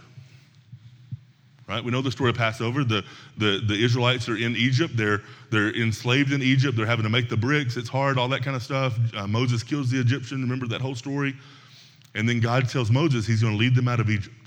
Right? 1.67 1.83
We 1.83 1.89
know 1.89 2.01
the 2.01 2.11
story 2.11 2.29
of 2.29 2.37
Passover. 2.37 2.83
The, 2.83 3.03
the, 3.37 3.59
the 3.67 3.73
Israelites 3.73 4.29
are 4.29 4.37
in 4.37 4.55
Egypt. 4.55 4.95
They're, 4.95 5.21
they're 5.49 5.75
enslaved 5.75 6.31
in 6.31 6.43
Egypt. 6.43 6.77
They're 6.77 6.85
having 6.85 7.03
to 7.03 7.09
make 7.09 7.27
the 7.27 7.37
bricks. 7.37 7.75
It's 7.75 7.89
hard, 7.89 8.19
all 8.19 8.27
that 8.29 8.43
kind 8.43 8.55
of 8.55 8.61
stuff. 8.61 8.97
Uh, 9.15 9.25
Moses 9.25 9.63
kills 9.63 9.89
the 9.89 9.99
Egyptian. 9.99 10.41
Remember 10.41 10.67
that 10.67 10.79
whole 10.79 10.93
story? 10.93 11.35
And 12.13 12.29
then 12.29 12.39
God 12.39 12.69
tells 12.69 12.91
Moses 12.91 13.25
he's 13.25 13.41
going 13.41 13.53
to 13.53 13.59
lead 13.59 13.73
them 13.73 13.87
out 13.87 13.99
of 13.99 14.11
Egypt. 14.11 14.44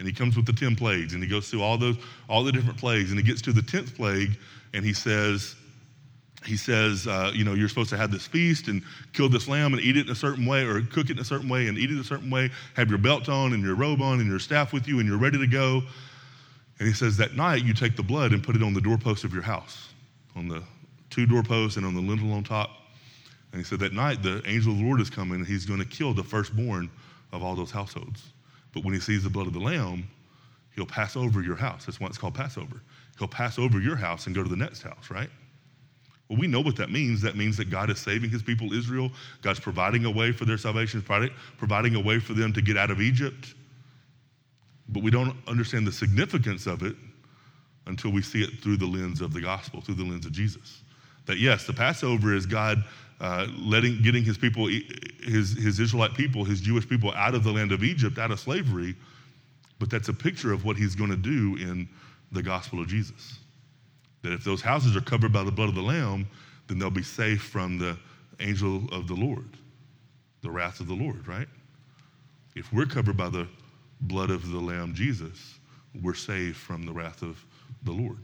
And 0.00 0.08
he 0.08 0.14
comes 0.14 0.34
with 0.34 0.46
the 0.46 0.52
10 0.54 0.76
plagues 0.76 1.12
and 1.12 1.22
he 1.22 1.28
goes 1.28 1.50
through 1.50 1.62
all, 1.62 1.76
those, 1.76 1.98
all 2.26 2.42
the 2.42 2.50
different 2.50 2.78
plagues. 2.78 3.10
And 3.10 3.20
he 3.20 3.24
gets 3.24 3.42
to 3.42 3.52
the 3.52 3.60
10th 3.60 3.94
plague 3.94 4.30
and 4.72 4.82
he 4.82 4.94
says, 4.94 5.54
he 6.46 6.56
says, 6.56 7.06
uh, 7.06 7.30
you 7.34 7.44
know, 7.44 7.52
you're 7.52 7.68
supposed 7.68 7.90
to 7.90 7.98
have 7.98 8.10
this 8.10 8.26
feast 8.26 8.68
and 8.68 8.82
kill 9.12 9.28
this 9.28 9.46
lamb 9.46 9.74
and 9.74 9.82
eat 9.82 9.98
it 9.98 10.06
in 10.06 10.12
a 10.12 10.16
certain 10.16 10.46
way, 10.46 10.64
or 10.64 10.80
cook 10.80 11.10
it 11.10 11.12
in 11.12 11.18
a 11.18 11.24
certain 11.24 11.50
way 11.50 11.68
and 11.68 11.76
eat 11.76 11.90
it 11.90 12.00
a 12.00 12.04
certain 12.04 12.30
way. 12.30 12.50
Have 12.76 12.88
your 12.88 12.98
belt 12.98 13.28
on 13.28 13.52
and 13.52 13.62
your 13.62 13.74
robe 13.74 14.00
on 14.00 14.20
and 14.20 14.26
your 14.26 14.38
staff 14.38 14.72
with 14.72 14.88
you, 14.88 15.00
and 15.00 15.06
you're 15.06 15.18
ready 15.18 15.36
to 15.36 15.46
go. 15.46 15.82
And 16.78 16.88
he 16.88 16.94
says, 16.94 17.18
that 17.18 17.36
night 17.36 17.62
you 17.62 17.74
take 17.74 17.94
the 17.94 18.02
blood 18.02 18.32
and 18.32 18.42
put 18.42 18.56
it 18.56 18.62
on 18.62 18.72
the 18.72 18.80
doorpost 18.80 19.24
of 19.24 19.34
your 19.34 19.42
house, 19.42 19.90
on 20.34 20.48
the 20.48 20.62
two 21.10 21.26
doorposts 21.26 21.76
and 21.76 21.84
on 21.84 21.94
the 21.94 22.00
lintel 22.00 22.32
on 22.32 22.42
top. 22.42 22.70
And 23.52 23.60
he 23.60 23.64
said, 23.64 23.80
that 23.80 23.92
night 23.92 24.22
the 24.22 24.42
angel 24.46 24.72
of 24.72 24.78
the 24.78 24.84
Lord 24.84 25.02
is 25.02 25.10
coming 25.10 25.40
and 25.40 25.46
he's 25.46 25.66
going 25.66 25.80
to 25.80 25.86
kill 25.86 26.14
the 26.14 26.24
firstborn 26.24 26.88
of 27.32 27.42
all 27.42 27.54
those 27.54 27.70
households. 27.70 28.32
But 28.72 28.84
when 28.84 28.94
he 28.94 29.00
sees 29.00 29.24
the 29.24 29.30
blood 29.30 29.46
of 29.46 29.52
the 29.52 29.60
lamb, 29.60 30.08
he'll 30.74 30.86
pass 30.86 31.16
over 31.16 31.42
your 31.42 31.56
house. 31.56 31.86
That's 31.86 32.00
why 32.00 32.06
it's 32.06 32.18
called 32.18 32.34
Passover. 32.34 32.80
He'll 33.18 33.28
pass 33.28 33.58
over 33.58 33.80
your 33.80 33.96
house 33.96 34.26
and 34.26 34.34
go 34.34 34.42
to 34.42 34.48
the 34.48 34.56
next 34.56 34.82
house, 34.82 35.10
right? 35.10 35.30
Well, 36.28 36.38
we 36.38 36.46
know 36.46 36.60
what 36.60 36.76
that 36.76 36.90
means. 36.90 37.20
That 37.22 37.36
means 37.36 37.56
that 37.56 37.70
God 37.70 37.90
is 37.90 37.98
saving 37.98 38.30
his 38.30 38.42
people, 38.42 38.72
Israel. 38.72 39.10
God's 39.42 39.58
providing 39.58 40.04
a 40.04 40.10
way 40.10 40.30
for 40.30 40.44
their 40.44 40.58
salvation, 40.58 41.02
providing 41.02 41.96
a 41.96 42.00
way 42.00 42.20
for 42.20 42.34
them 42.34 42.52
to 42.52 42.62
get 42.62 42.76
out 42.76 42.90
of 42.90 43.00
Egypt. 43.00 43.54
But 44.88 45.02
we 45.02 45.10
don't 45.10 45.36
understand 45.48 45.86
the 45.86 45.92
significance 45.92 46.66
of 46.66 46.82
it 46.82 46.94
until 47.86 48.12
we 48.12 48.22
see 48.22 48.42
it 48.42 48.62
through 48.62 48.76
the 48.76 48.86
lens 48.86 49.20
of 49.20 49.32
the 49.32 49.40
gospel, 49.40 49.80
through 49.80 49.96
the 49.96 50.04
lens 50.04 50.24
of 50.24 50.32
Jesus. 50.32 50.82
That 51.26 51.38
yes, 51.38 51.66
the 51.66 51.72
Passover 51.72 52.34
is 52.34 52.46
God 52.46 52.84
uh, 53.20 53.46
letting, 53.58 54.00
getting 54.02 54.24
his 54.24 54.38
people, 54.38 54.66
his, 54.66 55.56
his 55.56 55.78
Israelite 55.78 56.14
people, 56.14 56.44
his 56.44 56.60
Jewish 56.60 56.88
people 56.88 57.12
out 57.14 57.34
of 57.34 57.44
the 57.44 57.52
land 57.52 57.70
of 57.70 57.84
Egypt, 57.84 58.18
out 58.18 58.30
of 58.30 58.40
slavery. 58.40 58.96
But 59.78 59.90
that's 59.90 60.08
a 60.08 60.14
picture 60.14 60.52
of 60.52 60.64
what 60.64 60.76
he's 60.76 60.94
going 60.94 61.10
to 61.10 61.16
do 61.16 61.56
in 61.56 61.88
the 62.32 62.42
gospel 62.42 62.80
of 62.80 62.88
Jesus. 62.88 63.38
That 64.22 64.32
if 64.32 64.44
those 64.44 64.60
houses 64.60 64.96
are 64.96 65.00
covered 65.00 65.32
by 65.32 65.44
the 65.44 65.50
blood 65.50 65.68
of 65.68 65.74
the 65.74 65.82
Lamb, 65.82 66.28
then 66.66 66.78
they'll 66.78 66.90
be 66.90 67.02
safe 67.02 67.42
from 67.42 67.78
the 67.78 67.96
angel 68.40 68.84
of 68.92 69.06
the 69.06 69.14
Lord, 69.14 69.48
the 70.42 70.50
wrath 70.50 70.80
of 70.80 70.88
the 70.88 70.94
Lord, 70.94 71.26
right? 71.26 71.48
If 72.56 72.72
we're 72.72 72.86
covered 72.86 73.16
by 73.16 73.28
the 73.28 73.46
blood 74.02 74.30
of 74.30 74.50
the 74.50 74.58
Lamb, 74.58 74.94
Jesus, 74.94 75.58
we're 76.02 76.14
saved 76.14 76.56
from 76.56 76.84
the 76.84 76.92
wrath 76.92 77.22
of 77.22 77.44
the 77.82 77.92
Lord. 77.92 78.18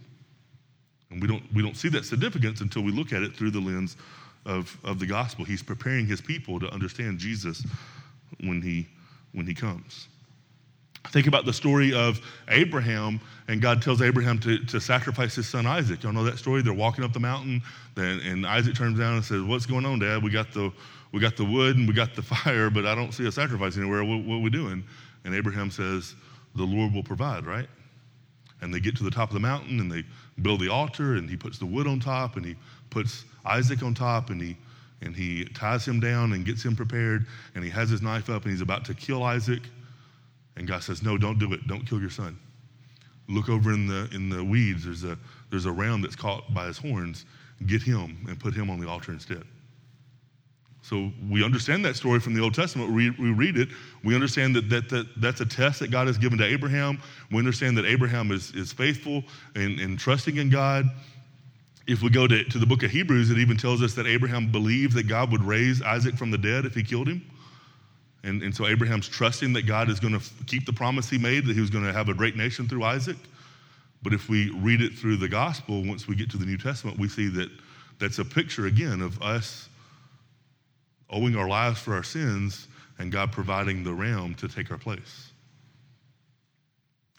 And 1.11 1.23
we 1.23 1.29
don't, 1.29 1.43
we 1.55 1.63
don't 1.63 1.77
see 1.77 1.89
that 1.91 2.05
significance 2.05 2.61
until 2.61 2.83
we 2.83 2.93
look 2.93 3.13
at 3.13 3.23
it 3.23 3.37
through 3.37 3.51
the 3.51 3.61
lens 3.61 3.97
of, 4.45 4.77
of 4.85 4.99
the 4.99 5.07
gospel. 5.07 5.45
He's 5.45 5.63
preparing 5.63 6.07
his 6.07 6.21
people 6.21 6.59
to 6.61 6.73
understand 6.73 7.19
Jesus 7.19 7.65
when 8.41 8.61
he, 8.61 8.87
when 9.33 9.47
he 9.47 9.55
comes. 9.55 10.09
Think 11.09 11.27
about 11.29 11.45
the 11.45 11.53
story 11.53 11.95
of 11.95 12.21
Abraham, 12.49 13.21
and 13.49 13.61
God 13.61 13.81
tells 13.81 14.03
Abraham 14.03 14.39
to, 14.41 14.59
to 14.65 14.81
sacrifice 14.81 15.37
his 15.37 15.49
son 15.49 15.67
Isaac. 15.67 16.03
Y'all 16.03 16.13
know 16.13 16.25
that 16.25 16.39
story? 16.39 16.63
They're 16.63 16.73
walking 16.73 17.05
up 17.05 17.13
the 17.13 17.21
mountain, 17.21 17.63
and, 17.97 18.45
Isaac 18.47 18.75
turns 18.75 18.99
down 18.99 19.15
and 19.15 19.25
says, 19.25 19.43
What's 19.43 19.67
going 19.67 19.87
on, 19.87 20.01
Dad? 20.01 20.23
We 20.23 20.31
got, 20.31 20.53
the, 20.53 20.73
we 21.13 21.21
got 21.21 21.37
the 21.37 21.45
wood 21.45 21.77
and 21.77 21.87
we 21.87 21.95
got 21.95 22.15
the 22.15 22.23
fire, 22.23 22.71
but 22.71 22.87
I 22.87 22.95
don't 22.95 23.13
see 23.13 23.27
a 23.27 23.33
sacrifice 23.33 23.77
anywhere. 23.77 24.05
What, 24.05 24.25
what 24.25 24.37
are 24.37 24.41
we 24.41 24.51
doing? 24.51 24.85
And 25.25 25.35
Abraham 25.35 25.71
says, 25.71 26.15
The 26.55 26.65
Lord 26.65 26.93
will 26.93 27.03
provide, 27.05 27.47
right? 27.47 27.69
And 28.61 28.73
they 28.73 28.81
get 28.81 28.97
to 28.97 29.05
the 29.05 29.11
top 29.11 29.31
of 29.31 29.35
the 29.35 29.41
mountain 29.41 29.81
and 29.81 29.93
they 29.93 30.05
build 30.43 30.61
the 30.61 30.69
altar, 30.69 31.15
and 31.15 31.29
he 31.29 31.37
puts 31.37 31.59
the 31.59 31.67
wood 31.67 31.87
on 31.87 32.01
top, 32.01 32.37
and 32.37 32.45
he 32.45 32.57
puts 32.91 33.25
Isaac 33.45 33.83
on 33.83 33.95
top, 33.95 34.31
and 34.31 34.41
he 34.41 34.57
and 35.03 35.15
he 35.15 35.45
ties 35.45 35.87
him 35.87 36.01
down 36.01 36.33
and 36.33 36.45
gets 36.45 36.65
him 36.65 36.75
prepared, 36.75 37.27
and 37.55 37.63
he 37.63 37.71
has 37.71 37.91
his 37.91 38.01
knife 38.01 38.31
up, 38.31 38.43
and 38.45 38.51
he's 38.51 38.63
about 38.63 38.85
to 38.87 38.95
kill 38.95 39.23
Isaac. 39.23 39.63
And 40.57 40.67
God 40.67 40.83
says, 40.83 41.03
No, 41.03 41.19
don't 41.19 41.39
do 41.39 41.53
it. 41.53 41.67
Don't 41.67 41.87
kill 41.87 42.01
your 42.01 42.11
son. 42.11 42.39
Look 43.29 43.49
over 43.49 43.73
in 43.73 43.87
the, 43.87 44.09
in 44.13 44.31
the 44.31 44.43
weeds. 44.43 44.85
There's 44.85 45.05
a, 45.05 45.19
there's 45.51 45.67
a 45.67 45.73
ram 45.73 46.01
that's 46.01 46.17
caught 46.17 46.53
by 46.55 46.67
his 46.67 46.79
horns. 46.79 47.27
Get 47.67 47.83
him 47.83 48.25
and 48.29 48.39
put 48.39 48.55
him 48.55 48.71
on 48.71 48.81
the 48.81 48.89
altar 48.89 49.13
instead. 49.13 49.43
So 50.87 51.11
we 51.29 51.45
understand 51.45 51.85
that 51.85 51.97
story 51.97 52.21
from 52.21 52.33
the 52.33 52.41
Old 52.41 52.55
Testament. 52.55 52.93
We, 52.93 53.11
we 53.11 53.33
read 53.33 53.57
it. 53.57 53.71
We 54.05 54.15
understand 54.15 54.55
that, 54.55 54.71
that, 54.71 54.89
that 54.91 55.21
that's 55.21 55.41
a 55.41 55.45
test 55.45 55.81
that 55.81 55.91
God 55.91 56.07
has 56.07 56.17
given 56.17 56.39
to 56.39 56.45
Abraham. 56.45 57.03
We 57.33 57.39
understand 57.39 57.77
that 57.79 57.85
Abraham 57.85 58.31
is, 58.31 58.53
is 58.55 58.73
faithful 58.73 59.25
and, 59.57 59.81
and 59.81 59.99
trusting 59.99 60.37
in 60.37 60.49
God. 60.49 60.89
If 61.89 62.03
we 62.03 62.11
go 62.11 62.29
to, 62.29 62.45
to 62.45 62.59
the 62.59 62.67
book 62.67 62.85
of 62.85 62.93
Hebrews, 62.93 63.33
it 63.33 63.39
even 63.39 63.57
tells 63.57 63.83
us 63.83 63.95
that 63.95 64.07
Abraham 64.07 64.53
believed 64.53 64.95
that 64.95 65.09
God 65.09 65.33
would 65.33 65.43
raise 65.43 65.83
Isaac 65.83 66.15
from 66.15 66.31
the 66.31 66.39
dead 66.39 66.65
if 66.65 66.75
he 66.77 66.85
killed 66.85 67.09
him. 67.09 67.29
And, 68.23 68.45
and 68.45 68.55
so 68.55 68.69
Abraham's 68.69 69.09
trusting 69.09 69.55
that 69.55 69.67
God 69.67 69.91
is 69.91 69.99
going 69.99 70.17
to 70.17 70.25
keep 70.47 70.67
the 70.67 70.73
promise 70.73 71.11
he 71.11 71.19
made, 71.19 71.47
that 71.47 71.55
he 71.55 71.61
was 71.61 71.71
going 71.71 71.85
to 71.85 71.93
have 71.93 72.11
a 72.11 72.15
great 72.15 72.37
nation 72.37 72.69
through 72.69 72.85
Isaac. 72.85 73.17
But 74.05 74.13
if 74.13 74.29
we 74.29 74.51
read 74.51 74.81
it 74.81 74.93
through 74.93 75.17
the 75.17 75.29
gospel, 75.29 75.85
once 75.85 76.07
we 76.07 76.15
get 76.15 76.31
to 76.31 76.37
the 76.37 76.47
New 76.47 76.59
Testament, 76.59 76.97
we 76.97 77.09
see 77.09 77.27
that 77.31 77.51
that's 77.99 78.21
a 78.21 78.25
picture 78.25 78.67
again 78.67 79.01
of 79.01 79.21
us 79.21 79.69
owing 81.11 81.37
our 81.37 81.49
lives 81.49 81.81
for 81.81 81.95
our 81.95 82.03
sins 82.03 82.69
and 82.99 83.13
God 83.13 83.33
providing 83.33 83.85
the 83.85 83.93
ram 83.93 84.35
to 84.37 84.49
take 84.49 84.71
our 84.71 84.79
place. 84.79 85.31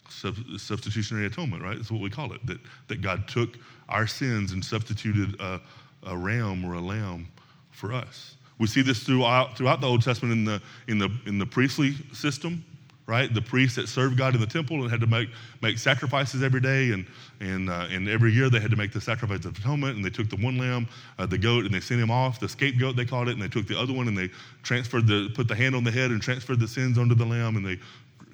Sub- 0.08 0.36
substitutionary 0.58 1.26
atonement, 1.26 1.62
right? 1.62 1.76
That's 1.76 1.90
what 1.90 2.00
we 2.00 2.10
call 2.10 2.32
it. 2.32 2.44
That, 2.46 2.58
that 2.88 3.02
God 3.02 3.28
took 3.28 3.50
our 3.88 4.06
sins 4.06 4.52
and 4.52 4.64
substituted 4.64 5.40
a, 5.40 5.60
a 6.06 6.16
ram 6.16 6.64
or 6.64 6.74
a 6.74 6.80
lamb 6.80 7.28
for 7.70 7.92
us. 7.92 8.34
We 8.58 8.66
see 8.66 8.82
this 8.82 9.02
throughout, 9.04 9.56
throughout 9.56 9.80
the 9.80 9.86
Old 9.86 10.02
Testament 10.02 10.32
in 10.32 10.44
the, 10.44 10.62
in, 10.88 10.98
the, 10.98 11.10
in 11.26 11.38
the 11.38 11.46
priestly 11.46 11.94
system, 12.12 12.64
right? 13.08 13.32
The 13.32 13.40
priests 13.40 13.76
that 13.76 13.88
served 13.88 14.18
God 14.18 14.34
in 14.34 14.40
the 14.40 14.46
temple 14.46 14.82
and 14.82 14.90
had 14.90 15.00
to 15.00 15.06
make, 15.06 15.30
make 15.62 15.78
sacrifices 15.78 16.42
every 16.42 16.60
day, 16.60 16.90
and, 16.90 17.06
and, 17.40 17.70
uh, 17.70 17.86
and 17.90 18.06
every 18.06 18.32
year 18.32 18.50
they 18.50 18.60
had 18.60 18.70
to 18.70 18.76
make 18.76 18.92
the 18.92 19.00
sacrifice 19.00 19.46
of 19.46 19.56
atonement, 19.56 19.96
and 19.96 20.04
they 20.04 20.10
took 20.10 20.28
the 20.28 20.36
one 20.36 20.58
lamb, 20.58 20.86
uh, 21.18 21.24
the 21.24 21.38
goat, 21.38 21.64
and 21.64 21.72
they 21.72 21.80
sent 21.80 22.02
him 22.02 22.10
off, 22.10 22.38
the 22.38 22.48
scapegoat 22.48 22.96
they 22.96 23.06
called 23.06 23.28
it, 23.28 23.32
and 23.32 23.40
they 23.40 23.48
took 23.48 23.66
the 23.66 23.78
other 23.78 23.94
one 23.94 24.08
and 24.08 24.16
they 24.16 24.28
transferred 24.62 25.06
the, 25.06 25.30
put 25.34 25.48
the 25.48 25.54
hand 25.54 25.74
on 25.74 25.84
the 25.84 25.90
head 25.90 26.10
and 26.10 26.20
transferred 26.20 26.60
the 26.60 26.68
sins 26.68 26.98
onto 26.98 27.14
the 27.14 27.24
lamb, 27.24 27.56
and 27.56 27.64
they 27.64 27.78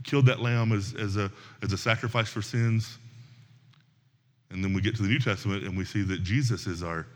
killed 0.03 0.27
that 0.27 0.41
lamb 0.41 0.73
as, 0.73 0.93
as, 0.99 1.17
a, 1.17 1.31
as 1.63 1.73
a 1.73 1.79
sacrifice 1.79 2.29
for 2.29 2.43
sins. 2.43 2.99
And 4.51 4.63
then 4.63 4.75
we 4.75 4.81
get 4.81 4.97
to 4.97 5.03
the 5.03 5.09
New 5.09 5.21
Testament 5.21 5.65
and 5.65 5.79
we 5.79 5.85
see 5.85 6.03
that 6.03 6.23
Jesus 6.23 6.67
is 6.67 6.83
our 6.83 7.07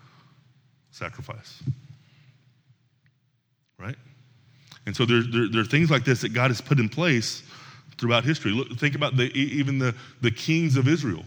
sacrifice. 0.91 1.63
Right? 3.79 3.97
And 4.87 4.97
so 4.97 5.05
there, 5.05 5.23
there, 5.23 5.49
there, 5.49 5.61
are 5.61 5.67
things 5.67 5.91
like 5.91 6.05
this 6.07 6.23
that 6.23 6.31
God 6.31 6.51
has 6.51 6.63
put 6.63 6.79
in 6.79 6.89
place 6.89 7.43
throughout 7.99 8.25
history. 8.25 8.53
Look, 8.53 8.71
think 8.79 8.95
about 8.95 9.17
the, 9.17 9.25
even 9.35 9.79
the, 9.79 9.95
the 10.21 10.31
kings 10.31 10.77
of 10.77 10.89
Israel, 10.89 11.25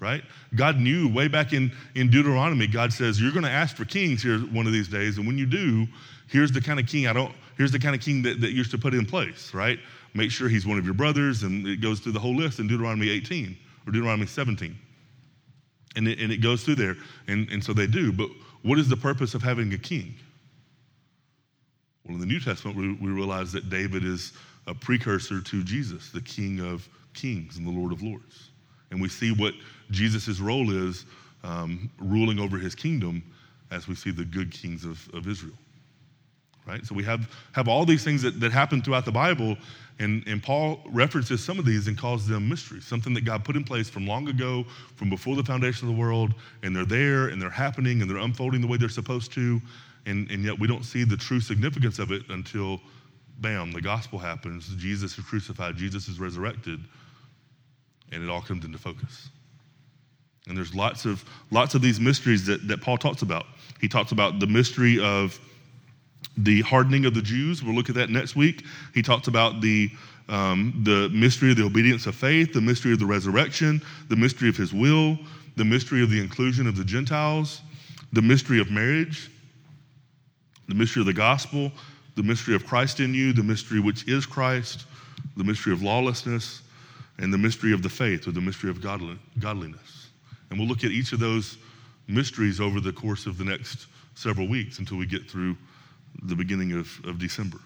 right? 0.00 0.22
God 0.54 0.78
knew 0.78 1.12
way 1.12 1.28
back 1.28 1.52
in, 1.52 1.72
in 1.94 2.10
Deuteronomy, 2.10 2.66
God 2.66 2.92
says, 2.92 3.20
You're 3.20 3.32
going 3.32 3.44
to 3.44 3.50
ask 3.50 3.76
for 3.76 3.84
kings 3.84 4.22
here 4.22 4.38
one 4.38 4.66
of 4.66 4.72
these 4.72 4.88
days. 4.88 5.18
And 5.18 5.26
when 5.26 5.38
you 5.38 5.46
do, 5.46 5.86
here's 6.28 6.52
the 6.52 6.60
kind 6.60 6.80
of 6.80 6.86
king 6.86 7.06
I 7.06 7.12
don't, 7.12 7.32
here's 7.56 7.72
the 7.72 7.78
kind 7.78 7.94
of 7.94 8.00
king 8.00 8.22
that, 8.22 8.40
that 8.40 8.52
you're 8.52 8.64
to 8.64 8.78
put 8.78 8.94
in 8.94 9.06
place, 9.06 9.52
right? 9.54 9.78
Make 10.14 10.30
sure 10.30 10.48
he's 10.48 10.66
one 10.66 10.78
of 10.78 10.84
your 10.84 10.94
brothers. 10.94 11.42
And 11.42 11.66
it 11.66 11.80
goes 11.80 12.00
through 12.00 12.12
the 12.12 12.20
whole 12.20 12.34
list 12.34 12.58
in 12.58 12.68
Deuteronomy 12.68 13.10
18 13.10 13.56
or 13.86 13.92
Deuteronomy 13.92 14.26
17. 14.26 14.76
And 15.96 16.08
it, 16.08 16.18
and 16.20 16.32
it 16.32 16.38
goes 16.38 16.64
through 16.64 16.76
there. 16.76 16.96
And, 17.28 17.48
and 17.50 17.62
so 17.62 17.72
they 17.72 17.86
do. 17.86 18.12
But 18.12 18.28
what 18.62 18.78
is 18.78 18.88
the 18.88 18.96
purpose 18.96 19.34
of 19.34 19.42
having 19.42 19.72
a 19.74 19.78
king? 19.78 20.14
Well, 22.04 22.14
in 22.14 22.20
the 22.20 22.26
New 22.26 22.40
Testament, 22.40 22.76
we, 22.76 22.92
we 22.94 23.10
realize 23.10 23.52
that 23.52 23.70
David 23.70 24.04
is 24.04 24.32
a 24.66 24.74
precursor 24.74 25.40
to 25.40 25.62
Jesus, 25.62 26.10
the 26.10 26.20
King 26.20 26.60
of 26.60 26.88
Kings 27.12 27.56
and 27.56 27.66
the 27.66 27.70
Lord 27.70 27.92
of 27.92 28.02
Lords. 28.02 28.50
And 28.90 29.00
we 29.00 29.08
see 29.08 29.32
what 29.32 29.54
Jesus' 29.90 30.40
role 30.40 30.70
is 30.70 31.04
um, 31.42 31.90
ruling 31.98 32.38
over 32.38 32.58
his 32.58 32.74
kingdom 32.74 33.22
as 33.70 33.88
we 33.88 33.94
see 33.94 34.10
the 34.10 34.24
good 34.24 34.50
kings 34.50 34.84
of, 34.84 35.08
of 35.14 35.28
Israel. 35.28 35.54
Right? 36.66 36.84
So 36.86 36.94
we 36.94 37.02
have, 37.04 37.28
have 37.52 37.68
all 37.68 37.84
these 37.84 38.04
things 38.04 38.22
that, 38.22 38.40
that 38.40 38.52
happen 38.52 38.80
throughout 38.80 39.04
the 39.04 39.12
Bible, 39.12 39.56
and, 39.98 40.26
and 40.26 40.42
Paul 40.42 40.80
references 40.90 41.44
some 41.44 41.58
of 41.58 41.66
these 41.66 41.88
and 41.88 41.98
calls 41.98 42.26
them 42.26 42.48
mysteries, 42.48 42.84
something 42.86 43.12
that 43.14 43.24
God 43.24 43.44
put 43.44 43.54
in 43.54 43.64
place 43.64 43.90
from 43.90 44.06
long 44.06 44.28
ago, 44.28 44.64
from 44.96 45.10
before 45.10 45.36
the 45.36 45.44
foundation 45.44 45.86
of 45.88 45.94
the 45.94 46.00
world, 46.00 46.32
and 46.62 46.74
they're 46.74 46.86
there 46.86 47.28
and 47.28 47.40
they're 47.40 47.50
happening 47.50 48.00
and 48.00 48.10
they're 48.10 48.18
unfolding 48.18 48.62
the 48.62 48.66
way 48.66 48.78
they're 48.78 48.88
supposed 48.88 49.30
to, 49.32 49.60
and, 50.06 50.30
and 50.30 50.42
yet 50.42 50.58
we 50.58 50.66
don't 50.66 50.84
see 50.84 51.04
the 51.04 51.16
true 51.16 51.40
significance 51.40 51.98
of 51.98 52.10
it 52.12 52.22
until, 52.30 52.80
bam, 53.38 53.72
the 53.72 53.80
gospel 53.80 54.18
happens, 54.18 54.68
Jesus 54.76 55.18
is 55.18 55.24
crucified, 55.24 55.76
Jesus 55.76 56.08
is 56.08 56.18
resurrected, 56.18 56.80
and 58.12 58.22
it 58.22 58.30
all 58.30 58.42
comes 58.42 58.64
into 58.64 58.78
focus. 58.78 59.28
And 60.46 60.56
there's 60.56 60.74
lots 60.74 61.04
of 61.04 61.24
lots 61.50 61.74
of 61.74 61.80
these 61.80 61.98
mysteries 61.98 62.46
that, 62.46 62.68
that 62.68 62.82
Paul 62.82 62.98
talks 62.98 63.22
about. 63.22 63.46
He 63.80 63.88
talks 63.88 64.12
about 64.12 64.40
the 64.40 64.46
mystery 64.46 65.00
of 65.00 65.40
the 66.36 66.60
hardening 66.62 67.06
of 67.06 67.14
the 67.14 67.22
Jews. 67.22 67.62
We'll 67.62 67.74
look 67.74 67.88
at 67.88 67.94
that 67.94 68.10
next 68.10 68.36
week. 68.36 68.64
He 68.92 69.02
talks 69.02 69.28
about 69.28 69.60
the, 69.60 69.90
um, 70.28 70.80
the 70.84 71.08
mystery 71.10 71.50
of 71.50 71.56
the 71.56 71.64
obedience 71.64 72.06
of 72.06 72.14
faith, 72.14 72.52
the 72.52 72.60
mystery 72.60 72.92
of 72.92 72.98
the 72.98 73.06
resurrection, 73.06 73.80
the 74.08 74.16
mystery 74.16 74.48
of 74.48 74.56
his 74.56 74.72
will, 74.72 75.18
the 75.56 75.64
mystery 75.64 76.02
of 76.02 76.10
the 76.10 76.20
inclusion 76.20 76.66
of 76.66 76.76
the 76.76 76.84
Gentiles, 76.84 77.62
the 78.12 78.22
mystery 78.22 78.60
of 78.60 78.70
marriage, 78.70 79.30
the 80.68 80.74
mystery 80.74 81.00
of 81.00 81.06
the 81.06 81.12
gospel, 81.12 81.70
the 82.14 82.22
mystery 82.22 82.54
of 82.54 82.66
Christ 82.66 83.00
in 83.00 83.14
you, 83.14 83.32
the 83.32 83.42
mystery 83.42 83.80
which 83.80 84.06
is 84.08 84.26
Christ, 84.26 84.84
the 85.36 85.44
mystery 85.44 85.72
of 85.72 85.82
lawlessness, 85.82 86.62
and 87.18 87.32
the 87.32 87.38
mystery 87.38 87.72
of 87.72 87.82
the 87.82 87.88
faith 87.88 88.26
or 88.26 88.32
the 88.32 88.40
mystery 88.40 88.70
of 88.70 88.80
godliness. 88.80 90.08
And 90.50 90.58
we'll 90.58 90.68
look 90.68 90.84
at 90.84 90.90
each 90.90 91.12
of 91.12 91.20
those 91.20 91.58
mysteries 92.06 92.60
over 92.60 92.80
the 92.80 92.92
course 92.92 93.26
of 93.26 93.38
the 93.38 93.44
next 93.44 93.86
several 94.14 94.48
weeks 94.48 94.78
until 94.78 94.96
we 94.96 95.06
get 95.06 95.28
through 95.28 95.56
the 96.22 96.34
beginning 96.34 96.72
of, 96.72 96.88
of 97.04 97.18
December. 97.18 97.58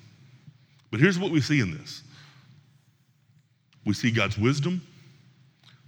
But 0.90 1.00
here's 1.00 1.18
what 1.18 1.30
we 1.30 1.40
see 1.40 1.60
in 1.60 1.76
this 1.76 2.02
we 3.84 3.94
see 3.94 4.10
God's 4.10 4.38
wisdom. 4.38 4.82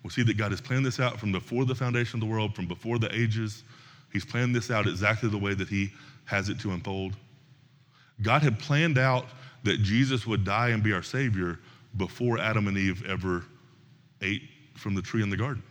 We 0.02 0.10
see 0.10 0.22
that 0.22 0.38
God 0.38 0.50
has 0.50 0.62
planned 0.62 0.86
this 0.86 0.98
out 0.98 1.20
from 1.20 1.30
before 1.30 1.66
the 1.66 1.74
foundation 1.74 2.16
of 2.16 2.26
the 2.26 2.32
world, 2.32 2.54
from 2.54 2.66
before 2.66 2.98
the 2.98 3.14
ages. 3.14 3.64
He's 4.12 4.24
planned 4.24 4.54
this 4.54 4.70
out 4.70 4.86
exactly 4.86 5.28
the 5.28 5.36
way 5.36 5.52
that 5.52 5.68
He 5.68 5.92
has 6.24 6.48
it 6.48 6.58
to 6.60 6.70
unfold. 6.70 7.14
God 8.22 8.42
had 8.42 8.58
planned 8.58 8.98
out 8.98 9.26
that 9.62 9.82
Jesus 9.82 10.26
would 10.26 10.44
die 10.44 10.68
and 10.68 10.82
be 10.82 10.92
our 10.92 11.02
Savior 11.02 11.58
before 11.96 12.38
Adam 12.38 12.68
and 12.68 12.76
Eve 12.76 13.04
ever 13.06 13.44
ate 14.22 14.42
from 14.74 14.94
the 14.94 15.02
tree 15.02 15.22
in 15.22 15.30
the 15.30 15.36
garden, 15.36 15.62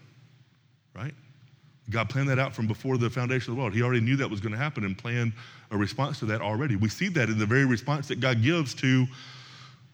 right? 0.95 1.13
God 1.89 2.09
planned 2.09 2.29
that 2.29 2.37
out 2.37 2.53
from 2.53 2.67
before 2.67 2.97
the 2.97 3.09
foundation 3.09 3.51
of 3.51 3.55
the 3.55 3.61
world. 3.61 3.73
He 3.73 3.81
already 3.81 4.01
knew 4.01 4.15
that 4.17 4.29
was 4.29 4.41
going 4.41 4.51
to 4.51 4.57
happen 4.57 4.83
and 4.83 4.97
planned 4.97 5.33
a 5.71 5.77
response 5.77 6.19
to 6.19 6.25
that 6.27 6.41
already. 6.41 6.75
We 6.75 6.89
see 6.89 7.09
that 7.09 7.29
in 7.29 7.39
the 7.39 7.45
very 7.45 7.65
response 7.65 8.07
that 8.09 8.19
God 8.19 8.43
gives 8.43 8.75
to, 8.75 9.07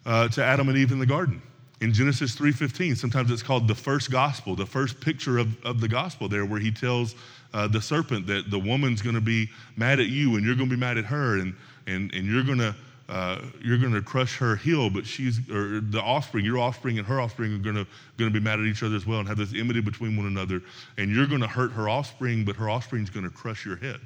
uh, 0.06 0.28
to 0.30 0.44
Adam 0.44 0.68
and 0.68 0.78
Eve 0.78 0.92
in 0.92 1.00
the 1.00 1.06
garden. 1.06 1.42
In 1.82 1.94
Genesis 1.94 2.36
3.15, 2.36 2.98
sometimes 2.98 3.32
it's 3.32 3.44
called 3.44 3.68
the 3.68 3.76
first 3.76 4.12
gospel, 4.12 4.56
the 4.56 4.66
first 4.66 5.00
picture 5.00 5.38
of, 5.38 5.64
of 5.64 5.80
the 5.80 5.88
gospel 5.88 6.28
there, 6.28 6.46
where 6.46 6.60
he 6.60 6.72
tells 6.72 7.16
uh, 7.54 7.68
the 7.68 7.82
serpent 7.82 8.28
that 8.28 8.50
the 8.50 8.60
woman's 8.60 9.02
going 9.02 9.16
to 9.16 9.22
be 9.22 9.50
mad 9.78 10.00
at 10.00 10.08
you 10.08 10.36
and 10.36 10.46
you're 10.46 10.56
going 10.56 10.70
to 10.70 10.76
be 10.76 10.80
mad 10.80 10.98
at 10.98 11.06
her 11.06 11.40
and, 11.40 11.56
and, 11.88 12.14
and 12.14 12.26
you're 12.26 12.44
going 12.44 12.60
to 12.60 12.76
uh, 13.08 13.40
you're 13.64 13.78
going 13.78 13.94
to 13.94 14.02
crush 14.02 14.38
her 14.38 14.56
heel, 14.56 14.90
but 14.90 15.06
she's 15.06 15.38
or 15.52 15.80
the 15.80 16.02
offspring, 16.02 16.44
your 16.44 16.58
offspring 16.58 16.98
and 16.98 17.08
her 17.08 17.22
offspring 17.22 17.54
are 17.54 17.60
going 17.60 17.76
to 17.76 17.86
going 18.18 18.32
to 18.32 18.40
be 18.40 18.44
mad 18.44 18.60
at 18.60 18.66
each 18.66 18.82
other 18.82 18.96
as 18.96 19.06
well 19.06 19.20
and 19.20 19.28
have 19.28 19.38
this 19.38 19.54
enmity 19.54 19.80
between 19.80 20.18
one 20.18 20.26
another. 20.26 20.62
And 20.98 21.12
you're 21.12 21.28
going 21.28 21.42
to 21.42 21.48
hurt 21.48 21.72
her 21.74 21.88
offspring, 21.88 22.46
but 22.46 22.56
her 22.56 22.68
offspring 22.68 23.04
is 23.04 23.12
going 23.12 23.26
to 23.26 23.30
crush 23.30 23.64
your 23.64 23.76
head. 23.76 24.00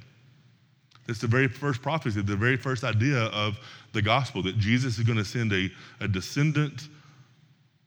That's 1.07 1.21
the 1.21 1.27
very 1.27 1.47
first 1.47 1.81
prophecy, 1.81 2.21
the 2.21 2.35
very 2.35 2.57
first 2.57 2.83
idea 2.83 3.23
of 3.27 3.57
the 3.93 4.01
gospel 4.01 4.43
that 4.43 4.57
Jesus 4.59 4.97
is 4.99 5.05
going 5.05 5.17
to 5.17 5.25
send 5.25 5.53
a, 5.53 5.71
a 6.01 6.07
descendant 6.07 6.89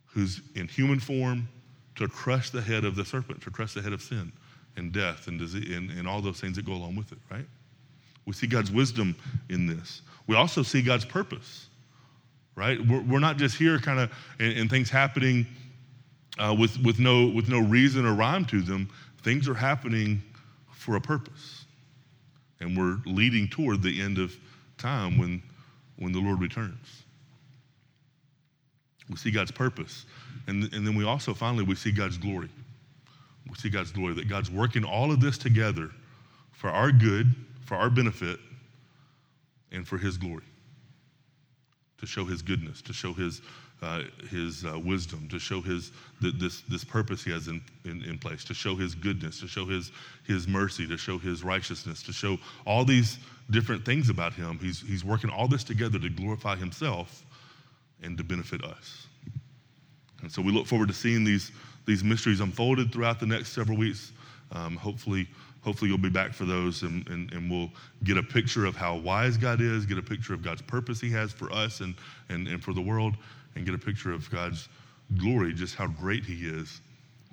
who's 0.07 0.41
in 0.57 0.67
human 0.67 0.99
form 0.99 1.49
to 1.97 2.09
crush 2.09 2.51
the 2.51 2.61
head 2.61 2.85
of 2.85 2.97
the 2.97 3.05
serpent, 3.05 3.43
to 3.43 3.51
crush 3.51 3.75
the 3.75 3.83
head 3.83 3.93
of 3.93 4.03
sin 4.03 4.33
and 4.77 4.93
death 4.93 5.29
and 5.29 5.39
disease 5.39 5.77
and, 5.77 5.91
and 5.91 6.09
all 6.09 6.21
those 6.21 6.41
things 6.41 6.57
that 6.57 6.65
go 6.65 6.73
along 6.73 6.97
with 6.97 7.13
it, 7.13 7.19
right? 7.31 7.47
We 8.27 8.33
see 8.33 8.47
God's 8.47 8.71
wisdom 8.71 9.17
in 9.49 9.67
this. 9.67 10.03
We 10.27 10.37
also 10.37 10.63
see 10.63 10.83
God's 10.83 11.05
purpose, 11.05 11.69
right? 12.55 12.79
We're, 12.87 13.03
we're 13.03 13.19
not 13.19 13.37
just 13.37 13.57
here 13.57 13.79
kind 13.79 13.99
of 13.99 14.13
and, 14.39 14.71
things 14.71 14.89
happening 14.89 15.47
uh, 16.39 16.55
with, 16.59 16.79
with, 16.83 16.99
no, 16.99 17.27
with 17.27 17.49
no 17.49 17.59
reason 17.59 18.07
or 18.07 18.15
rhyme 18.15 18.45
to 18.47 18.63
them. 18.63 18.89
Things 19.23 19.49
are 19.49 19.55
happening 19.55 20.23
for 20.71 20.97
a 20.97 21.01
purpose. 21.01 21.65
And 22.61 22.77
we're 22.77 22.99
leading 23.07 23.49
toward 23.49 23.83
the 23.83 24.01
end 24.01 24.19
of 24.19 24.37
time 24.79 25.19
when, 25.19 25.43
when 25.97 26.13
the 26.13 26.21
Lord 26.21 26.41
returns. 26.41 27.03
We 29.11 29.17
see 29.17 29.31
God's 29.31 29.51
purpose. 29.51 30.07
And, 30.47 30.73
and 30.73 30.87
then 30.87 30.95
we 30.95 31.05
also 31.05 31.35
finally 31.35 31.65
we 31.65 31.75
see 31.75 31.91
God's 31.91 32.19
glory. 32.19 32.49
We 33.49 33.55
see 33.57 33.69
God's 33.69 33.91
glory, 33.91 34.15
that 34.15 34.29
God's 34.29 34.51
working 34.51 34.85
all 34.85 35.11
of 35.13 35.21
this 35.21 35.37
together 35.37 35.91
for 36.53 36.71
our 36.71 36.93
good, 36.93 37.35
for 37.65 37.77
our 37.77 37.91
benefit, 37.91 38.39
and 39.71 39.87
for 39.87 39.99
His 39.99 40.17
glory. 40.17 40.45
To 41.99 42.07
show 42.07 42.25
His 42.25 42.43
goodness, 42.43 42.83
to 42.83 42.93
show 42.93 43.13
His, 43.13 43.43
uh, 43.81 44.03
his 44.31 44.65
uh, 44.65 44.79
wisdom, 44.79 45.29
to 45.31 45.39
show 45.39 45.61
His 45.61 45.93
th- 46.21 46.35
this, 46.39 46.63
this 46.63 46.85
purpose 46.85 47.25
He 47.25 47.31
has 47.31 47.49
in, 47.49 47.63
in, 47.85 48.03
in 48.03 48.19
place, 48.19 48.45
to 48.45 48.55
show 48.55 48.75
His 48.75 48.95
goodness, 48.95 49.41
to 49.41 49.49
show 49.49 49.67
His, 49.67 49.93
his 50.27 50.47
mercy, 50.49 50.87
to 50.89 50.97
show 50.97 51.19
His 51.19 51.45
righteousness, 51.45 52.03
to 52.03 52.13
show 52.13 52.39
all 52.67 52.85
these 52.85 53.19
different 53.51 53.85
things 53.85 54.09
about 54.09 54.33
Him. 54.33 54.59
He's, 54.61 54.81
he's 54.81 55.05
working 55.05 55.31
all 55.31 55.49
this 55.49 55.65
together 55.65 55.99
to 55.99 56.09
glorify 56.09 56.57
Himself 56.57 57.25
and 58.03 58.19
to 58.19 58.25
benefit 58.25 58.65
us. 58.65 59.07
And 60.23 60.31
so 60.31 60.43
we 60.43 60.53
look 60.53 60.67
forward 60.67 60.89
to 60.89 60.95
seeing 60.95 61.25
these, 61.25 61.51
these 61.87 62.03
mysteries 62.05 62.41
unfolded 62.41 62.93
throughout 62.93 63.21
the 63.21 63.27
next 63.27 63.51
several 63.51 63.77
weeks. 63.77 64.13
Um, 64.53 64.77
hopefully, 64.77 65.29
hopefully 65.63 65.89
you'll 65.89 65.99
be 65.99 66.11
back 66.11 66.33
for 66.33 66.45
those 66.45 66.83
and, 66.83 67.07
and, 67.09 67.33
and, 67.33 67.51
we'll 67.51 67.71
get 68.05 68.17
a 68.17 68.23
picture 68.23 68.67
of 68.67 68.75
how 68.77 68.97
wise 68.97 69.37
God 69.37 69.61
is, 69.61 69.87
get 69.87 69.97
a 69.97 70.03
picture 70.03 70.35
of 70.35 70.43
God's 70.43 70.63
purpose 70.63 71.01
He 71.01 71.11
has 71.11 71.33
for 71.33 71.53
us 71.53 71.81
and, 71.81 71.95
and, 72.29 72.49
and 72.49 72.63
for 72.63 72.73
the 72.73 72.81
world, 72.81 73.15
and 73.55 73.65
get 73.65 73.75
a 73.75 73.79
picture 73.79 74.13
of 74.13 74.31
God's 74.31 74.69
glory, 75.19 75.53
just 75.53 75.75
how 75.75 75.87
great 75.87 76.25
He 76.25 76.47
is 76.47 76.81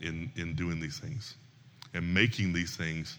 in, 0.02 0.32
in 0.36 0.56
doing 0.56 0.80
these 0.80 1.00
things 1.00 1.36
and 1.94 2.14
making 2.14 2.54
these 2.54 2.76
things 2.76 3.18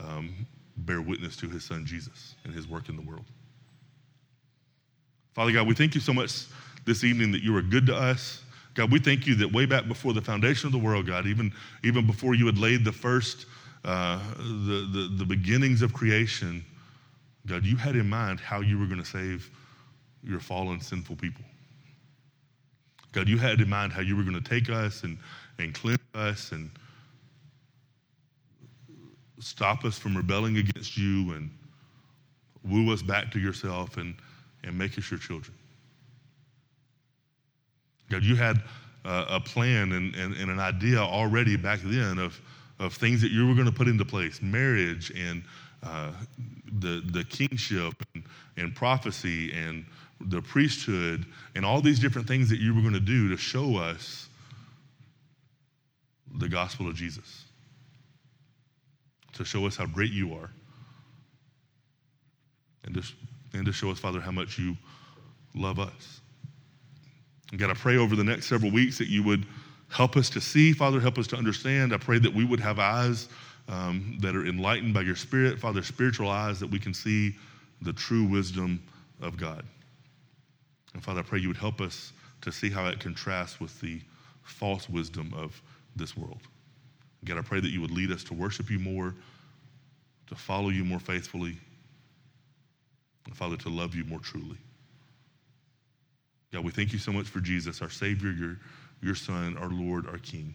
um, 0.00 0.34
bear 0.78 1.00
witness 1.00 1.36
to 1.36 1.48
His 1.48 1.64
Son 1.64 1.86
Jesus 1.86 2.34
and 2.44 2.54
His 2.54 2.68
work 2.68 2.88
in 2.88 2.96
the 2.96 3.02
world. 3.02 3.24
Father 5.34 5.52
God, 5.52 5.66
we 5.66 5.74
thank 5.74 5.94
you 5.94 6.00
so 6.00 6.12
much 6.12 6.46
this 6.84 7.04
evening 7.04 7.32
that 7.32 7.42
you 7.42 7.56
are 7.56 7.62
good 7.62 7.86
to 7.86 7.94
us 7.94 8.42
God, 8.74 8.92
we 8.92 8.98
thank 8.98 9.26
you 9.26 9.34
that 9.36 9.52
way 9.52 9.66
back 9.66 9.88
before 9.88 10.12
the 10.12 10.20
foundation 10.20 10.66
of 10.66 10.72
the 10.72 10.78
world, 10.78 11.06
God, 11.06 11.26
even, 11.26 11.52
even 11.82 12.06
before 12.06 12.34
you 12.34 12.46
had 12.46 12.58
laid 12.58 12.84
the 12.84 12.92
first, 12.92 13.46
uh, 13.84 14.20
the, 14.36 14.88
the, 14.92 15.14
the 15.18 15.24
beginnings 15.24 15.82
of 15.82 15.92
creation, 15.92 16.64
God, 17.46 17.64
you 17.64 17.76
had 17.76 17.96
in 17.96 18.08
mind 18.08 18.40
how 18.40 18.60
you 18.60 18.78
were 18.78 18.86
going 18.86 19.00
to 19.02 19.08
save 19.08 19.50
your 20.22 20.40
fallen, 20.40 20.80
sinful 20.80 21.16
people. 21.16 21.44
God, 23.12 23.28
you 23.28 23.38
had 23.38 23.60
in 23.60 23.68
mind 23.68 23.92
how 23.92 24.02
you 24.02 24.16
were 24.16 24.22
going 24.22 24.40
to 24.40 24.48
take 24.48 24.70
us 24.70 25.02
and, 25.02 25.18
and 25.58 25.74
cleanse 25.74 25.98
us 26.14 26.52
and 26.52 26.70
stop 29.40 29.84
us 29.84 29.98
from 29.98 30.16
rebelling 30.16 30.58
against 30.58 30.96
you 30.96 31.32
and 31.32 31.50
woo 32.64 32.92
us 32.92 33.02
back 33.02 33.30
to 33.32 33.40
yourself 33.40 33.96
and, 33.96 34.14
and 34.64 34.76
make 34.76 34.96
us 34.98 35.10
your 35.10 35.18
children. 35.18 35.56
God, 38.10 38.22
you 38.22 38.36
had 38.36 38.58
uh, 39.04 39.24
a 39.28 39.40
plan 39.40 39.92
and, 39.92 40.14
and, 40.14 40.34
and, 40.34 40.50
an 40.50 40.60
idea 40.60 40.98
already 40.98 41.56
back 41.56 41.80
then 41.82 42.18
of, 42.18 42.38
of 42.80 42.94
things 42.94 43.20
that 43.20 43.30
you 43.30 43.46
were 43.46 43.54
going 43.54 43.66
to 43.66 43.72
put 43.72 43.86
into 43.86 44.04
place 44.04 44.40
marriage 44.42 45.10
and 45.10 45.44
uh, 45.82 46.10
the, 46.80 47.02
the 47.12 47.22
kingship 47.24 47.94
and, 48.14 48.24
and 48.56 48.74
prophecy 48.74 49.52
and 49.52 49.84
the 50.20 50.42
priesthood 50.42 51.26
and 51.54 51.64
all 51.64 51.80
these 51.80 51.98
different 51.98 52.26
things 52.26 52.48
that 52.48 52.58
you 52.58 52.74
were 52.74 52.80
going 52.80 52.94
to 52.94 53.00
do 53.00 53.28
to 53.28 53.36
show 53.36 53.76
us 53.76 54.28
the 56.38 56.48
gospel 56.48 56.88
of 56.88 56.94
Jesus, 56.94 57.44
to 59.34 59.44
show 59.44 59.66
us 59.66 59.76
how 59.76 59.86
great 59.86 60.12
you 60.12 60.34
are, 60.34 60.50
and 62.84 62.94
to, 62.94 63.02
and 63.52 63.66
to 63.66 63.72
show 63.72 63.90
us, 63.90 63.98
Father, 63.98 64.20
how 64.20 64.30
much 64.30 64.58
you 64.58 64.76
love 65.54 65.78
us. 65.78 66.20
And 67.50 67.60
God, 67.60 67.70
I 67.70 67.74
pray 67.74 67.96
over 67.96 68.14
the 68.14 68.24
next 68.24 68.46
several 68.46 68.70
weeks 68.70 68.98
that 68.98 69.08
you 69.08 69.22
would 69.24 69.44
help 69.90 70.16
us 70.16 70.30
to 70.30 70.40
see, 70.40 70.72
Father, 70.72 71.00
help 71.00 71.18
us 71.18 71.26
to 71.28 71.36
understand. 71.36 71.92
I 71.92 71.98
pray 71.98 72.18
that 72.18 72.32
we 72.32 72.44
would 72.44 72.60
have 72.60 72.78
eyes 72.78 73.28
um, 73.68 74.16
that 74.20 74.34
are 74.34 74.46
enlightened 74.46 74.94
by 74.94 75.02
your 75.02 75.16
Spirit, 75.16 75.58
Father, 75.58 75.82
spiritual 75.82 76.30
eyes 76.30 76.58
that 76.60 76.70
we 76.70 76.78
can 76.78 76.94
see 76.94 77.36
the 77.82 77.92
true 77.92 78.24
wisdom 78.24 78.82
of 79.20 79.36
God. 79.36 79.64
And 80.94 81.02
Father, 81.02 81.20
I 81.20 81.22
pray 81.22 81.38
you 81.40 81.48
would 81.48 81.56
help 81.56 81.80
us 81.80 82.12
to 82.42 82.50
see 82.50 82.70
how 82.70 82.86
it 82.86 82.98
contrasts 83.00 83.60
with 83.60 83.78
the 83.80 84.00
false 84.42 84.88
wisdom 84.88 85.32
of 85.36 85.60
this 85.94 86.16
world. 86.16 86.40
God, 87.24 87.38
I 87.38 87.42
pray 87.42 87.60
that 87.60 87.70
you 87.70 87.80
would 87.80 87.90
lead 87.90 88.10
us 88.10 88.24
to 88.24 88.34
worship 88.34 88.70
you 88.70 88.78
more, 88.78 89.14
to 90.28 90.34
follow 90.34 90.70
you 90.70 90.84
more 90.84 90.98
faithfully, 90.98 91.58
and 93.26 93.36
Father, 93.36 93.56
to 93.58 93.68
love 93.68 93.94
you 93.94 94.04
more 94.04 94.20
truly. 94.20 94.56
God, 96.52 96.64
we 96.64 96.72
thank 96.72 96.92
you 96.92 96.98
so 96.98 97.12
much 97.12 97.26
for 97.26 97.40
Jesus, 97.40 97.82
our 97.82 97.90
Savior, 97.90 98.32
your, 98.32 98.56
your 99.02 99.14
Son, 99.14 99.56
our 99.56 99.70
Lord, 99.70 100.06
our 100.06 100.18
King. 100.18 100.54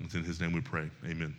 It's 0.00 0.14
in 0.14 0.24
his 0.24 0.40
name 0.40 0.52
we 0.52 0.60
pray. 0.60 0.90
Amen. 1.04 1.36